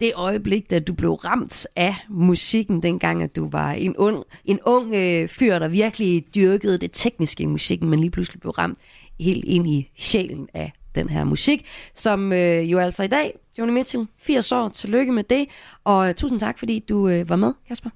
det 0.00 0.12
øjeblik, 0.14 0.70
da 0.70 0.78
du 0.78 0.92
blev 0.92 1.12
ramt 1.12 1.66
af 1.76 1.94
musikken, 2.08 2.82
dengang 2.82 3.22
at 3.22 3.36
du 3.36 3.48
var 3.50 3.72
en 3.72 3.96
ung, 3.96 4.24
en 4.44 4.58
ung 4.66 4.94
øh, 4.94 5.28
fyr, 5.28 5.58
der 5.58 5.68
virkelig 5.68 6.24
dyrkede 6.34 6.78
det 6.78 6.90
tekniske 6.92 7.42
i 7.42 7.46
musikken, 7.46 7.90
men 7.90 7.98
lige 7.98 8.10
pludselig 8.10 8.40
blev 8.40 8.50
ramt 8.50 8.78
helt 9.20 9.44
ind 9.44 9.68
i 9.68 9.90
sjælen 9.98 10.48
af 10.54 10.72
den 10.94 11.08
her 11.08 11.24
musik, 11.24 11.66
som 11.94 12.32
øh, 12.32 12.72
jo 12.72 12.78
altså 12.78 13.02
i 13.02 13.08
dag, 13.08 13.38
Joni 13.58 13.72
Mitchell, 13.72 14.06
80 14.18 14.52
år, 14.52 14.68
tillykke 14.68 15.12
med 15.12 15.24
det, 15.24 15.46
og 15.84 16.08
øh, 16.08 16.14
tusind 16.14 16.38
tak, 16.38 16.58
fordi 16.58 16.78
du 16.78 17.08
øh, 17.08 17.28
var 17.28 17.36
med, 17.36 17.52
Kasper. 17.68 17.90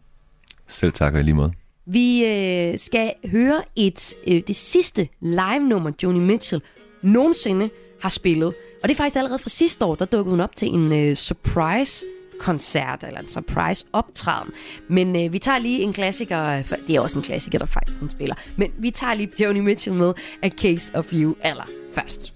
Selv 0.67 0.93
tak 0.93 1.15
og 1.15 1.21
i 1.21 1.23
lige 1.23 1.35
måde. 1.35 1.53
Vi 1.87 2.25
øh, 2.25 2.79
skal 2.79 3.13
høre 3.25 3.63
et 3.77 4.15
øh, 4.27 4.43
det 4.47 4.57
sidste 4.57 5.09
live-nummer, 5.21 5.93
Joni 6.03 6.19
Mitchell 6.19 6.63
nogensinde 7.07 7.71
har 8.01 8.09
spillet. 8.09 8.55
Og 8.83 8.89
det 8.89 8.91
er 8.91 8.97
faktisk 8.97 9.17
allerede 9.17 9.39
fra 9.39 9.51
sidste 9.51 9.85
år, 9.85 9.95
der 9.95 10.05
dukkede 10.05 10.31
hun 10.31 10.41
op 10.41 10.57
til 10.57 10.69
en 10.69 10.93
øh, 10.93 11.15
surprise-koncert, 11.15 13.05
eller 13.05 13.21
en 13.21 13.29
surprise-optræden. 13.29 14.51
Men 14.89 15.25
øh, 15.25 15.33
vi 15.33 15.39
tager 15.39 15.59
lige 15.59 15.81
en 15.81 15.93
klassiker, 15.93 16.45
øh, 16.45 16.65
for 16.65 16.77
det 16.87 16.97
er 16.97 17.01
også 17.01 17.19
en 17.19 17.25
klassiker, 17.25 17.59
der 17.59 17.67
faktisk 17.67 17.99
hun 18.01 18.11
spiller. 18.11 18.35
Men 18.57 18.73
vi 18.79 18.91
tager 18.91 19.15
lige 19.15 19.45
Joni 19.45 19.61
Mitchell 19.61 19.97
med 19.97 20.13
A 20.43 20.49
Case 20.49 20.93
of 20.95 21.13
You 21.13 21.35
aller 21.43 21.65
først. 21.93 22.33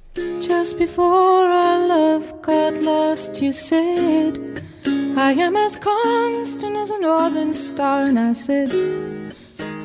Just 0.51 0.79
before 0.79 1.47
our 1.49 1.89
love 1.89 2.23
got 2.43 2.83
lost, 2.83 3.31
you 3.43 3.53
said, 3.53 4.39
I 5.17 5.33
am 5.47 5.57
as 5.57 5.75
constant 5.75 6.77
as 6.77 6.91
a 6.91 7.01
northern 7.01 7.55
star. 7.55 8.03
And 8.03 8.19
I 8.19 8.35
said, 8.35 8.71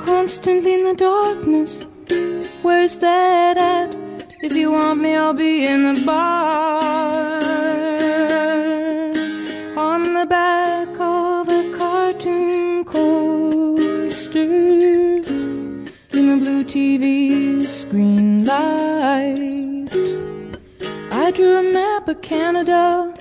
constantly 0.06 0.74
in 0.74 0.84
the 0.86 0.96
darkness, 0.96 1.88
where's 2.64 2.98
that 3.00 3.58
at? 3.58 4.05
If 4.48 4.54
you 4.54 4.74
want 4.74 5.02
me, 5.02 5.16
I'll 5.16 5.34
be 5.34 5.66
in 5.66 5.92
the 5.92 6.06
bar. 6.06 7.42
On 9.76 10.04
the 10.04 10.28
back 10.28 10.88
of 11.00 11.50
a 11.50 11.76
cartoon 11.76 12.86
coaster 12.86 14.40
in 14.42 15.22
the 16.12 16.38
blue 16.44 16.64
TV 16.64 17.66
screen 17.66 18.46
light. 18.46 19.90
I 21.12 21.32
drew 21.32 21.58
a 21.58 21.64
map 21.74 22.08
of 22.08 22.22
Canada. 22.22 23.15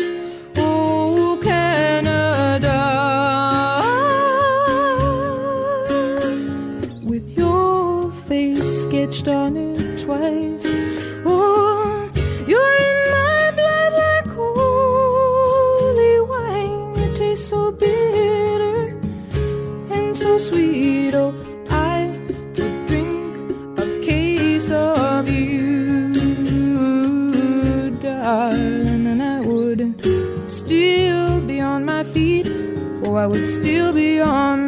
I 33.24 33.26
would 33.26 33.46
still 33.46 33.90
be 33.94 34.20
on 34.20 34.63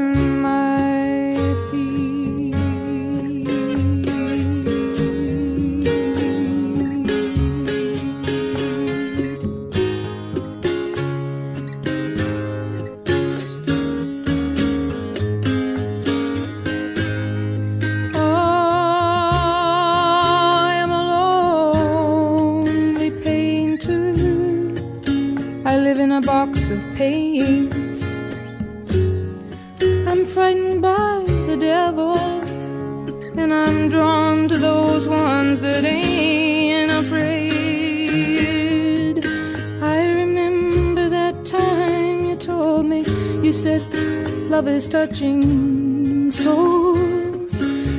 love 44.51 44.69
is 44.69 44.87
touching 44.87 46.31
souls. 46.31 47.53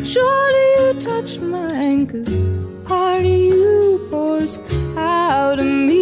Surely 0.06 0.68
you 0.78 0.94
touch 1.02 1.40
cause 2.06 2.30
part 2.86 3.22
of 3.22 3.26
you 3.26 4.08
pours 4.12 4.60
out 4.96 5.58
of 5.58 5.66
me 5.66 5.97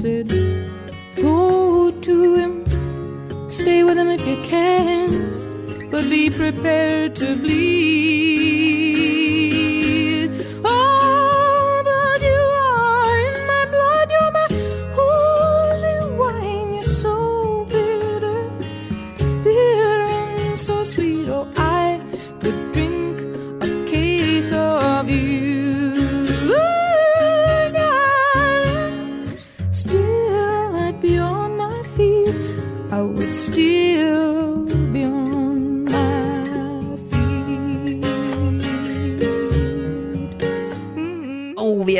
said, 0.00 0.28
Go 1.16 1.90
to 1.90 2.34
him. 2.34 2.64
Stay 3.50 3.84
with 3.84 3.98
him 3.98 4.08
if 4.08 4.26
you 4.26 4.36
can. 4.42 5.90
But 5.90 6.08
be 6.08 6.30
prepared 6.30 7.16
to 7.16 7.36
bleed. 7.36 7.59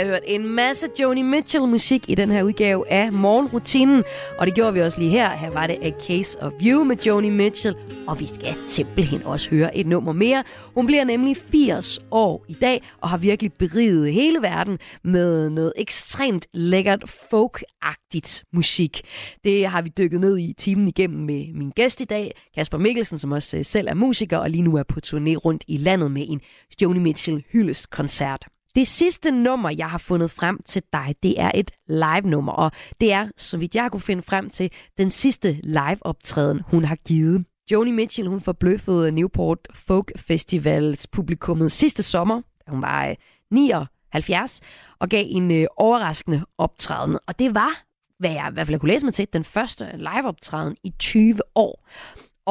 Har 0.00 0.12
hørt 0.12 0.22
en 0.26 0.48
masse 0.48 0.86
Joni 1.00 1.22
Mitchell-musik 1.22 2.04
i 2.08 2.14
den 2.14 2.30
her 2.30 2.42
udgave 2.42 2.90
af 2.90 3.12
Morgenrutinen. 3.12 4.04
Og 4.38 4.46
det 4.46 4.54
gjorde 4.54 4.74
vi 4.74 4.80
også 4.80 4.98
lige 4.98 5.10
her. 5.10 5.30
Her 5.30 5.50
var 5.50 5.66
det 5.66 5.78
A 5.82 5.90
Case 6.06 6.42
of 6.42 6.52
You 6.62 6.84
med 6.84 6.96
Joni 6.96 7.30
Mitchell. 7.30 7.76
Og 8.06 8.20
vi 8.20 8.26
skal 8.26 8.54
simpelthen 8.66 9.22
også 9.22 9.50
høre 9.50 9.76
et 9.76 9.86
nummer 9.86 10.12
mere. 10.12 10.44
Hun 10.74 10.86
bliver 10.86 11.04
nemlig 11.04 11.36
80 11.36 12.00
år 12.10 12.44
i 12.48 12.52
dag, 12.52 12.82
og 13.00 13.08
har 13.08 13.16
virkelig 13.16 13.52
beriget 13.52 14.12
hele 14.12 14.38
verden 14.42 14.78
med 15.04 15.50
noget 15.50 15.72
ekstremt 15.76 16.46
lækkert 16.54 17.04
folk-agtigt 17.30 18.42
musik. 18.52 19.02
Det 19.44 19.66
har 19.66 19.82
vi 19.82 19.92
dykket 19.98 20.20
ned 20.20 20.38
i 20.38 20.54
timen 20.58 20.88
igennem 20.88 21.20
med 21.20 21.54
min 21.54 21.70
gæst 21.70 22.00
i 22.00 22.04
dag, 22.04 22.34
Kasper 22.54 22.78
Mikkelsen, 22.78 23.18
som 23.18 23.32
også 23.32 23.56
øh, 23.56 23.64
selv 23.64 23.88
er 23.90 23.94
musiker, 23.94 24.38
og 24.38 24.50
lige 24.50 24.62
nu 24.62 24.76
er 24.76 24.82
på 24.82 25.00
turné 25.06 25.34
rundt 25.34 25.64
i 25.68 25.76
landet 25.76 26.10
med 26.10 26.24
en 26.28 26.40
Joni 26.82 26.98
Mitchell 26.98 27.44
hyldestkoncert. 27.52 28.46
Det 28.74 28.86
sidste 28.86 29.30
nummer, 29.30 29.70
jeg 29.70 29.90
har 29.90 29.98
fundet 29.98 30.30
frem 30.30 30.62
til 30.66 30.82
dig, 30.92 31.14
det 31.22 31.40
er 31.40 31.50
et 31.54 31.70
live-nummer, 31.88 32.52
og 32.52 32.70
det 33.00 33.12
er, 33.12 33.28
så 33.36 33.58
vidt 33.58 33.74
jeg 33.74 33.90
kunne 33.90 34.00
finde 34.00 34.22
frem 34.22 34.50
til, 34.50 34.72
den 34.98 35.10
sidste 35.10 35.60
live-optræden, 35.62 36.60
hun 36.66 36.84
har 36.84 36.96
givet. 36.96 37.44
Joni 37.72 37.90
Mitchell, 37.90 38.28
hun 38.28 38.40
forbløffede 38.40 39.12
Newport 39.12 39.58
Folk 39.74 40.12
Festivals 40.18 41.06
publikummet 41.06 41.72
sidste 41.72 42.02
sommer, 42.02 42.42
da 42.66 42.70
hun 42.70 42.82
var 42.82 43.06
øh, 43.06 43.16
79, 43.50 44.60
og 45.00 45.08
gav 45.08 45.24
en 45.28 45.50
øh, 45.50 45.66
overraskende 45.76 46.44
optræden. 46.58 47.18
Og 47.26 47.38
det 47.38 47.54
var, 47.54 47.82
hvad 48.18 48.30
jeg 48.30 48.48
i 48.50 48.52
hvert 48.52 48.66
fald 48.66 48.80
kunne 48.80 48.92
læse 48.92 49.06
mig 49.06 49.14
til, 49.14 49.28
den 49.32 49.44
første 49.44 49.90
live-optræden 49.96 50.76
i 50.84 50.92
20 50.98 51.38
år. 51.54 51.86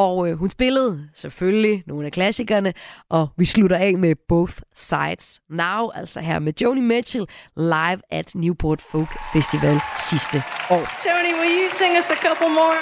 Og 0.06 0.30
øh, 0.30 0.38
hun 0.38 0.50
spillede 0.50 1.10
selvfølgelig 1.14 1.84
nogle 1.88 2.06
af 2.06 2.12
klassikerne, 2.12 2.74
og 3.10 3.28
vi 3.38 3.46
slutter 3.46 3.78
af 3.78 3.98
med 3.98 4.16
Both 4.28 4.54
Sides 4.76 5.42
Now, 5.50 5.90
altså 5.96 6.20
her 6.20 6.40
med 6.40 6.54
Joni 6.62 6.82
Mitchell 6.82 7.26
live 7.58 8.02
at 8.12 8.36
Newport 8.36 8.82
Folk 8.82 9.10
Festival 9.34 9.80
sidste 10.10 10.44
år. 10.70 10.84
Joni, 11.06 11.32
will 11.40 11.64
you 11.64 11.70
sing 11.70 11.92
us 12.00 12.10
a 12.10 12.28
couple 12.28 12.50
more? 12.50 12.78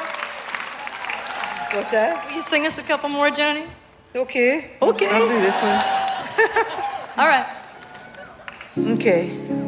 What's 1.73 1.91
that? 1.91 2.13
Will 2.27 2.35
you 2.35 2.41
sing 2.41 2.67
us 2.67 2.79
a 2.79 2.83
couple 2.91 3.09
more, 3.09 3.29
Joni? 3.39 3.63
Okay. 4.15 4.53
Okay. 4.81 5.05
I'll 5.05 5.29
do 5.35 5.39
this 5.47 5.55
one. 5.63 5.79
All 7.19 7.27
right. 7.33 7.45
Okay. 8.93 9.66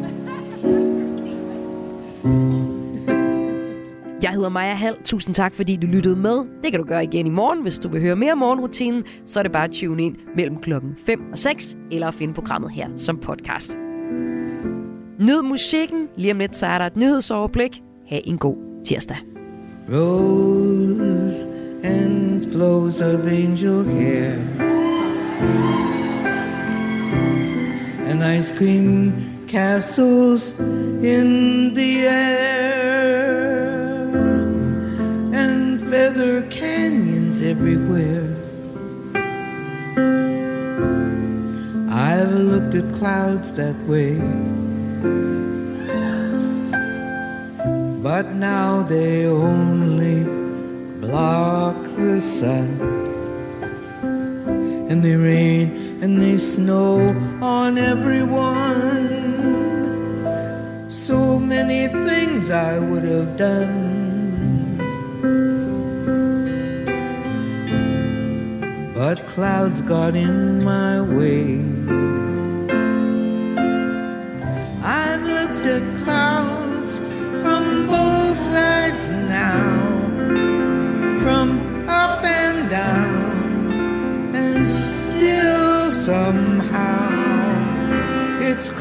Jeg 4.24 4.32
hedder 4.32 4.50
Maja 4.50 4.74
Hall. 4.74 4.96
Tusind 5.06 5.36
tak, 5.36 5.54
fordi 5.56 5.76
du 5.76 5.88
lyttede 5.88 6.16
med. 6.16 6.38
Det 6.64 6.72
kan 6.72 6.80
du 6.80 6.86
gøre 6.86 7.04
igen 7.04 7.28
i 7.28 7.30
morgen. 7.30 7.62
Hvis 7.62 7.80
du 7.80 7.90
vil 7.90 8.02
høre 8.02 8.16
mere 8.16 8.32
om 8.32 8.38
morgenrutinen, 8.38 9.04
så 9.26 9.40
er 9.40 9.44
det 9.44 9.52
bare 9.52 9.64
at 9.64 9.72
tune 9.72 10.04
ind 10.04 10.16
mellem 10.36 10.58
klokken 10.58 10.96
5 11.06 11.22
og 11.32 11.38
6, 11.38 11.78
eller 11.92 12.08
at 12.08 12.14
finde 12.14 12.34
programmet 12.34 12.72
her 12.72 12.88
som 12.98 13.18
podcast. 13.18 13.78
Nyd 15.20 15.42
musikken. 15.42 16.08
Lige 16.18 16.32
om 16.32 16.40
lidt, 16.40 16.56
så 16.56 16.66
er 16.66 16.78
der 16.78 16.86
et 16.86 16.96
nyhedsoverblik. 16.98 17.82
Ha' 18.10 18.20
en 18.24 18.38
god 18.38 18.56
tirsdag. 18.86 19.18
Rose 19.90 21.48
and 21.84 22.52
flows 22.52 23.02
of 23.02 23.26
angel 23.26 23.84
hair 23.84 24.34
and 28.08 28.38
ice 28.40 28.56
cream 28.58 29.14
castles 29.48 30.56
in 31.04 31.72
the 31.76 32.08
air 32.08 32.59
looked 42.74 42.96
clouds 42.96 43.54
that 43.54 43.76
way. 43.88 44.16
But 48.02 48.34
now 48.34 48.84
they 48.84 49.26
only 49.26 50.24
block 51.00 51.76
the 51.96 52.22
sun. 52.22 52.68
And 54.90 55.04
they 55.04 55.16
rain 55.16 56.00
and 56.04 56.22
they 56.22 56.38
snow 56.38 57.16
on 57.42 57.78
everyone. 57.78 59.10
So 60.90 61.40
many 61.40 61.88
things 61.88 62.50
I 62.52 62.80
would 62.80 63.04
have 63.04 63.38
done. 63.38 63.98
But 68.94 69.26
clouds 69.28 69.82
got 69.82 70.16
in 70.16 70.64
my 70.64 71.02
way. 71.02 72.19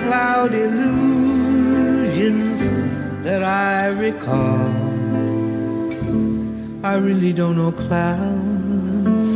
Cloud 0.09 0.55
illusions 0.55 1.11
that 3.23 3.43
I 3.43 3.89
recall. 3.89 4.73
I 6.83 6.95
really 6.95 7.35
don't 7.35 7.57
know 7.59 7.73
clouds. 7.73 9.31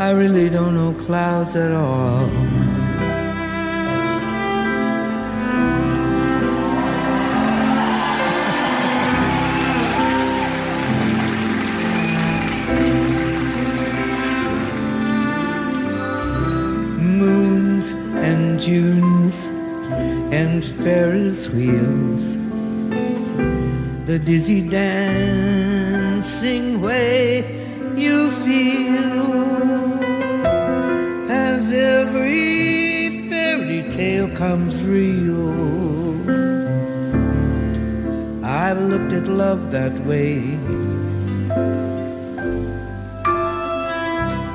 I 0.00 0.10
really 0.10 0.50
don't 0.50 0.74
know 0.74 0.92
clouds 1.06 1.54
at 1.54 1.70
all. 1.70 2.28
And 18.54 18.62
Junes 18.62 19.48
and 20.32 20.64
Ferris 20.64 21.48
wheels 21.48 22.38
the 24.06 24.18
dizzy 24.24 24.68
dancing 24.68 26.00
way 26.80 27.42
you 27.96 28.30
feel 28.30 29.24
as 31.28 31.72
every 31.72 33.28
fairy 33.28 33.82
tale 33.90 34.28
comes 34.36 34.84
real. 34.84 35.50
I've 38.44 38.80
looked 38.80 39.12
at 39.12 39.26
love 39.26 39.72
that 39.72 39.98
way, 40.06 40.38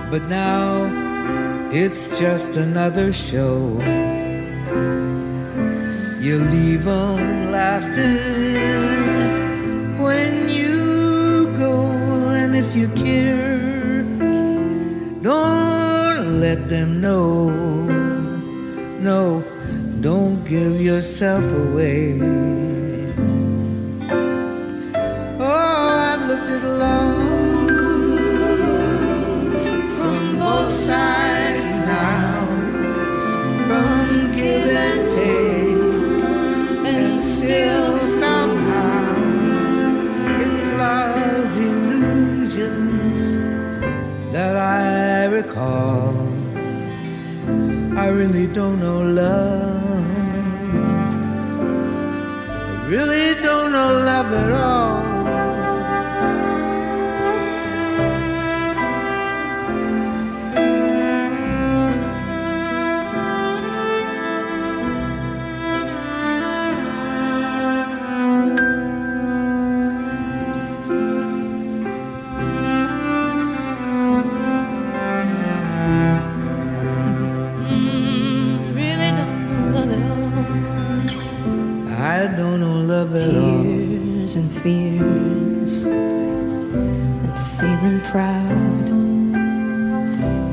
but 0.09 0.23
now 0.29 0.98
it's 1.71 2.07
just 2.19 2.55
another 2.55 3.13
show. 3.13 3.79
You 6.19 6.39
leave 6.39 6.85
leave 6.85 6.87
'em 6.87 7.51
laughing 7.51 8.17
when 9.97 10.49
you 10.49 11.47
go, 11.57 11.75
and 12.29 12.55
if 12.55 12.75
you 12.75 12.87
care, 12.89 14.03
don't 15.21 16.39
let 16.41 16.69
them 16.69 17.01
know. 17.01 17.49
No, 18.99 19.43
don't 20.01 20.43
give 20.45 20.81
yourself 20.81 21.43
away. 21.43 22.68
I. 45.69 46.27
I 47.97 48.07
really 48.07 48.47
don't 48.47 48.79
know 48.79 49.01
love. 49.01 50.05
I 52.77 52.85
really 52.95 53.29
don't 53.45 53.71
know 53.71 53.89
love 54.09 54.29
at 54.43 54.51
all. 54.51 54.98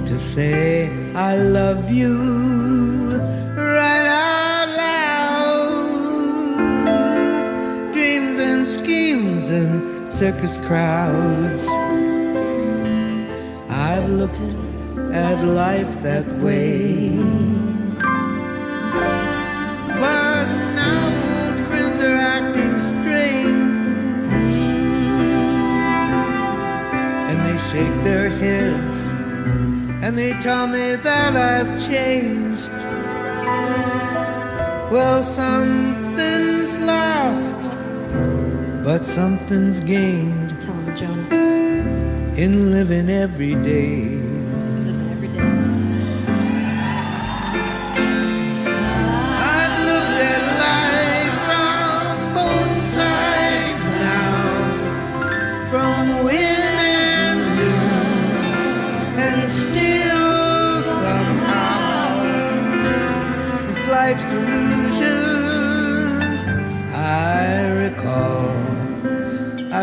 To 0.06 0.18
say 0.20 0.88
I 1.14 1.36
love 1.36 1.90
you 1.90 2.16
right 3.56 4.06
out 4.06 4.68
loud. 4.76 5.92
Dreams 7.92 8.38
and 8.38 8.66
schemes 8.66 9.50
and 9.50 10.14
circus 10.14 10.58
crowds. 10.58 11.66
I've 13.68 14.08
looked 14.08 14.40
at 15.12 15.44
life 15.44 16.02
that 16.02 16.26
way. 16.38 17.55
And 30.16 30.24
they 30.24 30.40
tell 30.42 30.66
me 30.66 30.96
that 30.96 31.36
I've 31.36 31.86
changed. 31.86 32.70
Well, 34.90 35.22
something's 35.22 36.78
lost, 36.78 37.56
but 38.82 39.06
something's 39.06 39.80
gained. 39.80 40.50
Tell 40.62 40.74
him, 40.74 40.96
Jonah. 40.96 42.34
In 42.36 42.70
living 42.70 43.10
every 43.10 43.54
day. 43.56 44.15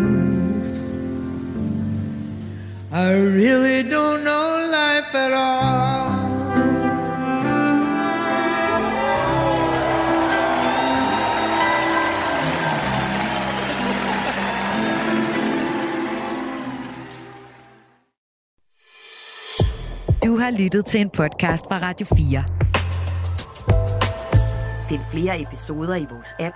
I 2.92 3.14
really 3.14 3.84
don't 3.84 4.24
know 4.24 4.68
life 4.72 5.16
at 5.16 5.32
all. 5.34 6.22
Du 20.24 20.38
har 20.38 20.52
lyttet 20.52 20.86
til 20.86 21.02
en 21.02 21.10
podcast 21.10 21.66
fra 21.68 21.80
Radio 21.82 22.08
4. 22.16 22.44
Find 24.90 25.02
flere 25.12 25.42
episoder 25.42 25.96
i 25.96 26.06
vores 26.12 26.36
app, 26.40 26.56